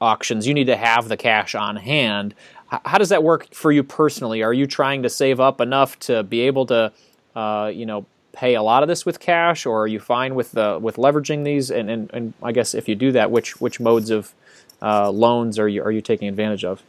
auctions, 0.02 0.48
you 0.48 0.54
need 0.54 0.68
to 0.68 0.78
have 0.78 1.08
the 1.08 1.18
cash 1.18 1.56
on 1.56 1.76
hand. 1.76 2.34
how 2.86 2.98
does 2.98 3.10
that 3.10 3.24
work 3.24 3.54
for 3.54 3.72
you 3.72 3.84
personally? 3.84 4.42
Are 4.44 4.54
you 4.54 4.68
trying 4.68 5.04
to 5.04 5.10
save 5.10 5.40
up 5.40 5.62
enough 5.62 5.98
to 6.00 6.24
be 6.24 6.42
able 6.42 6.66
to, 6.68 6.92
uh, 7.36 7.72
you 7.74 7.86
know, 7.86 8.06
pay 8.36 8.56
a 8.56 8.62
lot 8.62 8.84
of 8.84 8.90
this 8.90 9.06
with 9.06 9.20
cash, 9.20 9.66
or 9.66 9.84
are 9.84 9.88
you 9.88 10.00
fine 10.00 10.36
with 10.36 10.52
the 10.52 10.78
with 10.82 10.98
leveraging 10.98 11.44
these? 11.44 11.72
And, 11.72 11.90
and, 11.90 12.12
and 12.14 12.34
I 12.44 12.52
guess 12.52 12.76
if 12.76 12.88
you 12.88 12.96
do 12.96 13.12
that, 13.14 13.32
which 13.32 13.60
which 13.62 13.80
modes 13.80 14.10
of 14.10 14.34
uh, 14.82 15.10
loans 15.10 15.58
are 15.58 15.68
you 15.68 15.82
are 15.84 15.92
you 15.92 16.02
taking 16.02 16.28
advantage 16.28 16.66
of? 16.66 16.84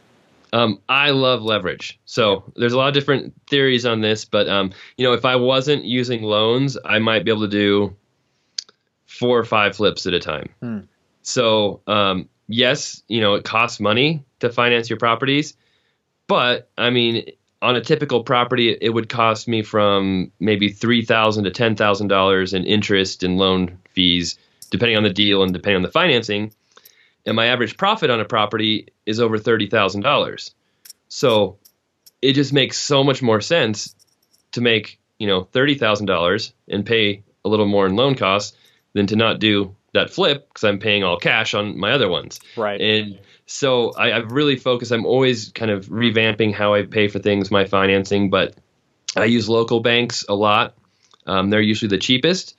Um, 0.53 0.79
I 0.87 1.09
love 1.09 1.41
leverage. 1.41 1.99
So 2.05 2.43
there's 2.55 2.73
a 2.73 2.77
lot 2.77 2.87
of 2.87 2.93
different 2.93 3.33
theories 3.49 3.85
on 3.85 4.01
this, 4.01 4.23
but 4.25 4.47
um, 4.47 4.71
you 4.97 5.05
know, 5.05 5.13
if 5.13 5.25
I 5.25 5.35
wasn't 5.35 5.83
using 5.83 6.23
loans, 6.23 6.77
I 6.85 6.99
might 6.99 7.25
be 7.25 7.31
able 7.31 7.41
to 7.41 7.47
do 7.47 7.95
four 9.05 9.37
or 9.37 9.43
five 9.43 9.75
flips 9.75 10.05
at 10.05 10.13
a 10.13 10.19
time. 10.19 10.49
Hmm. 10.61 10.79
So 11.23 11.81
um, 11.87 12.29
yes, 12.47 13.03
you 13.07 13.21
know, 13.21 13.35
it 13.35 13.43
costs 13.43 13.79
money 13.79 14.23
to 14.39 14.49
finance 14.51 14.89
your 14.89 14.99
properties, 14.99 15.55
but 16.27 16.69
I 16.77 16.89
mean, 16.89 17.31
on 17.61 17.75
a 17.75 17.81
typical 17.81 18.23
property, 18.23 18.77
it 18.79 18.89
would 18.89 19.09
cost 19.09 19.47
me 19.47 19.63
from 19.63 20.31
maybe 20.39 20.69
three 20.69 21.03
thousand 21.03 21.45
to 21.45 21.51
ten 21.51 21.75
thousand 21.75 22.07
dollars 22.07 22.53
in 22.53 22.65
interest 22.65 23.23
and 23.23 23.37
loan 23.37 23.79
fees, 23.91 24.37
depending 24.69 24.97
on 24.97 25.03
the 25.03 25.09
deal 25.09 25.43
and 25.43 25.53
depending 25.53 25.77
on 25.77 25.81
the 25.81 25.91
financing. 25.91 26.53
And 27.25 27.35
my 27.35 27.47
average 27.47 27.77
profit 27.77 28.09
on 28.09 28.19
a 28.19 28.25
property 28.25 28.87
is 29.05 29.19
over 29.19 29.37
thirty 29.37 29.67
thousand 29.67 30.01
dollars. 30.01 30.53
So 31.09 31.57
it 32.21 32.33
just 32.33 32.53
makes 32.53 32.77
so 32.77 33.03
much 33.03 33.21
more 33.21 33.41
sense 33.41 33.95
to 34.51 34.61
make 34.61 34.99
you 35.17 35.27
know 35.27 35.43
thirty 35.43 35.75
thousand 35.75 36.05
dollars 36.05 36.53
and 36.67 36.85
pay 36.85 37.23
a 37.43 37.49
little 37.49 37.65
more 37.65 37.85
in 37.87 37.95
loan 37.95 38.15
costs 38.15 38.55
than 38.93 39.07
to 39.07 39.15
not 39.15 39.39
do 39.39 39.75
that 39.97 40.09
flip 40.09 40.47
because 40.47 40.63
I'm 40.63 40.79
paying 40.79 41.03
all 41.03 41.17
cash 41.17 41.53
on 41.53 41.77
my 41.77 41.91
other 41.91 42.09
ones. 42.09 42.39
Right. 42.55 42.79
And 42.79 43.19
so 43.45 43.91
I, 43.91 44.13
I've 44.13 44.31
really 44.31 44.55
focused. 44.55 44.91
I'm 44.91 45.05
always 45.05 45.51
kind 45.51 45.71
of 45.71 45.87
revamping 45.87 46.53
how 46.53 46.73
I 46.73 46.83
pay 46.83 47.07
for 47.07 47.19
things, 47.19 47.51
my 47.51 47.65
financing, 47.65 48.29
but 48.29 48.55
I 49.15 49.25
use 49.25 49.49
local 49.49 49.79
banks 49.79 50.25
a 50.27 50.35
lot. 50.35 50.75
Um, 51.25 51.49
they're 51.49 51.61
usually 51.61 51.89
the 51.89 51.97
cheapest, 51.97 52.55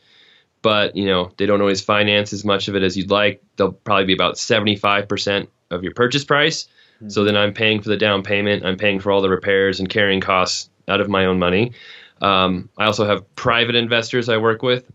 but 0.63 0.97
you 0.97 1.07
know 1.07 1.33
they 1.37 1.47
don't 1.47 1.61
always 1.61 1.81
finance 1.81 2.33
as 2.33 2.45
much 2.45 2.69
of 2.69 2.77
it 2.77 2.83
as 2.83 2.97
you'd 2.97 3.11
like. 3.11 3.43
They'll 3.57 3.73
probably 3.73 4.07
be 4.07 4.13
about 4.13 4.35
75% 4.35 5.49
of 5.71 5.83
your 5.83 5.95
purchase 5.95 6.25
price. 6.25 6.65
Mm-hmm. 6.97 7.09
So 7.09 7.25
then 7.25 7.37
I'm 7.37 7.55
paying 7.55 7.81
for 7.81 7.89
the 7.89 7.97
down 7.97 8.23
payment. 8.23 8.65
I'm 8.65 8.77
paying 8.77 9.01
for 9.01 9.11
all 9.11 9.23
the 9.23 9.31
repairs 9.31 9.81
and 9.81 9.89
carrying 9.89 10.21
costs 10.21 10.71
out 10.87 11.01
of 11.01 11.09
my 11.09 11.27
own 11.27 11.39
money. 11.39 11.73
Um, 12.21 12.69
I 12.77 12.87
also 12.87 13.07
have 13.07 13.35
private 13.37 13.77
investors 13.77 14.29
I 14.29 14.39
work 14.39 14.63
with. 14.63 14.91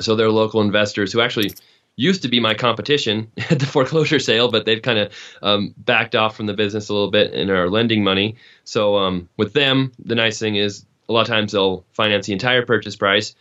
So 0.00 0.16
they're 0.16 0.30
local 0.30 0.60
investors 0.60 1.12
who 1.12 1.20
actually 1.20 1.52
used 1.96 2.22
to 2.22 2.28
be 2.28 2.40
my 2.40 2.54
competition 2.54 3.30
at 3.50 3.58
the 3.58 3.66
foreclosure 3.66 4.18
sale, 4.18 4.50
but 4.50 4.64
they've 4.66 4.82
kind 4.82 4.98
of 4.98 5.12
um, 5.42 5.74
backed 5.76 6.14
off 6.14 6.36
from 6.36 6.46
the 6.46 6.54
business 6.54 6.88
a 6.88 6.92
little 6.92 7.10
bit 7.10 7.32
and 7.32 7.50
are 7.50 7.70
lending 7.70 8.02
money. 8.02 8.36
So 8.64 8.96
um, 8.96 9.28
with 9.36 9.52
them, 9.52 9.92
the 9.98 10.14
nice 10.14 10.38
thing 10.38 10.56
is 10.56 10.84
a 11.08 11.12
lot 11.12 11.22
of 11.22 11.28
times 11.28 11.52
they'll 11.52 11.84
finance 11.92 12.26
the 12.26 12.32
entire 12.32 12.64
purchase 12.64 12.96
price, 12.96 13.34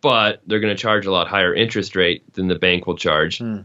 but 0.00 0.40
they're 0.46 0.60
going 0.60 0.74
to 0.74 0.80
charge 0.80 1.06
a 1.06 1.12
lot 1.12 1.28
higher 1.28 1.54
interest 1.54 1.94
rate 1.94 2.32
than 2.34 2.48
the 2.48 2.54
bank 2.54 2.86
will 2.86 2.96
charge. 2.96 3.38
Hmm. 3.38 3.60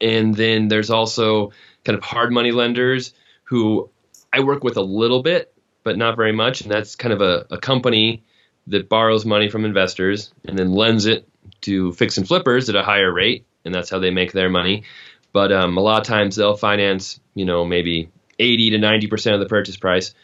And 0.00 0.34
then 0.34 0.68
there's 0.68 0.90
also 0.90 1.52
kind 1.84 1.96
of 1.96 2.04
hard 2.04 2.32
money 2.32 2.52
lenders 2.52 3.12
who 3.44 3.90
I 4.32 4.40
work 4.40 4.64
with 4.64 4.76
a 4.76 4.82
little 4.82 5.22
bit, 5.22 5.52
but 5.82 5.96
not 5.96 6.16
very 6.16 6.32
much. 6.32 6.62
And 6.62 6.70
that's 6.70 6.96
kind 6.96 7.12
of 7.12 7.20
a, 7.20 7.46
a 7.50 7.58
company 7.58 8.24
that 8.68 8.88
borrows 8.88 9.24
money 9.24 9.48
from 9.48 9.64
investors 9.64 10.32
and 10.44 10.58
then 10.58 10.72
lends 10.72 11.06
it 11.06 11.28
to 11.62 11.92
fix 11.92 12.16
and 12.18 12.26
flippers 12.26 12.68
at 12.68 12.76
a 12.76 12.82
higher 12.82 13.12
rate 13.12 13.46
and 13.64 13.74
that's 13.74 13.90
how 13.90 13.98
they 13.98 14.10
make 14.10 14.32
their 14.32 14.48
money. 14.50 14.84
but 15.32 15.50
um, 15.52 15.76
a 15.76 15.80
lot 15.80 16.00
of 16.00 16.06
times 16.06 16.36
they'll 16.36 16.56
finance, 16.56 17.18
you 17.34 17.44
know, 17.44 17.64
maybe 17.64 18.10
80 18.38 18.70
to 18.70 18.78
90 18.78 19.06
percent 19.08 19.34
of 19.34 19.40
the 19.40 19.46
purchase 19.46 19.76
price, 19.76 20.14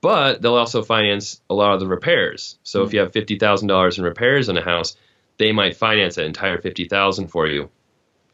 but 0.00 0.40
they'll 0.42 0.54
also 0.54 0.82
finance 0.82 1.40
a 1.48 1.54
lot 1.54 1.74
of 1.74 1.80
the 1.80 1.86
repairs. 1.86 2.58
So 2.62 2.82
if 2.82 2.92
you 2.92 3.00
have 3.00 3.12
fifty 3.12 3.38
thousand 3.38 3.68
dollars 3.68 3.98
in 3.98 4.04
repairs 4.04 4.48
in 4.48 4.56
a 4.56 4.62
house, 4.62 4.96
they 5.38 5.52
might 5.52 5.76
finance 5.76 6.16
that 6.16 6.26
entire 6.26 6.60
fifty 6.60 6.86
thousand 6.86 7.28
for 7.28 7.46
you, 7.46 7.70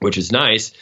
which 0.00 0.18
is 0.18 0.32
nice. 0.32 0.72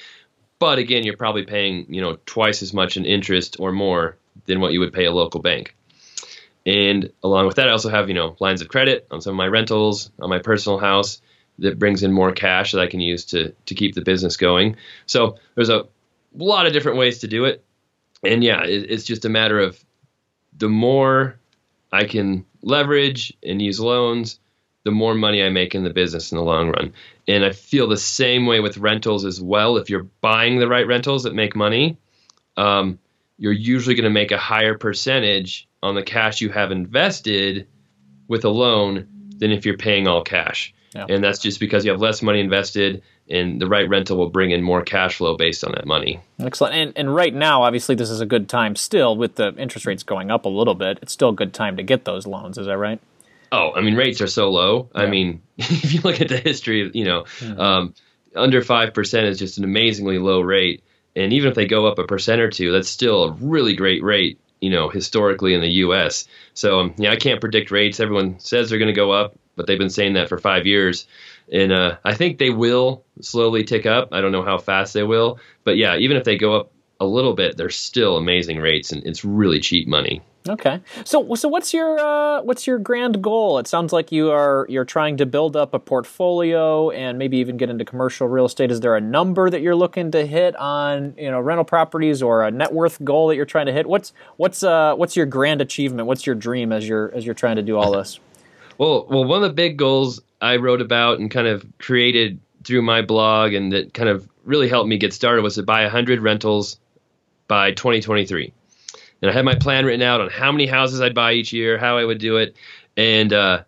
But 0.58 0.78
again, 0.78 1.04
you're 1.04 1.16
probably 1.16 1.44
paying 1.44 1.92
you 1.92 2.00
know 2.00 2.18
twice 2.26 2.62
as 2.62 2.72
much 2.72 2.96
in 2.96 3.04
interest 3.04 3.56
or 3.60 3.72
more 3.72 4.16
than 4.46 4.60
what 4.60 4.72
you 4.72 4.80
would 4.80 4.92
pay 4.92 5.04
a 5.04 5.12
local 5.12 5.40
bank. 5.40 5.75
And 6.66 7.12
along 7.22 7.46
with 7.46 7.56
that, 7.56 7.68
I 7.68 7.72
also 7.72 7.88
have 7.88 8.08
you 8.08 8.14
know 8.14 8.36
lines 8.40 8.60
of 8.60 8.68
credit 8.68 9.06
on 9.10 9.22
some 9.22 9.30
of 9.30 9.36
my 9.36 9.46
rentals 9.46 10.10
on 10.20 10.28
my 10.28 10.40
personal 10.40 10.78
house 10.78 11.22
that 11.58 11.78
brings 11.78 12.02
in 12.02 12.12
more 12.12 12.32
cash 12.32 12.72
that 12.72 12.80
I 12.80 12.88
can 12.88 13.00
use 13.00 13.24
to 13.26 13.52
to 13.66 13.74
keep 13.74 13.94
the 13.94 14.02
business 14.02 14.36
going. 14.36 14.76
So 15.06 15.38
there's 15.54 15.70
a 15.70 15.86
lot 16.34 16.66
of 16.66 16.72
different 16.72 16.98
ways 16.98 17.20
to 17.20 17.28
do 17.28 17.44
it, 17.44 17.64
and 18.22 18.42
yeah, 18.42 18.64
it, 18.64 18.90
it's 18.90 19.04
just 19.04 19.24
a 19.24 19.30
matter 19.30 19.60
of 19.60 19.82
the 20.58 20.68
more 20.68 21.38
I 21.92 22.04
can 22.04 22.44
leverage 22.62 23.32
and 23.42 23.62
use 23.62 23.78
loans, 23.78 24.40
the 24.84 24.90
more 24.90 25.14
money 25.14 25.42
I 25.42 25.50
make 25.50 25.74
in 25.74 25.84
the 25.84 25.90
business 25.90 26.32
in 26.32 26.38
the 26.38 26.44
long 26.44 26.70
run. 26.70 26.92
And 27.28 27.44
I 27.44 27.52
feel 27.52 27.86
the 27.86 27.96
same 27.96 28.46
way 28.46 28.60
with 28.60 28.78
rentals 28.78 29.24
as 29.24 29.40
well. 29.40 29.76
If 29.76 29.88
you're 29.90 30.06
buying 30.20 30.58
the 30.58 30.68
right 30.68 30.86
rentals 30.86 31.24
that 31.24 31.34
make 31.34 31.54
money, 31.54 31.96
um, 32.56 32.98
you're 33.38 33.52
usually 33.52 33.94
going 33.94 34.04
to 34.04 34.10
make 34.10 34.32
a 34.32 34.38
higher 34.38 34.76
percentage 34.76 35.68
on 35.82 35.94
the 35.94 36.02
cash 36.02 36.40
you 36.40 36.50
have 36.50 36.70
invested 36.70 37.66
with 38.28 38.44
a 38.44 38.48
loan 38.48 39.06
than 39.38 39.52
if 39.52 39.66
you're 39.66 39.76
paying 39.76 40.06
all 40.06 40.22
cash. 40.22 40.74
Yeah. 40.94 41.06
And 41.08 41.22
that's 41.22 41.38
just 41.38 41.60
because 41.60 41.84
you 41.84 41.90
have 41.90 42.00
less 42.00 42.22
money 42.22 42.40
invested, 42.40 43.02
and 43.28 43.60
the 43.60 43.66
right 43.66 43.88
rental 43.88 44.16
will 44.16 44.30
bring 44.30 44.50
in 44.50 44.62
more 44.62 44.82
cash 44.82 45.16
flow 45.16 45.36
based 45.36 45.62
on 45.62 45.72
that 45.72 45.86
money. 45.86 46.20
Excellent. 46.40 46.74
And 46.74 46.92
and 46.96 47.14
right 47.14 47.34
now, 47.34 47.62
obviously, 47.64 47.94
this 47.94 48.08
is 48.08 48.20
a 48.20 48.26
good 48.26 48.48
time 48.48 48.76
still 48.76 49.16
with 49.16 49.34
the 49.34 49.54
interest 49.56 49.84
rates 49.84 50.02
going 50.02 50.30
up 50.30 50.46
a 50.46 50.48
little 50.48 50.74
bit. 50.74 50.98
It's 51.02 51.12
still 51.12 51.30
a 51.30 51.34
good 51.34 51.52
time 51.52 51.76
to 51.76 51.82
get 51.82 52.04
those 52.04 52.26
loans. 52.26 52.56
Is 52.56 52.66
that 52.66 52.78
right? 52.78 53.00
Oh, 53.52 53.72
I 53.74 53.80
mean, 53.80 53.94
rates 53.94 54.20
are 54.20 54.26
so 54.26 54.50
low. 54.50 54.88
I 54.94 55.06
mean, 55.06 55.42
if 55.58 55.92
you 55.92 56.00
look 56.00 56.20
at 56.20 56.28
the 56.28 56.38
history, 56.38 56.90
you 56.94 57.04
know, 57.04 57.24
um, 57.56 57.94
under 58.34 58.60
5% 58.60 59.24
is 59.24 59.38
just 59.38 59.58
an 59.58 59.64
amazingly 59.64 60.18
low 60.18 60.40
rate. 60.40 60.82
And 61.14 61.32
even 61.32 61.48
if 61.48 61.54
they 61.54 61.66
go 61.66 61.86
up 61.86 61.98
a 61.98 62.04
percent 62.04 62.40
or 62.40 62.50
two, 62.50 62.72
that's 62.72 62.88
still 62.88 63.24
a 63.24 63.32
really 63.32 63.74
great 63.74 64.02
rate, 64.02 64.38
you 64.66 64.72
know, 64.72 64.88
historically 64.88 65.54
in 65.54 65.60
the 65.60 65.70
U.S. 65.84 66.26
So, 66.54 66.80
um, 66.80 66.94
yeah, 66.98 67.12
I 67.12 67.16
can't 67.16 67.40
predict 67.40 67.70
rates. 67.70 68.00
Everyone 68.00 68.40
says 68.40 68.68
they're 68.68 68.80
going 68.80 68.88
to 68.88 68.92
go 68.92 69.12
up, 69.12 69.38
but 69.54 69.68
they've 69.68 69.78
been 69.78 69.90
saying 69.90 70.14
that 70.14 70.28
for 70.28 70.38
five 70.38 70.66
years. 70.66 71.06
And 71.52 71.70
uh, 71.70 71.98
I 72.04 72.14
think 72.14 72.38
they 72.38 72.50
will 72.50 73.04
slowly 73.20 73.62
tick 73.62 73.86
up. 73.86 74.08
I 74.10 74.20
don't 74.20 74.32
know 74.32 74.42
how 74.42 74.58
fast 74.58 74.92
they 74.92 75.04
will. 75.04 75.38
But 75.62 75.76
yeah, 75.76 75.94
even 75.98 76.16
if 76.16 76.24
they 76.24 76.36
go 76.36 76.56
up 76.56 76.72
a 76.98 77.06
little 77.06 77.34
bit, 77.34 77.56
they're 77.56 77.70
still 77.70 78.16
amazing 78.16 78.58
rates, 78.58 78.90
and 78.90 79.06
it's 79.06 79.24
really 79.24 79.60
cheap 79.60 79.86
money. 79.86 80.20
Okay. 80.48 80.80
So 81.04 81.34
so 81.34 81.48
what's 81.48 81.72
your 81.74 81.98
uh, 81.98 82.42
what's 82.42 82.66
your 82.66 82.78
grand 82.78 83.22
goal? 83.22 83.58
It 83.58 83.66
sounds 83.66 83.92
like 83.92 84.12
you 84.12 84.30
are 84.30 84.66
you're 84.68 84.84
trying 84.84 85.16
to 85.18 85.26
build 85.26 85.56
up 85.56 85.74
a 85.74 85.78
portfolio 85.78 86.90
and 86.90 87.18
maybe 87.18 87.38
even 87.38 87.56
get 87.56 87.70
into 87.70 87.84
commercial 87.84 88.28
real 88.28 88.46
estate. 88.46 88.70
Is 88.70 88.80
there 88.80 88.96
a 88.96 89.00
number 89.00 89.50
that 89.50 89.60
you're 89.60 89.76
looking 89.76 90.10
to 90.12 90.26
hit 90.26 90.56
on 90.56 91.14
you 91.16 91.30
know 91.30 91.40
rental 91.40 91.64
properties 91.64 92.22
or 92.22 92.44
a 92.44 92.50
net 92.50 92.72
worth 92.72 93.02
goal 93.04 93.28
that 93.28 93.36
you're 93.36 93.44
trying 93.44 93.66
to 93.66 93.72
hit? 93.72 93.86
What's 93.86 94.12
what's 94.36 94.62
uh, 94.62 94.94
what's 94.94 95.16
your 95.16 95.26
grand 95.26 95.60
achievement? 95.60 96.06
What's 96.06 96.26
your 96.26 96.34
dream 96.34 96.72
as 96.72 96.88
you're 96.88 97.12
as 97.14 97.24
you're 97.24 97.34
trying 97.34 97.56
to 97.56 97.62
do 97.62 97.76
all 97.76 97.92
this? 97.92 98.18
Well, 98.78 99.06
well, 99.08 99.24
one 99.24 99.42
of 99.42 99.48
the 99.48 99.54
big 99.54 99.78
goals 99.78 100.20
I 100.42 100.56
wrote 100.56 100.82
about 100.82 101.18
and 101.18 101.30
kind 101.30 101.46
of 101.46 101.64
created 101.78 102.40
through 102.62 102.82
my 102.82 103.00
blog 103.00 103.54
and 103.54 103.72
that 103.72 103.94
kind 103.94 104.08
of 104.10 104.28
really 104.44 104.68
helped 104.68 104.88
me 104.88 104.98
get 104.98 105.14
started 105.14 105.42
was 105.42 105.54
to 105.54 105.62
buy 105.62 105.82
100 105.82 106.20
rentals 106.20 106.78
by 107.48 107.72
2023. 107.72 108.52
And 109.22 109.30
I 109.30 109.34
had 109.34 109.44
my 109.44 109.54
plan 109.54 109.84
written 109.84 110.02
out 110.02 110.20
on 110.20 110.30
how 110.30 110.52
many 110.52 110.66
houses 110.66 111.00
I'd 111.00 111.14
buy 111.14 111.32
each 111.32 111.52
year, 111.52 111.78
how 111.78 111.98
I 111.98 112.04
would 112.04 112.18
do 112.18 112.36
it, 112.36 112.56
and 112.96 113.32
uh, 113.32 113.62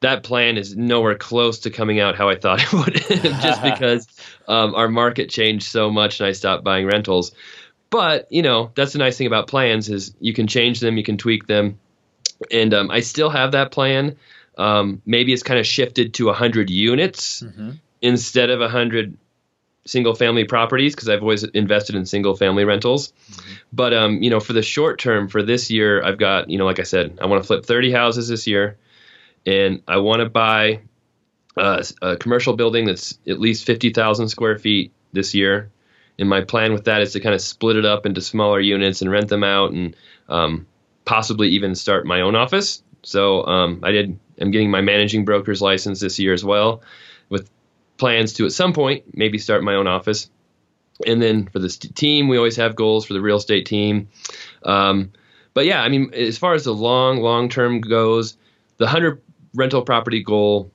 that 0.00 0.22
plan 0.22 0.56
is 0.56 0.76
nowhere 0.76 1.14
close 1.14 1.60
to 1.60 1.70
coming 1.70 2.00
out 2.00 2.14
how 2.14 2.28
I 2.28 2.36
thought 2.36 2.62
it 2.62 2.72
would, 2.72 2.94
just 3.42 3.62
because 3.62 4.06
um, 4.48 4.74
our 4.74 4.88
market 4.88 5.30
changed 5.30 5.66
so 5.66 5.90
much 5.90 6.20
and 6.20 6.26
I 6.26 6.32
stopped 6.32 6.64
buying 6.64 6.86
rentals. 6.86 7.32
But 7.90 8.26
you 8.30 8.42
know, 8.42 8.72
that's 8.74 8.92
the 8.92 8.98
nice 8.98 9.16
thing 9.16 9.26
about 9.26 9.46
plans 9.46 9.88
is 9.88 10.14
you 10.20 10.32
can 10.32 10.46
change 10.46 10.80
them, 10.80 10.96
you 10.96 11.04
can 11.04 11.16
tweak 11.16 11.46
them, 11.46 11.78
and 12.50 12.74
um, 12.74 12.90
I 12.90 13.00
still 13.00 13.30
have 13.30 13.52
that 13.52 13.70
plan. 13.70 14.16
Um, 14.56 15.02
maybe 15.04 15.32
it's 15.32 15.42
kind 15.42 15.58
of 15.58 15.66
shifted 15.66 16.14
to 16.14 16.26
100 16.26 16.70
units 16.70 17.42
instead 18.00 18.50
of 18.50 18.60
100 18.60 19.16
single 19.86 20.14
family 20.14 20.44
properties 20.44 20.94
because 20.94 21.08
I've 21.08 21.22
always 21.22 21.44
invested 21.44 21.94
in 21.94 22.06
single 22.06 22.36
family 22.36 22.64
rentals. 22.64 23.12
But 23.72 23.92
um, 23.92 24.22
you 24.22 24.30
know, 24.30 24.40
for 24.40 24.52
the 24.52 24.62
short 24.62 24.98
term, 24.98 25.28
for 25.28 25.42
this 25.42 25.70
year, 25.70 26.02
I've 26.02 26.18
got 26.18 26.48
you 26.50 26.58
know, 26.58 26.64
like 26.64 26.80
I 26.80 26.84
said, 26.84 27.18
I 27.20 27.26
want 27.26 27.42
to 27.42 27.46
flip 27.46 27.64
30 27.64 27.92
houses 27.92 28.28
this 28.28 28.46
year, 28.46 28.78
and 29.46 29.82
I 29.86 29.98
want 29.98 30.20
to 30.20 30.28
buy 30.28 30.80
a, 31.56 31.84
a 32.02 32.16
commercial 32.16 32.54
building 32.54 32.86
that's 32.86 33.18
at 33.26 33.40
least 33.40 33.64
50,000 33.66 34.28
square 34.28 34.58
feet 34.58 34.92
this 35.12 35.34
year. 35.34 35.70
And 36.18 36.28
my 36.28 36.42
plan 36.42 36.72
with 36.72 36.84
that 36.84 37.02
is 37.02 37.12
to 37.12 37.20
kind 37.20 37.34
of 37.34 37.40
split 37.40 37.76
it 37.76 37.84
up 37.84 38.06
into 38.06 38.20
smaller 38.20 38.60
units 38.60 39.02
and 39.02 39.10
rent 39.10 39.28
them 39.28 39.44
out, 39.44 39.72
and 39.72 39.96
um, 40.28 40.66
possibly 41.04 41.50
even 41.50 41.74
start 41.74 42.06
my 42.06 42.20
own 42.20 42.36
office. 42.36 42.82
So 43.02 43.44
um, 43.46 43.80
I 43.82 43.90
did. 43.90 44.18
I'm 44.40 44.50
getting 44.50 44.70
my 44.70 44.80
managing 44.80 45.24
broker's 45.24 45.62
license 45.62 46.00
this 46.00 46.18
year 46.18 46.32
as 46.32 46.44
well, 46.44 46.82
plans 48.04 48.34
to 48.34 48.44
at 48.44 48.52
some 48.52 48.74
point 48.74 49.16
maybe 49.16 49.38
start 49.38 49.64
my 49.64 49.76
own 49.76 49.86
office. 49.86 50.28
And 51.06 51.22
then 51.22 51.46
for 51.46 51.58
this 51.58 51.78
team, 51.78 52.28
we 52.28 52.36
always 52.36 52.56
have 52.56 52.76
goals 52.76 53.06
for 53.06 53.14
the 53.14 53.20
real 53.22 53.38
estate 53.38 53.64
team. 53.64 54.08
Um, 54.62 55.12
but 55.54 55.64
yeah, 55.64 55.80
I 55.80 55.88
mean, 55.88 56.12
as 56.12 56.36
far 56.36 56.52
as 56.52 56.64
the 56.64 56.74
long, 56.74 57.22
long 57.22 57.48
term 57.48 57.80
goes, 57.80 58.36
the 58.76 58.84
100 58.84 59.22
rental 59.54 59.80
property 59.80 60.22
goal 60.22 60.70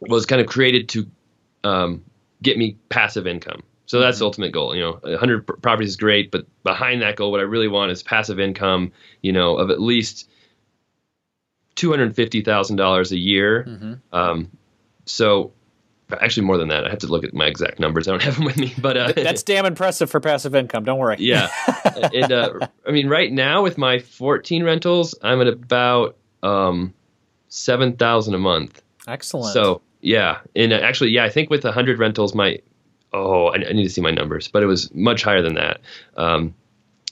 was 0.00 0.24
kind 0.24 0.40
of 0.40 0.46
created 0.46 0.88
to 0.90 1.10
um, 1.64 2.04
get 2.40 2.56
me 2.56 2.76
passive 2.88 3.26
income. 3.26 3.64
So 3.86 3.98
that's 3.98 4.20
the 4.20 4.24
ultimate 4.24 4.52
goal. 4.52 4.76
You 4.76 4.82
know, 4.82 5.00
100 5.02 5.62
properties 5.62 5.90
is 5.90 5.96
great, 5.96 6.30
but 6.30 6.46
behind 6.62 7.02
that 7.02 7.16
goal, 7.16 7.32
what 7.32 7.40
I 7.40 7.42
really 7.42 7.66
want 7.66 7.90
is 7.90 8.04
passive 8.04 8.38
income, 8.38 8.92
you 9.20 9.32
know, 9.32 9.56
of 9.56 9.70
at 9.70 9.80
least 9.80 10.30
$250,000 11.74 13.10
a 13.10 13.18
year. 13.18 13.64
Um, 14.12 14.52
so 15.06 15.54
actually 16.20 16.46
more 16.46 16.58
than 16.58 16.68
that. 16.68 16.86
I 16.86 16.90
have 16.90 16.98
to 17.00 17.06
look 17.06 17.24
at 17.24 17.34
my 17.34 17.46
exact 17.46 17.78
numbers. 17.78 18.08
I 18.08 18.12
don't 18.12 18.22
have 18.24 18.36
them 18.36 18.44
with 18.44 18.56
me, 18.56 18.74
but 18.78 18.96
uh, 18.96 19.12
That's 19.12 19.42
damn 19.42 19.66
impressive 19.66 20.10
for 20.10 20.20
passive 20.20 20.54
income. 20.54 20.84
Don't 20.84 20.98
worry. 20.98 21.16
yeah. 21.18 21.48
and 22.12 22.32
uh, 22.32 22.68
I 22.86 22.90
mean, 22.90 23.08
right 23.08 23.32
now 23.32 23.62
with 23.62 23.78
my 23.78 23.98
14 23.98 24.64
rentals, 24.64 25.14
I'm 25.22 25.40
at 25.40 25.48
about 25.48 26.16
um, 26.42 26.94
seven 27.48 27.96
thousand 27.96 28.34
a 28.34 28.38
month. 28.38 28.82
Excellent. 29.06 29.52
So 29.52 29.82
yeah, 30.00 30.40
and 30.56 30.72
uh, 30.72 30.76
actually, 30.76 31.10
yeah, 31.10 31.24
I 31.24 31.30
think 31.30 31.50
with 31.50 31.64
100 31.64 31.98
rentals, 31.98 32.34
my 32.34 32.58
oh, 33.12 33.46
I, 33.46 33.56
I 33.56 33.72
need 33.72 33.84
to 33.84 33.90
see 33.90 34.00
my 34.00 34.10
numbers, 34.10 34.48
but 34.48 34.62
it 34.62 34.66
was 34.66 34.92
much 34.94 35.22
higher 35.22 35.42
than 35.42 35.54
that. 35.54 35.80
Um, 36.16 36.54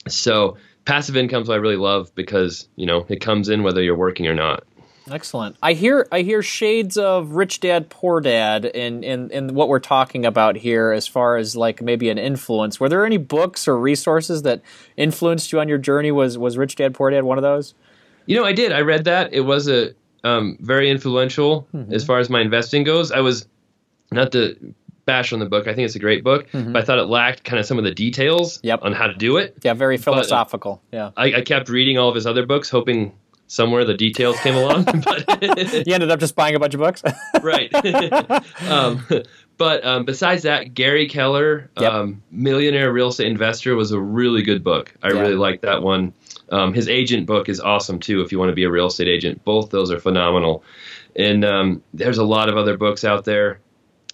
so 0.07 0.57
passive 0.85 1.15
income's 1.15 1.47
what 1.47 1.55
I 1.55 1.57
really 1.57 1.77
love 1.77 2.13
because 2.15 2.67
you 2.75 2.85
know 2.85 3.05
it 3.07 3.21
comes 3.21 3.49
in 3.49 3.63
whether 3.63 3.81
you're 3.81 3.95
working 3.95 4.27
or 4.27 4.35
not. 4.35 4.63
Excellent. 5.09 5.55
I 5.63 5.73
hear 5.73 6.07
I 6.11 6.21
hear 6.21 6.43
shades 6.43 6.97
of 6.97 7.31
Rich 7.31 7.59
Dad 7.61 7.89
Poor 7.89 8.21
Dad 8.21 8.65
in, 8.65 9.03
in 9.03 9.31
in 9.31 9.53
what 9.55 9.67
we're 9.67 9.79
talking 9.79 10.25
about 10.25 10.55
here 10.57 10.91
as 10.91 11.07
far 11.07 11.37
as 11.37 11.55
like 11.55 11.81
maybe 11.81 12.09
an 12.09 12.17
influence. 12.17 12.79
Were 12.79 12.87
there 12.89 13.05
any 13.05 13.17
books 13.17 13.67
or 13.67 13.77
resources 13.79 14.43
that 14.43 14.61
influenced 14.97 15.51
you 15.51 15.59
on 15.59 15.67
your 15.67 15.79
journey? 15.79 16.11
Was 16.11 16.37
was 16.37 16.57
Rich 16.57 16.75
Dad 16.75 16.93
Poor 16.93 17.09
Dad 17.09 17.23
one 17.23 17.37
of 17.37 17.41
those? 17.41 17.73
You 18.27 18.35
know, 18.35 18.45
I 18.45 18.53
did. 18.53 18.71
I 18.71 18.81
read 18.81 19.05
that. 19.05 19.33
It 19.33 19.41
was 19.41 19.67
a 19.67 19.93
um, 20.23 20.57
very 20.61 20.89
influential 20.91 21.67
as 21.89 22.05
far 22.05 22.19
as 22.19 22.29
my 22.29 22.41
investing 22.41 22.83
goes. 22.83 23.11
I 23.11 23.21
was 23.21 23.47
not 24.11 24.31
to 24.33 24.75
bash 25.05 25.33
on 25.33 25.39
the 25.39 25.47
book. 25.47 25.67
I 25.67 25.73
think 25.73 25.85
it's 25.85 25.95
a 25.95 25.99
great 25.99 26.23
book, 26.23 26.45
but 26.53 26.75
I 26.75 26.81
thought 26.83 26.99
it 26.99 27.05
lacked 27.07 27.43
kind 27.43 27.59
of 27.59 27.65
some 27.65 27.79
of 27.79 27.83
the 27.83 27.93
details 27.93 28.59
Yep. 28.61 28.81
on 28.83 28.93
how 28.93 29.07
to 29.07 29.15
do 29.15 29.37
it. 29.37 29.57
Yeah, 29.63 29.73
very 29.73 29.97
philosophical. 29.97 30.79
yeah. 30.91 31.09
I, 31.17 31.33
I 31.37 31.41
kept 31.41 31.69
reading 31.69 31.97
all 31.97 32.07
of 32.09 32.13
his 32.13 32.27
other 32.27 32.45
books, 32.45 32.69
hoping 32.69 33.13
somewhere 33.51 33.83
the 33.83 33.93
details 33.93 34.39
came 34.39 34.55
along. 34.55 34.85
but 35.03 35.25
You 35.85 35.93
ended 35.93 36.09
up 36.09 36.21
just 36.21 36.35
buying 36.35 36.55
a 36.55 36.59
bunch 36.59 36.73
of 36.73 36.79
books. 36.79 37.03
right. 37.41 37.69
um, 38.69 39.05
but 39.57 39.85
um, 39.85 40.05
besides 40.05 40.43
that, 40.43 40.73
Gary 40.73 41.07
Keller, 41.09 41.69
Yep. 41.77 41.91
um, 41.93 42.23
Millionaire 42.31 42.91
Real 42.93 43.09
Estate 43.09 43.27
Investor, 43.27 43.75
was 43.75 43.91
a 43.91 43.99
really 43.99 44.41
good 44.41 44.63
book. 44.63 44.93
I 45.03 45.09
Yeah. 45.11 45.19
really 45.19 45.35
liked 45.35 45.63
that 45.63 45.83
one. 45.83 46.13
Um, 46.49 46.73
his 46.73 46.87
agent 46.87 47.25
book 47.27 47.49
is 47.49 47.59
awesome 47.59 47.99
too. 47.99 48.21
If 48.21 48.31
you 48.31 48.39
want 48.39 48.49
to 48.51 48.55
be 48.55 48.63
a 48.63 48.71
real 48.71 48.87
estate 48.87 49.09
agent, 49.09 49.43
both 49.43 49.69
those 49.69 49.91
are 49.91 49.99
phenomenal. 49.99 50.63
And 51.17 51.43
um, 51.43 51.83
there's 51.93 52.19
a 52.19 52.23
lot 52.23 52.47
of 52.47 52.55
other 52.55 52.77
books 52.77 53.03
out 53.03 53.25
there. 53.25 53.59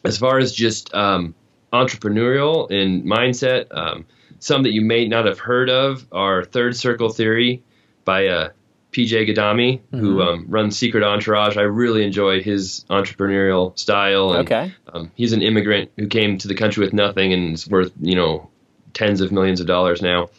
As 0.04 0.18
far 0.18 0.40
as 0.40 0.52
just 0.52 0.94
um, 0.96 1.36
entrepreneurial 1.72 2.72
and 2.72 3.04
mindset, 3.04 3.68
um, 3.70 4.06
some 4.40 4.64
that 4.64 4.72
you 4.74 4.82
may 4.82 5.08
not 5.08 5.26
have 5.26 5.38
heard 5.40 5.70
of 5.70 6.08
are 6.12 6.44
Third 6.44 6.76
Circle 6.76 7.10
Theory 7.10 7.62
by 8.04 8.28
uh, 8.28 8.50
PJ 8.98 9.30
Ghadimi, 9.30 9.80
who 9.92 10.22
um, 10.24 10.46
runs 10.48 10.76
Secret 10.76 11.04
Entourage. 11.04 11.56
I 11.56 11.62
really 11.62 12.04
enjoy 12.04 12.42
his 12.42 12.84
entrepreneurial 12.90 13.78
style. 13.78 14.34
And, 14.34 14.48
Okay. 14.48 14.74
Um, 14.92 15.12
he's 15.14 15.34
an 15.34 15.44
immigrant 15.44 15.92
who 15.98 16.08
came 16.08 16.38
to 16.40 16.48
the 16.48 16.56
country 16.56 16.84
with 16.84 16.94
nothing 16.94 17.32
and 17.32 17.54
is 17.54 17.68
worth, 17.68 17.92
you 18.02 18.16
know, 18.16 18.50
tens 18.94 19.22
of 19.22 19.32
millions 19.32 19.60
of 19.62 19.68
dollars 19.68 20.02
now. 20.02 20.30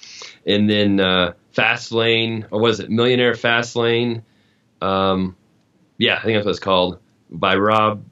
And 0.44 0.68
then 0.68 0.98
uh, 0.98 1.34
Fast 1.52 1.92
Lane, 1.92 2.46
or 2.50 2.60
was 2.60 2.80
it 2.80 2.90
Millionaire 2.90 3.34
Fast 3.34 3.76
Lane? 3.76 4.24
Um, 4.82 5.36
yeah, 5.96 6.16
I 6.16 6.22
think 6.22 6.36
that's 6.36 6.44
what 6.44 6.50
it's 6.50 6.58
called 6.58 6.98
by 7.30 7.54
Rob 7.56 8.02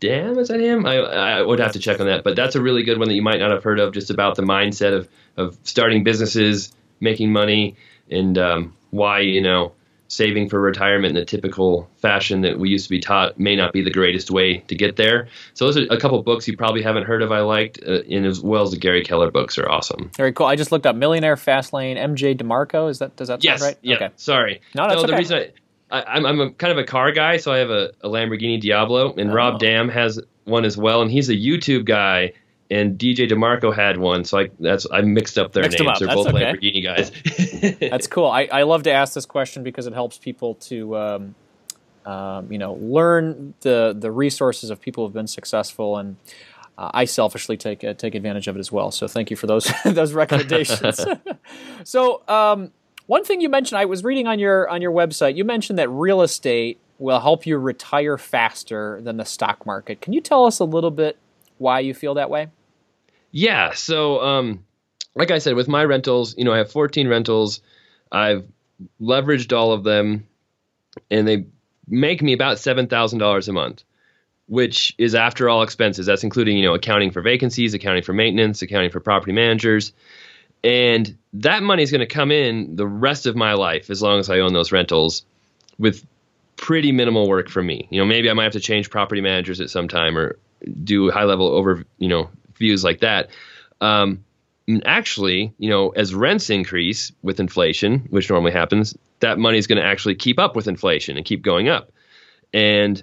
Dahm. 0.00 0.38
Is 0.38 0.48
that 0.48 0.60
him? 0.60 0.86
I, 0.86 0.96
I 0.96 1.42
would 1.42 1.58
have 1.58 1.72
to 1.72 1.78
check 1.78 2.00
on 2.00 2.06
that, 2.06 2.24
but 2.24 2.34
that's 2.36 2.54
a 2.54 2.62
really 2.62 2.82
good 2.82 2.98
one 2.98 3.08
that 3.08 3.14
you 3.14 3.22
might 3.22 3.40
not 3.40 3.50
have 3.50 3.62
heard 3.62 3.78
of, 3.78 3.92
just 3.92 4.10
about 4.10 4.36
the 4.36 4.42
mindset 4.42 4.96
of 4.96 5.08
of 5.36 5.58
starting 5.64 6.04
businesses, 6.04 6.72
making 7.00 7.32
money, 7.32 7.76
and 8.10 8.36
um, 8.38 8.74
why 8.90 9.20
you 9.20 9.40
know 9.40 9.72
saving 10.12 10.46
for 10.46 10.60
retirement 10.60 11.16
in 11.16 11.20
the 11.20 11.24
typical 11.24 11.88
fashion 11.96 12.42
that 12.42 12.58
we 12.58 12.68
used 12.68 12.84
to 12.84 12.90
be 12.90 13.00
taught 13.00 13.40
may 13.40 13.56
not 13.56 13.72
be 13.72 13.80
the 13.80 13.90
greatest 13.90 14.30
way 14.30 14.58
to 14.58 14.74
get 14.74 14.96
there. 14.96 15.26
So 15.54 15.64
those 15.64 15.78
are 15.78 15.86
a 15.90 15.98
couple 15.98 16.22
books 16.22 16.46
you 16.46 16.54
probably 16.54 16.82
haven't 16.82 17.04
heard 17.04 17.22
of. 17.22 17.32
I 17.32 17.40
liked, 17.40 17.80
uh, 17.86 18.02
and 18.10 18.26
as 18.26 18.42
well 18.42 18.62
as 18.62 18.72
the 18.72 18.76
Gary 18.76 19.02
Keller 19.02 19.30
books 19.30 19.56
are 19.56 19.66
awesome. 19.66 20.10
Very 20.14 20.30
cool. 20.34 20.46
I 20.46 20.54
just 20.54 20.70
looked 20.70 20.84
up 20.84 20.96
Millionaire 20.96 21.36
Fastlane, 21.36 21.96
MJ 21.96 22.36
DeMarco. 22.36 22.90
Is 22.90 22.98
that 22.98 23.16
does 23.16 23.28
that 23.28 23.42
yes, 23.42 23.60
sound 23.60 23.70
right? 23.70 23.78
Yeah. 23.80 23.96
Okay. 23.96 24.08
Sorry. 24.16 24.60
No, 24.74 24.86
that's 24.86 25.00
the 25.00 25.08
okay. 25.08 25.16
reason 25.16 25.38
I, 25.90 26.00
I, 26.00 26.04
I'm 26.14 26.26
I'm 26.26 26.40
a 26.40 26.50
kind 26.50 26.72
of 26.72 26.78
a 26.78 26.84
car 26.84 27.10
guy, 27.12 27.38
so 27.38 27.50
I 27.50 27.58
have 27.58 27.70
a, 27.70 27.92
a 28.02 28.08
Lamborghini 28.08 28.60
Diablo, 28.60 29.14
and 29.14 29.30
Oh. 29.30 29.34
Rob 29.34 29.60
Dahm 29.60 29.90
has 29.90 30.20
one 30.44 30.66
as 30.66 30.76
well, 30.76 31.00
and 31.00 31.10
he's 31.10 31.30
a 31.30 31.34
YouTube 31.36 31.86
guy. 31.86 32.32
And 32.72 32.98
DJ 32.98 33.30
DeMarco 33.30 33.74
had 33.74 33.98
one, 33.98 34.24
so 34.24 34.38
I 34.38 34.48
that's 34.58 34.86
I 34.90 35.02
mixed 35.02 35.38
up 35.38 35.52
their 35.52 35.64
Mixed 35.64 35.78
names. 35.78 35.90
up. 35.90 35.98
They're 35.98 36.08
That's 36.08 36.24
both 36.24 36.28
okay. 36.28 36.52
Lamborghini 36.52 36.82
guys. 36.82 37.78
That's 37.90 38.06
cool. 38.06 38.28
I, 38.28 38.48
I 38.50 38.62
love 38.62 38.84
to 38.84 38.90
ask 38.90 39.12
this 39.12 39.26
question 39.26 39.62
because 39.62 39.86
it 39.86 39.92
helps 39.92 40.16
people 40.16 40.54
to, 40.54 40.96
um, 40.96 41.34
um, 42.06 42.50
you 42.50 42.56
know, 42.56 42.72
learn 42.74 43.52
the 43.60 43.94
the 43.98 44.10
resources 44.10 44.70
of 44.70 44.80
people 44.80 45.04
who've 45.04 45.12
been 45.12 45.26
successful, 45.26 45.98
and 45.98 46.16
uh, 46.78 46.90
I 46.94 47.04
selfishly 47.04 47.58
take 47.58 47.84
uh, 47.84 47.92
take 47.92 48.14
advantage 48.14 48.48
of 48.48 48.56
it 48.56 48.60
as 48.60 48.72
well. 48.72 48.90
So 48.90 49.06
thank 49.06 49.30
you 49.30 49.36
for 49.36 49.46
those 49.46 49.70
those 49.84 50.14
recommendations. 50.14 51.04
so 51.84 52.22
um, 52.26 52.72
one 53.04 53.22
thing 53.22 53.42
you 53.42 53.50
mentioned, 53.50 53.78
I 53.80 53.84
was 53.84 54.02
reading 54.02 54.26
on 54.26 54.38
your 54.38 54.66
on 54.70 54.80
your 54.80 54.92
website, 54.92 55.36
you 55.36 55.44
mentioned 55.44 55.78
that 55.78 55.90
real 55.90 56.22
estate 56.22 56.80
will 56.98 57.20
help 57.20 57.44
you 57.44 57.58
retire 57.58 58.16
faster 58.16 58.98
than 59.02 59.18
the 59.18 59.26
stock 59.26 59.66
market. 59.66 60.00
Can 60.00 60.14
you 60.14 60.22
tell 60.22 60.46
us 60.46 60.58
a 60.58 60.64
little 60.64 60.90
bit 60.90 61.18
why 61.58 61.80
you 61.80 61.92
feel 61.92 62.14
that 62.14 62.30
way? 62.30 62.48
Yeah. 63.32 63.72
So, 63.72 64.20
um, 64.22 64.64
like 65.14 65.30
I 65.30 65.38
said, 65.38 65.56
with 65.56 65.68
my 65.68 65.84
rentals, 65.84 66.36
you 66.38 66.44
know, 66.44 66.52
I 66.52 66.58
have 66.58 66.70
14 66.70 67.08
rentals. 67.08 67.60
I've 68.12 68.46
leveraged 69.00 69.56
all 69.56 69.72
of 69.72 69.84
them, 69.84 70.26
and 71.10 71.26
they 71.26 71.46
make 71.88 72.22
me 72.22 72.32
about 72.32 72.58
seven 72.58 72.86
thousand 72.86 73.18
dollars 73.18 73.48
a 73.48 73.52
month, 73.52 73.84
which 74.46 74.94
is 74.98 75.14
after 75.14 75.48
all 75.48 75.62
expenses. 75.62 76.06
That's 76.06 76.24
including, 76.24 76.56
you 76.58 76.64
know, 76.64 76.74
accounting 76.74 77.10
for 77.10 77.22
vacancies, 77.22 77.74
accounting 77.74 78.02
for 78.02 78.12
maintenance, 78.12 78.62
accounting 78.62 78.90
for 78.90 79.00
property 79.00 79.32
managers, 79.32 79.92
and 80.62 81.16
that 81.34 81.62
money 81.62 81.82
is 81.82 81.90
going 81.90 82.00
to 82.00 82.06
come 82.06 82.30
in 82.30 82.76
the 82.76 82.86
rest 82.86 83.26
of 83.26 83.34
my 83.34 83.54
life 83.54 83.90
as 83.90 84.02
long 84.02 84.20
as 84.20 84.30
I 84.30 84.40
own 84.40 84.52
those 84.52 84.72
rentals, 84.72 85.24
with 85.78 86.04
pretty 86.56 86.92
minimal 86.92 87.28
work 87.28 87.48
for 87.48 87.62
me. 87.62 87.88
You 87.90 88.00
know, 88.00 88.06
maybe 88.06 88.30
I 88.30 88.34
might 88.34 88.44
have 88.44 88.52
to 88.52 88.60
change 88.60 88.90
property 88.90 89.20
managers 89.20 89.60
at 89.60 89.70
some 89.70 89.88
time 89.88 90.16
or 90.16 90.38
do 90.84 91.10
high 91.10 91.24
level 91.24 91.48
over, 91.48 91.84
you 91.98 92.08
know, 92.08 92.30
views 92.62 92.82
like 92.82 93.00
that. 93.00 93.28
Um, 93.80 94.24
actually, 94.86 95.52
you 95.58 95.68
know, 95.68 95.90
as 95.90 96.14
rents 96.14 96.48
increase 96.48 97.12
with 97.22 97.40
inflation, 97.40 98.06
which 98.10 98.30
normally 98.30 98.52
happens, 98.52 98.96
that 99.20 99.38
money 99.38 99.58
is 99.58 99.66
going 99.66 99.82
to 99.82 99.84
actually 99.84 100.14
keep 100.14 100.38
up 100.38 100.56
with 100.56 100.68
inflation 100.68 101.16
and 101.16 101.26
keep 101.26 101.42
going 101.42 101.68
up. 101.68 101.92
And 102.54 103.02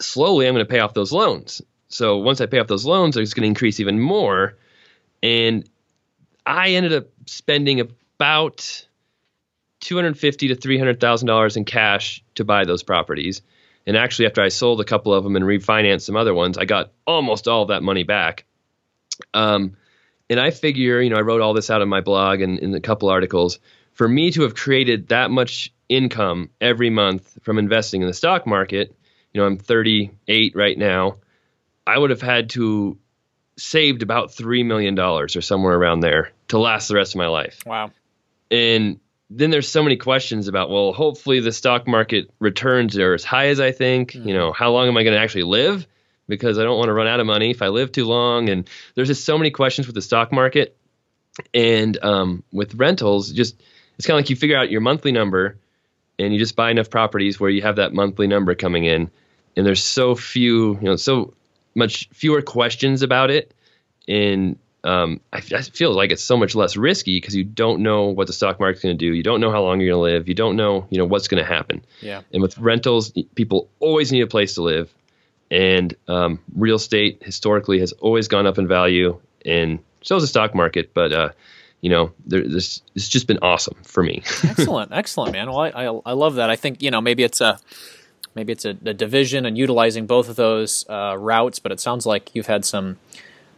slowly, 0.00 0.46
I'm 0.46 0.54
going 0.54 0.66
to 0.66 0.70
pay 0.70 0.80
off 0.80 0.92
those 0.92 1.12
loans. 1.12 1.62
So 1.88 2.18
once 2.18 2.40
I 2.40 2.46
pay 2.46 2.58
off 2.58 2.66
those 2.66 2.84
loans, 2.84 3.16
it's 3.16 3.34
going 3.34 3.44
to 3.44 3.48
increase 3.48 3.80
even 3.80 3.98
more. 4.00 4.56
And 5.22 5.68
I 6.44 6.70
ended 6.70 6.92
up 6.92 7.06
spending 7.26 7.80
about 7.80 8.86
two 9.80 9.96
hundred 9.96 10.18
fifty 10.18 10.48
to 10.48 10.56
three 10.56 10.78
hundred 10.78 10.98
thousand 11.00 11.28
dollars 11.28 11.56
in 11.56 11.64
cash 11.64 12.22
to 12.34 12.44
buy 12.44 12.64
those 12.64 12.82
properties. 12.82 13.42
And 13.86 13.96
actually, 13.96 14.26
after 14.26 14.42
I 14.42 14.48
sold 14.48 14.80
a 14.80 14.84
couple 14.84 15.14
of 15.14 15.24
them 15.24 15.36
and 15.36 15.44
refinanced 15.44 16.02
some 16.02 16.16
other 16.16 16.34
ones, 16.34 16.58
I 16.58 16.64
got 16.64 16.92
almost 17.06 17.48
all 17.48 17.62
of 17.62 17.68
that 17.68 17.82
money 17.82 18.04
back. 18.04 18.44
Um, 19.34 19.76
and 20.30 20.38
I 20.38 20.50
figure, 20.50 21.00
you 21.00 21.10
know, 21.10 21.16
I 21.16 21.22
wrote 21.22 21.40
all 21.40 21.54
this 21.54 21.70
out 21.70 21.82
on 21.82 21.88
my 21.88 22.00
blog 22.00 22.40
and 22.40 22.58
in 22.58 22.74
a 22.74 22.80
couple 22.80 23.08
articles. 23.08 23.58
For 23.92 24.06
me 24.06 24.30
to 24.32 24.42
have 24.42 24.54
created 24.54 25.08
that 25.08 25.30
much 25.30 25.72
income 25.88 26.50
every 26.60 26.90
month 26.90 27.38
from 27.42 27.58
investing 27.58 28.02
in 28.02 28.08
the 28.08 28.14
stock 28.14 28.46
market, 28.46 28.94
you 29.32 29.40
know, 29.40 29.46
I'm 29.46 29.58
38 29.58 30.54
right 30.54 30.78
now. 30.78 31.16
I 31.86 31.98
would 31.98 32.10
have 32.10 32.22
had 32.22 32.50
to 32.50 32.98
saved 33.56 34.02
about 34.02 34.32
three 34.32 34.62
million 34.62 34.94
dollars 34.94 35.34
or 35.34 35.40
somewhere 35.40 35.74
around 35.74 36.00
there 36.00 36.30
to 36.48 36.58
last 36.58 36.88
the 36.88 36.94
rest 36.94 37.14
of 37.14 37.18
my 37.18 37.26
life. 37.26 37.62
Wow. 37.66 37.90
And 38.50 39.00
then 39.30 39.50
there's 39.50 39.68
so 39.68 39.82
many 39.82 39.96
questions 39.96 40.48
about, 40.48 40.70
well, 40.70 40.92
hopefully 40.92 41.40
the 41.40 41.52
stock 41.52 41.86
market 41.86 42.30
returns 42.38 42.96
are 42.96 43.14
as 43.14 43.24
high 43.24 43.48
as 43.48 43.60
I 43.60 43.72
think. 43.72 44.14
You 44.14 44.32
know, 44.32 44.52
how 44.52 44.70
long 44.70 44.88
am 44.88 44.96
I 44.96 45.02
going 45.02 45.14
to 45.14 45.20
actually 45.20 45.42
live? 45.42 45.86
Because 46.28 46.58
I 46.58 46.64
don't 46.64 46.78
want 46.78 46.88
to 46.88 46.92
run 46.92 47.08
out 47.08 47.20
of 47.20 47.26
money 47.26 47.50
if 47.50 47.62
I 47.62 47.68
live 47.68 47.90
too 47.90 48.04
long. 48.04 48.48
And 48.48 48.68
there's 48.94 49.08
just 49.08 49.24
so 49.24 49.38
many 49.38 49.50
questions 49.50 49.86
with 49.86 49.94
the 49.94 50.02
stock 50.02 50.30
market. 50.30 50.76
And 51.54 51.96
um, 52.02 52.42
with 52.52 52.74
rentals, 52.74 53.32
just 53.32 53.60
it's 53.96 54.06
kind 54.06 54.18
of 54.18 54.24
like 54.24 54.30
you 54.30 54.36
figure 54.36 54.56
out 54.56 54.70
your 54.70 54.80
monthly 54.80 55.12
number 55.12 55.56
and 56.18 56.32
you 56.32 56.38
just 56.38 56.56
buy 56.56 56.70
enough 56.70 56.90
properties 56.90 57.38
where 57.38 57.50
you 57.50 57.62
have 57.62 57.76
that 57.76 57.92
monthly 57.92 58.26
number 58.26 58.54
coming 58.54 58.84
in. 58.84 59.10
And 59.56 59.66
there's 59.66 59.82
so 59.82 60.14
few, 60.14 60.74
you 60.74 60.82
know, 60.82 60.96
so 60.96 61.34
much 61.74 62.08
fewer 62.12 62.42
questions 62.42 63.02
about 63.02 63.30
it. 63.30 63.54
And 64.06 64.58
um, 64.84 65.20
I, 65.32 65.38
I 65.38 65.62
feel 65.62 65.92
like 65.92 66.10
it's 66.10 66.22
so 66.22 66.36
much 66.36 66.54
less 66.54 66.76
risky 66.76 67.16
because 67.16 67.34
you 67.34 67.44
don't 67.44 67.82
know 67.82 68.06
what 68.06 68.26
the 68.26 68.32
stock 68.32 68.60
market's 68.60 68.82
going 68.82 68.96
to 68.96 69.04
do. 69.04 69.12
You 69.12 69.22
don't 69.22 69.40
know 69.40 69.50
how 69.50 69.62
long 69.62 69.80
you're 69.80 69.94
going 69.94 70.10
to 70.10 70.16
live. 70.16 70.28
You 70.28 70.34
don't 70.34 70.56
know, 70.56 70.86
you 70.90 70.98
know, 70.98 71.04
what's 71.04 71.28
going 71.28 71.42
to 71.42 71.48
happen. 71.48 71.84
Yeah. 72.00 72.22
And 72.32 72.42
with 72.42 72.58
rentals, 72.58 73.12
people 73.34 73.68
always 73.80 74.12
need 74.12 74.22
a 74.22 74.26
place 74.26 74.54
to 74.54 74.62
live, 74.62 74.92
and 75.50 75.94
um, 76.08 76.40
real 76.54 76.76
estate 76.76 77.22
historically 77.22 77.80
has 77.80 77.92
always 77.92 78.28
gone 78.28 78.46
up 78.46 78.58
in 78.58 78.68
value, 78.68 79.18
and 79.44 79.78
so 80.02 80.14
has 80.16 80.22
the 80.22 80.28
stock 80.28 80.54
market. 80.54 80.92
But 80.94 81.12
uh, 81.12 81.30
you 81.80 81.90
know, 81.90 82.12
there, 82.26 82.46
this 82.46 82.82
it's 82.94 83.08
just 83.08 83.26
been 83.26 83.38
awesome 83.42 83.76
for 83.82 84.02
me. 84.02 84.22
excellent, 84.44 84.92
excellent, 84.92 85.32
man. 85.32 85.48
Well, 85.48 85.60
I, 85.60 85.68
I 85.68 86.00
I 86.06 86.12
love 86.12 86.36
that. 86.36 86.50
I 86.50 86.56
think 86.56 86.82
you 86.82 86.90
know 86.90 87.00
maybe 87.00 87.22
it's 87.22 87.40
a 87.40 87.58
maybe 88.34 88.52
it's 88.52 88.64
a, 88.64 88.70
a 88.70 88.94
division 88.94 89.46
and 89.46 89.56
utilizing 89.56 90.06
both 90.06 90.28
of 90.28 90.36
those 90.36 90.88
uh, 90.88 91.16
routes, 91.18 91.58
but 91.58 91.72
it 91.72 91.80
sounds 91.80 92.06
like 92.06 92.34
you've 92.34 92.46
had 92.46 92.64
some 92.64 92.98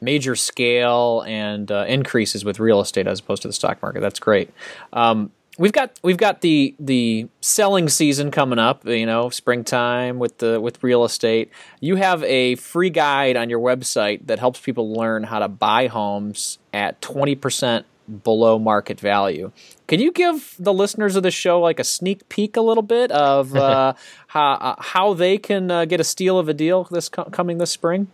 major 0.00 0.34
scale 0.34 1.22
and 1.26 1.70
uh, 1.70 1.84
increases 1.86 2.44
with 2.44 2.58
real 2.58 2.80
estate 2.80 3.06
as 3.06 3.20
opposed 3.20 3.42
to 3.42 3.48
the 3.48 3.52
stock 3.52 3.82
market. 3.82 4.00
That's 4.00 4.18
great. 4.18 4.50
Um, 4.92 5.30
we've 5.60 5.72
got 5.72 6.00
we've 6.02 6.16
got 6.16 6.40
the 6.40 6.74
the 6.80 7.28
selling 7.40 7.88
season 7.88 8.32
coming 8.32 8.58
up. 8.58 8.84
You 8.86 9.06
know, 9.06 9.30
springtime 9.30 10.18
with 10.18 10.38
the 10.38 10.60
with 10.60 10.82
real 10.82 11.04
estate. 11.04 11.50
You 11.78 11.96
have 11.96 12.24
a 12.24 12.56
free 12.56 12.90
guide 12.90 13.36
on 13.36 13.48
your 13.48 13.60
website 13.60 14.26
that 14.26 14.40
helps 14.40 14.58
people 14.58 14.92
learn 14.92 15.22
how 15.22 15.38
to 15.38 15.48
buy 15.48 15.86
homes 15.86 16.58
at 16.72 17.00
twenty 17.00 17.36
percent 17.36 17.86
below 18.24 18.58
market 18.58 18.98
value. 18.98 19.52
Can 19.86 20.00
you 20.00 20.10
give 20.10 20.56
the 20.58 20.72
listeners 20.72 21.14
of 21.14 21.22
the 21.22 21.30
show 21.30 21.60
like 21.60 21.78
a 21.78 21.84
sneak 21.84 22.28
peek 22.28 22.56
a 22.56 22.60
little 22.60 22.82
bit 22.82 23.12
of 23.12 23.54
uh, 23.66 23.92
how 24.28 24.52
uh, 24.54 24.74
how 24.78 25.14
they 25.14 25.38
can 25.38 25.70
uh, 25.70 25.84
get 25.84 26.00
a 26.00 26.04
steal 26.04 26.38
of 26.38 26.48
a 26.48 26.54
deal 26.54 26.84
this 26.90 27.08
co- 27.08 27.24
coming 27.24 27.58
this 27.58 27.70
spring? 27.70 28.08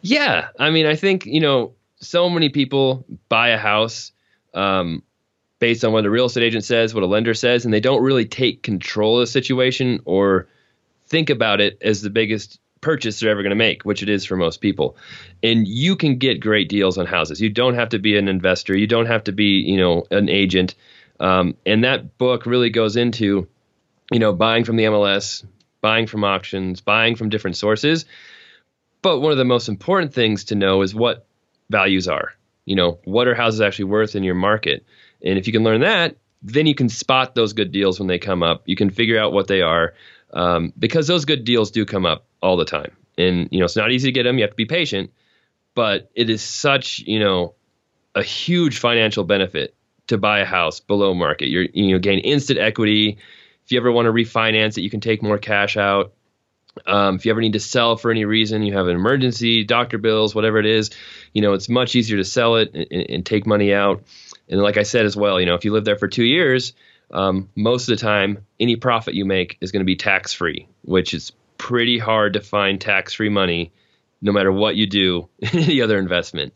Yeah, 0.00 0.48
I 0.58 0.70
mean, 0.70 0.86
I 0.86 0.94
think 0.94 1.26
you 1.26 1.40
know, 1.40 1.72
so 1.96 2.30
many 2.30 2.48
people 2.50 3.04
buy 3.28 3.48
a 3.48 3.58
house 3.58 4.12
um, 4.54 5.02
based 5.58 5.84
on 5.84 5.92
what 5.92 6.06
a 6.06 6.10
real 6.10 6.26
estate 6.26 6.44
agent 6.44 6.64
says, 6.64 6.94
what 6.94 7.02
a 7.02 7.06
lender 7.06 7.34
says, 7.34 7.64
and 7.64 7.74
they 7.74 7.80
don't 7.80 8.02
really 8.02 8.24
take 8.24 8.62
control 8.62 9.18
of 9.18 9.22
the 9.22 9.26
situation 9.26 10.00
or 10.04 10.48
think 11.06 11.30
about 11.30 11.60
it 11.60 11.78
as 11.82 12.02
the 12.02 12.10
biggest 12.10 12.60
purchase 12.80 13.18
they're 13.18 13.30
ever 13.30 13.42
going 13.42 13.50
to 13.50 13.56
make, 13.56 13.84
which 13.84 14.02
it 14.02 14.08
is 14.08 14.24
for 14.24 14.36
most 14.36 14.60
people. 14.60 14.96
And 15.42 15.66
you 15.66 15.96
can 15.96 16.18
get 16.18 16.40
great 16.40 16.68
deals 16.68 16.98
on 16.98 17.06
houses. 17.06 17.40
You 17.40 17.50
don't 17.50 17.74
have 17.74 17.90
to 17.90 17.98
be 17.98 18.16
an 18.16 18.28
investor. 18.28 18.76
You 18.76 18.86
don't 18.86 19.06
have 19.06 19.24
to 19.24 19.32
be, 19.32 19.60
you 19.60 19.76
know, 19.76 20.04
an 20.10 20.28
agent. 20.28 20.74
Um, 21.18 21.56
and 21.66 21.84
that 21.84 22.18
book 22.18 22.46
really 22.46 22.70
goes 22.70 22.96
into, 22.96 23.48
you 24.12 24.18
know, 24.18 24.32
buying 24.32 24.64
from 24.64 24.76
the 24.76 24.84
MLS, 24.84 25.44
buying 25.80 26.06
from 26.06 26.24
auctions, 26.24 26.80
buying 26.80 27.16
from 27.16 27.28
different 27.28 27.56
sources. 27.56 28.04
But 29.02 29.20
one 29.20 29.32
of 29.32 29.38
the 29.38 29.44
most 29.44 29.68
important 29.68 30.14
things 30.14 30.44
to 30.44 30.54
know 30.54 30.82
is 30.82 30.94
what 30.94 31.26
values 31.70 32.08
are. 32.08 32.34
You 32.64 32.76
know, 32.76 32.98
what 33.04 33.26
are 33.26 33.34
houses 33.34 33.60
actually 33.60 33.86
worth 33.86 34.14
in 34.14 34.22
your 34.22 34.34
market? 34.34 34.84
And 35.22 35.38
if 35.38 35.46
you 35.46 35.52
can 35.52 35.64
learn 35.64 35.80
that, 35.80 36.16
then 36.42 36.66
you 36.66 36.74
can 36.74 36.88
spot 36.88 37.34
those 37.34 37.52
good 37.52 37.72
deals 37.72 37.98
when 37.98 38.08
they 38.08 38.18
come 38.18 38.42
up. 38.42 38.62
You 38.66 38.76
can 38.76 38.90
figure 38.90 39.18
out 39.18 39.32
what 39.32 39.48
they 39.48 39.62
are 39.62 39.94
um, 40.32 40.72
because 40.78 41.06
those 41.06 41.24
good 41.24 41.44
deals 41.44 41.70
do 41.70 41.84
come 41.84 42.06
up 42.06 42.26
all 42.40 42.56
the 42.56 42.64
time. 42.64 42.92
And, 43.16 43.48
you 43.50 43.58
know, 43.58 43.64
it's 43.64 43.76
not 43.76 43.90
easy 43.90 44.08
to 44.08 44.12
get 44.12 44.22
them. 44.22 44.38
You 44.38 44.42
have 44.42 44.50
to 44.50 44.56
be 44.56 44.66
patient, 44.66 45.10
but 45.74 46.10
it 46.14 46.30
is 46.30 46.42
such, 46.42 47.00
you 47.00 47.18
know, 47.18 47.54
a 48.14 48.22
huge 48.22 48.78
financial 48.78 49.24
benefit 49.24 49.74
to 50.06 50.18
buy 50.18 50.40
a 50.40 50.44
house 50.44 50.80
below 50.80 51.14
market. 51.14 51.48
You're, 51.48 51.66
you 51.72 51.92
know, 51.92 51.98
gain 51.98 52.20
instant 52.20 52.58
equity. 52.58 53.18
If 53.64 53.72
you 53.72 53.78
ever 53.78 53.90
want 53.90 54.06
to 54.06 54.12
refinance 54.12 54.78
it, 54.78 54.82
you 54.82 54.90
can 54.90 55.00
take 55.00 55.22
more 55.22 55.38
cash 55.38 55.76
out. 55.76 56.14
Um, 56.86 57.16
if 57.16 57.26
you 57.26 57.32
ever 57.32 57.40
need 57.40 57.54
to 57.54 57.60
sell 57.60 57.96
for 57.96 58.10
any 58.10 58.24
reason, 58.24 58.62
you 58.62 58.74
have 58.74 58.86
an 58.86 58.94
emergency, 58.94 59.64
doctor 59.64 59.98
bills, 59.98 60.34
whatever 60.34 60.58
it 60.58 60.66
is, 60.66 60.90
you 61.32 61.42
know, 61.42 61.52
it's 61.54 61.68
much 61.68 61.96
easier 61.96 62.18
to 62.18 62.24
sell 62.24 62.56
it 62.56 62.72
and, 62.72 63.10
and 63.10 63.26
take 63.26 63.46
money 63.46 63.74
out. 63.74 64.04
And 64.48 64.60
like 64.60 64.76
I 64.76 64.82
said 64.82 65.04
as 65.04 65.16
well, 65.16 65.38
you 65.38 65.46
know, 65.46 65.54
if 65.54 65.64
you 65.64 65.72
live 65.72 65.84
there 65.84 65.96
for 65.98 66.08
two 66.08 66.24
years, 66.24 66.72
um, 67.10 67.48
most 67.54 67.88
of 67.88 67.98
the 67.98 68.02
time, 68.02 68.44
any 68.60 68.76
profit 68.76 69.14
you 69.14 69.24
make 69.24 69.58
is 69.60 69.72
going 69.72 69.80
to 69.80 69.86
be 69.86 69.96
tax 69.96 70.32
free, 70.32 70.66
which 70.82 71.14
is 71.14 71.32
pretty 71.58 71.98
hard 71.98 72.34
to 72.34 72.40
find 72.40 72.80
tax 72.80 73.14
free 73.14 73.28
money 73.28 73.72
no 74.20 74.32
matter 74.32 74.52
what 74.52 74.76
you 74.76 74.86
do 74.86 75.28
in 75.38 75.58
any 75.58 75.80
other 75.80 75.98
investment. 75.98 76.52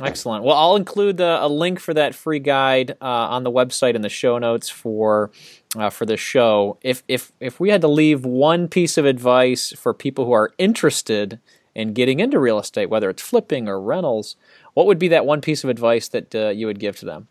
Excellent. 0.00 0.44
Well, 0.44 0.56
I'll 0.56 0.76
include 0.76 1.20
a 1.20 1.46
link 1.46 1.78
for 1.78 1.92
that 1.92 2.14
free 2.14 2.38
guide 2.38 2.92
uh, 3.02 3.04
on 3.04 3.44
the 3.44 3.50
website 3.50 3.94
in 3.94 4.00
the 4.00 4.08
show 4.08 4.38
notes 4.38 4.70
for 4.70 5.30
uh, 5.76 5.90
for 5.90 6.06
the 6.06 6.16
show. 6.16 6.78
If 6.80 7.02
if 7.06 7.32
if 7.38 7.60
we 7.60 7.68
had 7.68 7.82
to 7.82 7.88
leave 7.88 8.24
one 8.24 8.66
piece 8.66 8.96
of 8.96 9.04
advice 9.04 9.72
for 9.72 9.92
people 9.92 10.24
who 10.24 10.32
are 10.32 10.52
interested 10.56 11.38
in 11.74 11.92
getting 11.92 12.20
into 12.20 12.38
real 12.38 12.58
estate, 12.58 12.90
whether 12.90 13.10
it's 13.10 13.22
flipping 13.22 13.68
or 13.68 13.80
rentals, 13.80 14.36
what 14.74 14.86
would 14.86 14.98
be 14.98 15.08
that 15.08 15.26
one 15.26 15.40
piece 15.40 15.64
of 15.64 15.70
advice 15.70 16.08
that 16.08 16.34
uh, 16.34 16.48
you 16.48 16.66
would 16.66 16.78
give 16.78 16.96
to 16.98 17.06
them? 17.06 17.28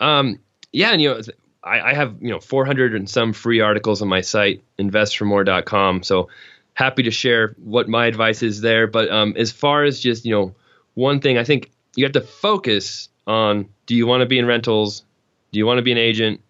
Um, 0.00 0.38
yeah, 0.72 0.90
and 0.90 1.00
you 1.00 1.10
know, 1.10 1.20
I, 1.62 1.80
I, 1.80 1.94
have 1.94 2.16
you 2.20 2.30
know 2.30 2.40
400 2.40 2.94
and 2.94 3.08
some 3.08 3.32
free 3.32 3.60
articles 3.60 4.02
on 4.02 4.08
my 4.08 4.20
site, 4.20 4.62
investformore.com. 4.78 6.02
So 6.02 6.28
happy 6.74 7.02
to 7.04 7.10
share 7.10 7.54
what 7.62 7.88
my 7.88 8.06
advice 8.06 8.42
is 8.42 8.60
there. 8.60 8.86
But 8.86 9.10
um, 9.10 9.34
as 9.36 9.52
far 9.52 9.84
as 9.84 10.00
just 10.00 10.24
you 10.24 10.32
know, 10.32 10.54
one 10.94 11.20
thing 11.20 11.38
I 11.38 11.44
think 11.44 11.70
you 11.94 12.04
have 12.04 12.12
to 12.12 12.20
focus 12.20 13.08
on: 13.26 13.68
Do 13.86 13.94
you 13.94 14.06
want 14.06 14.22
to 14.22 14.26
be 14.26 14.38
in 14.38 14.46
rentals? 14.46 15.04
Do 15.52 15.58
you 15.58 15.66
want 15.66 15.78
to 15.78 15.82
be 15.82 15.92
an 15.92 15.98
agent? 15.98 16.40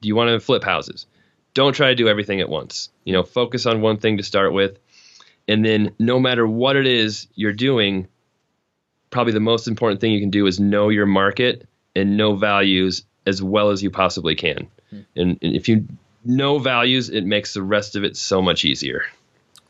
Do 0.00 0.08
you 0.08 0.16
want 0.16 0.30
to 0.30 0.40
flip 0.40 0.64
houses? 0.64 1.06
Don't 1.54 1.74
try 1.74 1.88
to 1.88 1.94
do 1.94 2.08
everything 2.08 2.40
at 2.40 2.48
once. 2.48 2.88
You 3.04 3.12
know, 3.12 3.22
focus 3.22 3.66
on 3.66 3.82
one 3.82 3.98
thing 3.98 4.16
to 4.16 4.22
start 4.22 4.52
with, 4.52 4.78
and 5.52 5.64
then 5.64 5.94
no 5.98 6.18
matter 6.18 6.46
what 6.46 6.76
it 6.76 6.86
is 6.86 7.26
you're 7.34 7.52
doing, 7.52 8.08
probably 9.10 9.34
the 9.34 9.40
most 9.40 9.68
important 9.68 10.00
thing 10.00 10.12
you 10.12 10.20
can 10.20 10.30
do 10.30 10.46
is 10.46 10.58
know 10.58 10.88
your 10.88 11.04
market 11.04 11.68
and 11.94 12.16
know 12.16 12.34
values 12.34 13.04
as 13.26 13.42
well 13.42 13.68
as 13.68 13.82
you 13.82 13.90
possibly 13.90 14.34
can. 14.34 14.66
Hmm. 14.90 15.00
And, 15.14 15.38
and 15.42 15.54
if 15.54 15.68
you 15.68 15.86
know 16.24 16.58
values, 16.58 17.10
it 17.10 17.24
makes 17.24 17.52
the 17.52 17.62
rest 17.62 17.96
of 17.96 18.02
it 18.02 18.16
so 18.16 18.40
much 18.40 18.64
easier. 18.64 19.04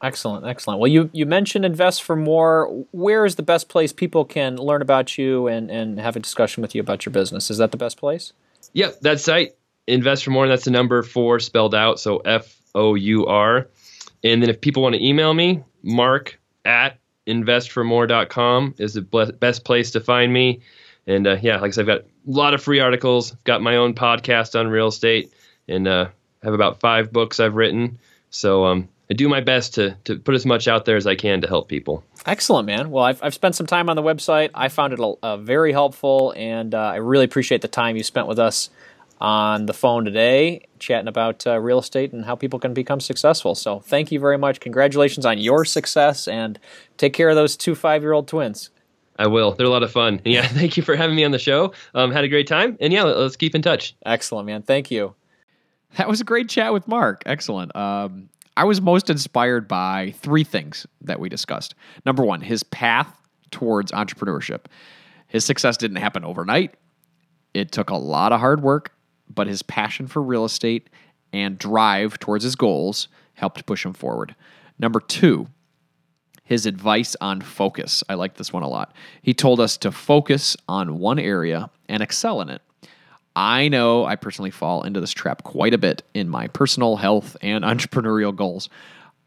Excellent, 0.00 0.46
excellent. 0.46 0.78
Well, 0.78 0.90
you, 0.90 1.10
you 1.12 1.26
mentioned 1.26 1.64
Invest 1.64 2.02
for 2.02 2.14
More. 2.14 2.86
Where 2.92 3.24
is 3.24 3.34
the 3.34 3.42
best 3.42 3.68
place 3.68 3.92
people 3.92 4.24
can 4.24 4.56
learn 4.56 4.82
about 4.82 5.18
you 5.18 5.48
and, 5.48 5.70
and 5.70 5.98
have 5.98 6.14
a 6.14 6.20
discussion 6.20 6.62
with 6.62 6.74
you 6.74 6.80
about 6.80 7.04
your 7.04 7.12
business? 7.12 7.50
Is 7.50 7.58
that 7.58 7.72
the 7.72 7.76
best 7.76 7.96
place? 7.96 8.32
Yep, 8.72 9.00
that 9.00 9.20
site, 9.20 9.56
Invest 9.88 10.24
for 10.24 10.30
More, 10.30 10.46
that's 10.46 10.64
the 10.64 10.70
number 10.70 11.02
four 11.02 11.40
spelled 11.40 11.74
out, 11.74 11.98
so 11.98 12.18
F 12.18 12.56
O 12.74 12.94
U 12.94 13.26
R. 13.26 13.68
And 14.24 14.42
then 14.42 14.50
if 14.50 14.60
people 14.60 14.82
want 14.82 14.94
to 14.94 15.04
email 15.04 15.34
me, 15.34 15.62
mark 15.82 16.38
at 16.64 16.98
investformore.com 17.26 18.74
is 18.78 18.94
the 18.94 19.02
best 19.38 19.64
place 19.64 19.90
to 19.92 20.00
find 20.00 20.32
me. 20.32 20.60
And 21.06 21.26
uh, 21.26 21.36
yeah, 21.40 21.56
like 21.56 21.68
I 21.68 21.70
said, 21.70 21.82
I've 21.82 21.98
got 21.98 22.00
a 22.00 22.04
lot 22.26 22.54
of 22.54 22.62
free 22.62 22.80
articles, 22.80 23.32
I've 23.32 23.44
got 23.44 23.62
my 23.62 23.76
own 23.76 23.94
podcast 23.94 24.58
on 24.58 24.68
real 24.68 24.88
estate, 24.88 25.32
and 25.68 25.88
uh, 25.88 26.08
have 26.42 26.54
about 26.54 26.80
five 26.80 27.12
books 27.12 27.40
I've 27.40 27.54
written. 27.54 27.98
So 28.30 28.64
um, 28.64 28.88
I 29.10 29.14
do 29.14 29.28
my 29.28 29.40
best 29.40 29.74
to 29.74 29.96
to 30.04 30.18
put 30.18 30.34
as 30.34 30.46
much 30.46 30.68
out 30.68 30.84
there 30.84 30.96
as 30.96 31.06
I 31.06 31.16
can 31.16 31.40
to 31.40 31.48
help 31.48 31.68
people. 31.68 32.04
Excellent, 32.24 32.66
man. 32.66 32.90
Well, 32.90 33.04
I've, 33.04 33.22
I've 33.22 33.34
spent 33.34 33.56
some 33.56 33.66
time 33.66 33.88
on 33.88 33.96
the 33.96 34.02
website. 34.02 34.50
I 34.54 34.68
found 34.68 34.92
it 34.92 35.00
uh, 35.00 35.36
very 35.38 35.72
helpful, 35.72 36.32
and 36.36 36.74
uh, 36.74 36.78
I 36.78 36.96
really 36.96 37.24
appreciate 37.24 37.62
the 37.62 37.68
time 37.68 37.96
you 37.96 38.04
spent 38.04 38.28
with 38.28 38.38
us 38.38 38.70
on 39.22 39.66
the 39.66 39.72
phone 39.72 40.04
today, 40.04 40.66
chatting 40.80 41.08
about 41.08 41.46
uh, 41.46 41.58
real 41.58 41.78
estate 41.78 42.12
and 42.12 42.24
how 42.24 42.34
people 42.34 42.58
can 42.58 42.74
become 42.74 43.00
successful. 43.00 43.54
So, 43.54 43.78
thank 43.80 44.10
you 44.12 44.18
very 44.18 44.36
much. 44.36 44.60
Congratulations 44.60 45.24
on 45.24 45.38
your 45.38 45.64
success, 45.64 46.28
and 46.28 46.58
take 46.98 47.14
care 47.14 47.30
of 47.30 47.36
those 47.36 47.56
two 47.56 47.74
five 47.74 48.02
year 48.02 48.12
old 48.12 48.28
twins. 48.28 48.70
I 49.18 49.28
will. 49.28 49.52
They're 49.52 49.66
a 49.66 49.70
lot 49.70 49.84
of 49.84 49.92
fun. 49.92 50.20
Yeah, 50.24 50.46
thank 50.46 50.76
you 50.76 50.82
for 50.82 50.96
having 50.96 51.16
me 51.16 51.24
on 51.24 51.30
the 51.30 51.38
show. 51.38 51.72
Um, 51.94 52.10
had 52.10 52.24
a 52.24 52.28
great 52.28 52.48
time, 52.48 52.76
and 52.80 52.92
yeah, 52.92 53.04
let's 53.04 53.36
keep 53.36 53.54
in 53.54 53.62
touch. 53.62 53.94
Excellent, 54.04 54.46
man. 54.46 54.62
Thank 54.62 54.90
you. 54.90 55.14
That 55.96 56.08
was 56.08 56.20
a 56.20 56.24
great 56.24 56.48
chat 56.48 56.72
with 56.72 56.88
Mark. 56.88 57.22
Excellent. 57.24 57.74
Um, 57.76 58.28
I 58.56 58.64
was 58.64 58.80
most 58.80 59.08
inspired 59.08 59.68
by 59.68 60.14
three 60.18 60.44
things 60.44 60.86
that 61.02 61.20
we 61.20 61.28
discussed. 61.28 61.74
Number 62.04 62.24
one, 62.24 62.40
his 62.40 62.62
path 62.62 63.08
towards 63.50 63.92
entrepreneurship. 63.92 64.64
His 65.28 65.44
success 65.44 65.76
didn't 65.76 65.96
happen 65.98 66.24
overnight. 66.24 66.74
It 67.54 67.72
took 67.72 67.90
a 67.90 67.96
lot 67.96 68.32
of 68.32 68.40
hard 68.40 68.62
work, 68.62 68.91
but 69.34 69.46
his 69.46 69.62
passion 69.62 70.06
for 70.06 70.22
real 70.22 70.44
estate 70.44 70.88
and 71.32 71.58
drive 71.58 72.18
towards 72.18 72.44
his 72.44 72.56
goals 72.56 73.08
helped 73.34 73.64
push 73.66 73.84
him 73.84 73.92
forward. 73.92 74.34
Number 74.78 75.00
two, 75.00 75.48
his 76.44 76.66
advice 76.66 77.16
on 77.20 77.40
focus. 77.40 78.04
I 78.08 78.14
like 78.14 78.34
this 78.34 78.52
one 78.52 78.62
a 78.62 78.68
lot. 78.68 78.94
He 79.22 79.32
told 79.32 79.60
us 79.60 79.76
to 79.78 79.92
focus 79.92 80.56
on 80.68 80.98
one 80.98 81.18
area 81.18 81.70
and 81.88 82.02
excel 82.02 82.40
in 82.40 82.48
it. 82.48 82.62
I 83.34 83.68
know 83.68 84.04
I 84.04 84.16
personally 84.16 84.50
fall 84.50 84.82
into 84.82 85.00
this 85.00 85.12
trap 85.12 85.42
quite 85.44 85.72
a 85.72 85.78
bit 85.78 86.02
in 86.12 86.28
my 86.28 86.48
personal 86.48 86.96
health 86.96 87.36
and 87.40 87.64
entrepreneurial 87.64 88.34
goals. 88.34 88.68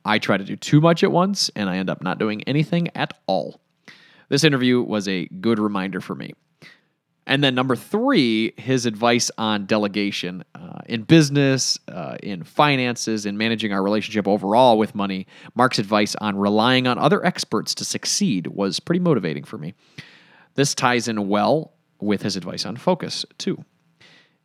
I 0.03 0.19
try 0.19 0.37
to 0.37 0.43
do 0.43 0.55
too 0.55 0.81
much 0.81 1.03
at 1.03 1.11
once 1.11 1.49
and 1.55 1.69
I 1.69 1.77
end 1.77 1.89
up 1.89 2.03
not 2.03 2.19
doing 2.19 2.43
anything 2.43 2.89
at 2.93 3.17
all. 3.25 3.59
This 4.29 4.43
interview 4.43 4.81
was 4.81 5.07
a 5.07 5.25
good 5.25 5.59
reminder 5.59 6.01
for 6.01 6.15
me. 6.15 6.33
And 7.27 7.43
then 7.43 7.55
number 7.55 7.75
three, 7.75 8.53
his 8.57 8.85
advice 8.85 9.31
on 9.37 9.65
delegation 9.65 10.43
uh, 10.53 10.79
in 10.85 11.03
business, 11.03 11.79
uh, 11.87 12.17
in 12.21 12.43
finances, 12.43 13.25
in 13.25 13.35
managing 13.37 13.73
our 13.73 13.81
relationship 13.81 14.27
overall 14.27 14.77
with 14.77 14.93
money. 14.93 15.25
Mark's 15.55 15.79
advice 15.79 16.15
on 16.21 16.37
relying 16.37 16.85
on 16.85 16.99
other 16.99 17.25
experts 17.25 17.73
to 17.75 17.85
succeed 17.85 18.47
was 18.47 18.79
pretty 18.79 18.99
motivating 18.99 19.43
for 19.43 19.57
me. 19.57 19.73
This 20.53 20.75
ties 20.75 21.07
in 21.07 21.27
well 21.27 21.73
with 21.99 22.21
his 22.21 22.35
advice 22.35 22.65
on 22.65 22.75
focus, 22.75 23.25
too. 23.39 23.63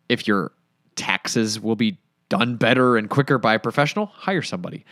If 0.08 0.26
your 0.26 0.52
taxes 0.96 1.60
will 1.60 1.76
be 1.76 1.98
done 2.30 2.56
better 2.56 2.96
and 2.96 3.10
quicker 3.10 3.36
by 3.36 3.54
a 3.54 3.58
professional, 3.58 4.06
hire 4.06 4.42
somebody. 4.42 4.86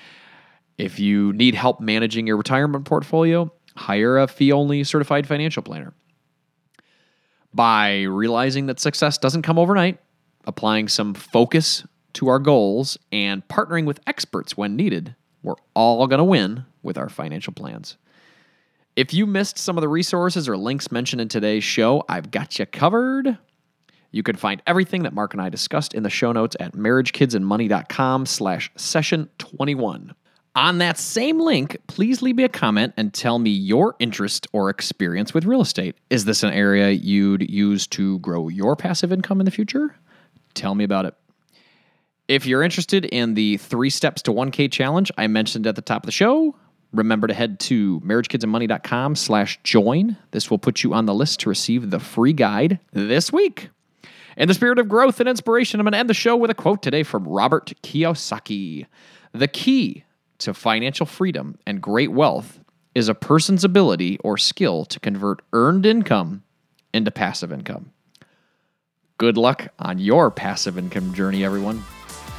If 0.76 1.01
you 1.01 1.32
need 1.32 1.55
help 1.55 1.80
managing 1.80 2.26
your 2.26 2.36
retirement 2.36 2.84
portfolio, 2.84 3.51
hire 3.76 4.18
a 4.18 4.28
fee 4.28 4.53
only 4.53 4.84
certified 4.84 5.26
financial 5.26 5.62
planner 5.62 5.95
by 7.55 8.03
realizing 8.03 8.66
that 8.66 8.80
success 8.80 9.18
doesn't 9.18 9.42
come 9.42 9.59
overnight, 9.59 9.99
applying 10.46 10.88
some 10.88 11.14
focus 11.14 11.86
to 12.14 12.28
our 12.28 12.38
goals, 12.38 12.99
and 13.12 13.46
partnering 13.49 13.84
with 13.84 14.01
experts 14.07 14.57
when 14.57 14.76
needed, 14.76 15.14
we're 15.42 15.55
all 15.74 16.07
going 16.07 16.18
to 16.18 16.24
win 16.24 16.64
with 16.82 16.99
our 16.99 17.09
financial 17.09 17.53
plans. 17.53 17.96
If 18.96 19.14
you 19.14 19.26
missed 19.26 19.59
some 19.59 19.76
of 19.76 19.82
the 19.82 19.88
resources 19.88 20.49
or 20.49 20.57
links 20.57 20.90
mentioned 20.90 21.20
in 21.20 21.28
today's 21.28 21.62
show, 21.62 22.05
I've 22.09 22.30
got 22.30 22.59
you 22.59 22.66
covered. 22.66 23.38
You 24.11 24.22
can 24.22 24.36
find 24.36 24.62
everything 24.66 25.03
that 25.05 25.12
Mark 25.12 25.34
and 25.34 25.42
I 25.42 25.51
discussed 25.51 25.94
in 25.94 26.03
the 26.03 26.11
show 26.11 26.32
notes 26.32 26.57
at 26.59 26.72
marriagekidsandmoney.com 26.72 28.26
slash 28.26 28.72
session 28.74 29.28
21. 29.38 30.14
On 30.55 30.78
that 30.78 30.99
same 30.99 31.38
link, 31.38 31.76
please 31.86 32.20
leave 32.20 32.36
me 32.36 32.42
a 32.42 32.49
comment 32.49 32.94
and 32.96 33.14
tell 33.14 33.38
me 33.38 33.51
your 33.51 33.94
interest 33.99 34.46
or 34.53 34.70
experience 34.70 35.32
with 35.32 35.44
real 35.44 35.61
estate. 35.61 35.96
Is 36.11 36.24
this 36.24 36.42
an 36.42 36.53
area 36.53 36.90
you'd 36.90 37.49
use 37.49 37.86
to 37.88 38.18
grow 38.18 38.49
your 38.49 38.74
passive 38.74 39.12
income 39.12 39.40
in 39.40 39.44
the 39.44 39.51
future? 39.51 39.94
Tell 40.55 40.74
me 40.74 40.84
about 40.84 41.05
it. 41.05 41.14
If 42.26 42.44
you're 42.44 42.62
interested 42.62 43.05
in 43.05 43.34
the 43.34 43.57
three 43.57 43.88
steps 43.88 44.20
to 44.22 44.32
1K 44.32 44.70
challenge 44.70 45.11
I 45.16 45.28
mentioned 45.28 45.66
at 45.66 45.76
the 45.76 45.82
top 45.82 46.03
of 46.03 46.07
the 46.07 46.12
show, 46.12 46.57
remember 46.92 47.26
to 47.26 47.34
head 47.34 47.61
to 47.61 48.01
marriagekidsandmoney.com 48.01 49.14
slash 49.14 49.61
join. 49.62 50.16
This 50.32 50.51
will 50.51 50.59
put 50.59 50.82
you 50.82 50.92
on 50.92 51.07
the 51.07 51.14
list 51.14 51.40
to 51.40 51.49
receive 51.49 51.90
the 51.90 52.01
free 52.01 52.32
guide 52.32 52.80
this 52.92 53.32
week. 53.32 53.70
In 54.36 54.46
the 54.46 54.55
spirit 54.55 54.78
of 54.78 54.88
growth 54.88 55.20
and 55.20 55.28
inspiration, 55.28 55.80
I'm 55.80 55.84
going 55.84 55.92
to 55.92 55.99
end 55.99 56.11
the 56.11 56.14
show 56.14 56.36
with 56.36 56.51
a 56.51 56.55
quote 56.55 56.82
today 56.82 57.03
from 57.03 57.26
Robert 57.26 57.72
Kiyosaki. 57.82 58.86
The 59.32 59.49
key 59.49 60.05
to 60.39 60.55
financial 60.55 61.07
freedom 61.07 61.59
and 61.66 61.80
great 61.80 62.12
wealth 62.12 62.61
is 62.95 63.09
a 63.09 63.14
person's 63.14 63.64
ability 63.64 64.18
or 64.24 64.36
skill 64.36 64.84
to 64.86 65.01
convert 65.01 65.41
earned 65.53 65.86
income 65.86 66.43
into 66.93 67.11
passive 67.11 67.53
income. 67.53 67.93
Good 69.18 69.36
luck 69.36 69.68
on 69.78 69.99
your 69.99 70.30
passive 70.30 70.78
income 70.78 71.12
journey, 71.12 71.45
everyone. 71.45 71.82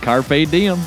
Carpe 0.02 0.50
diem. 0.50 0.80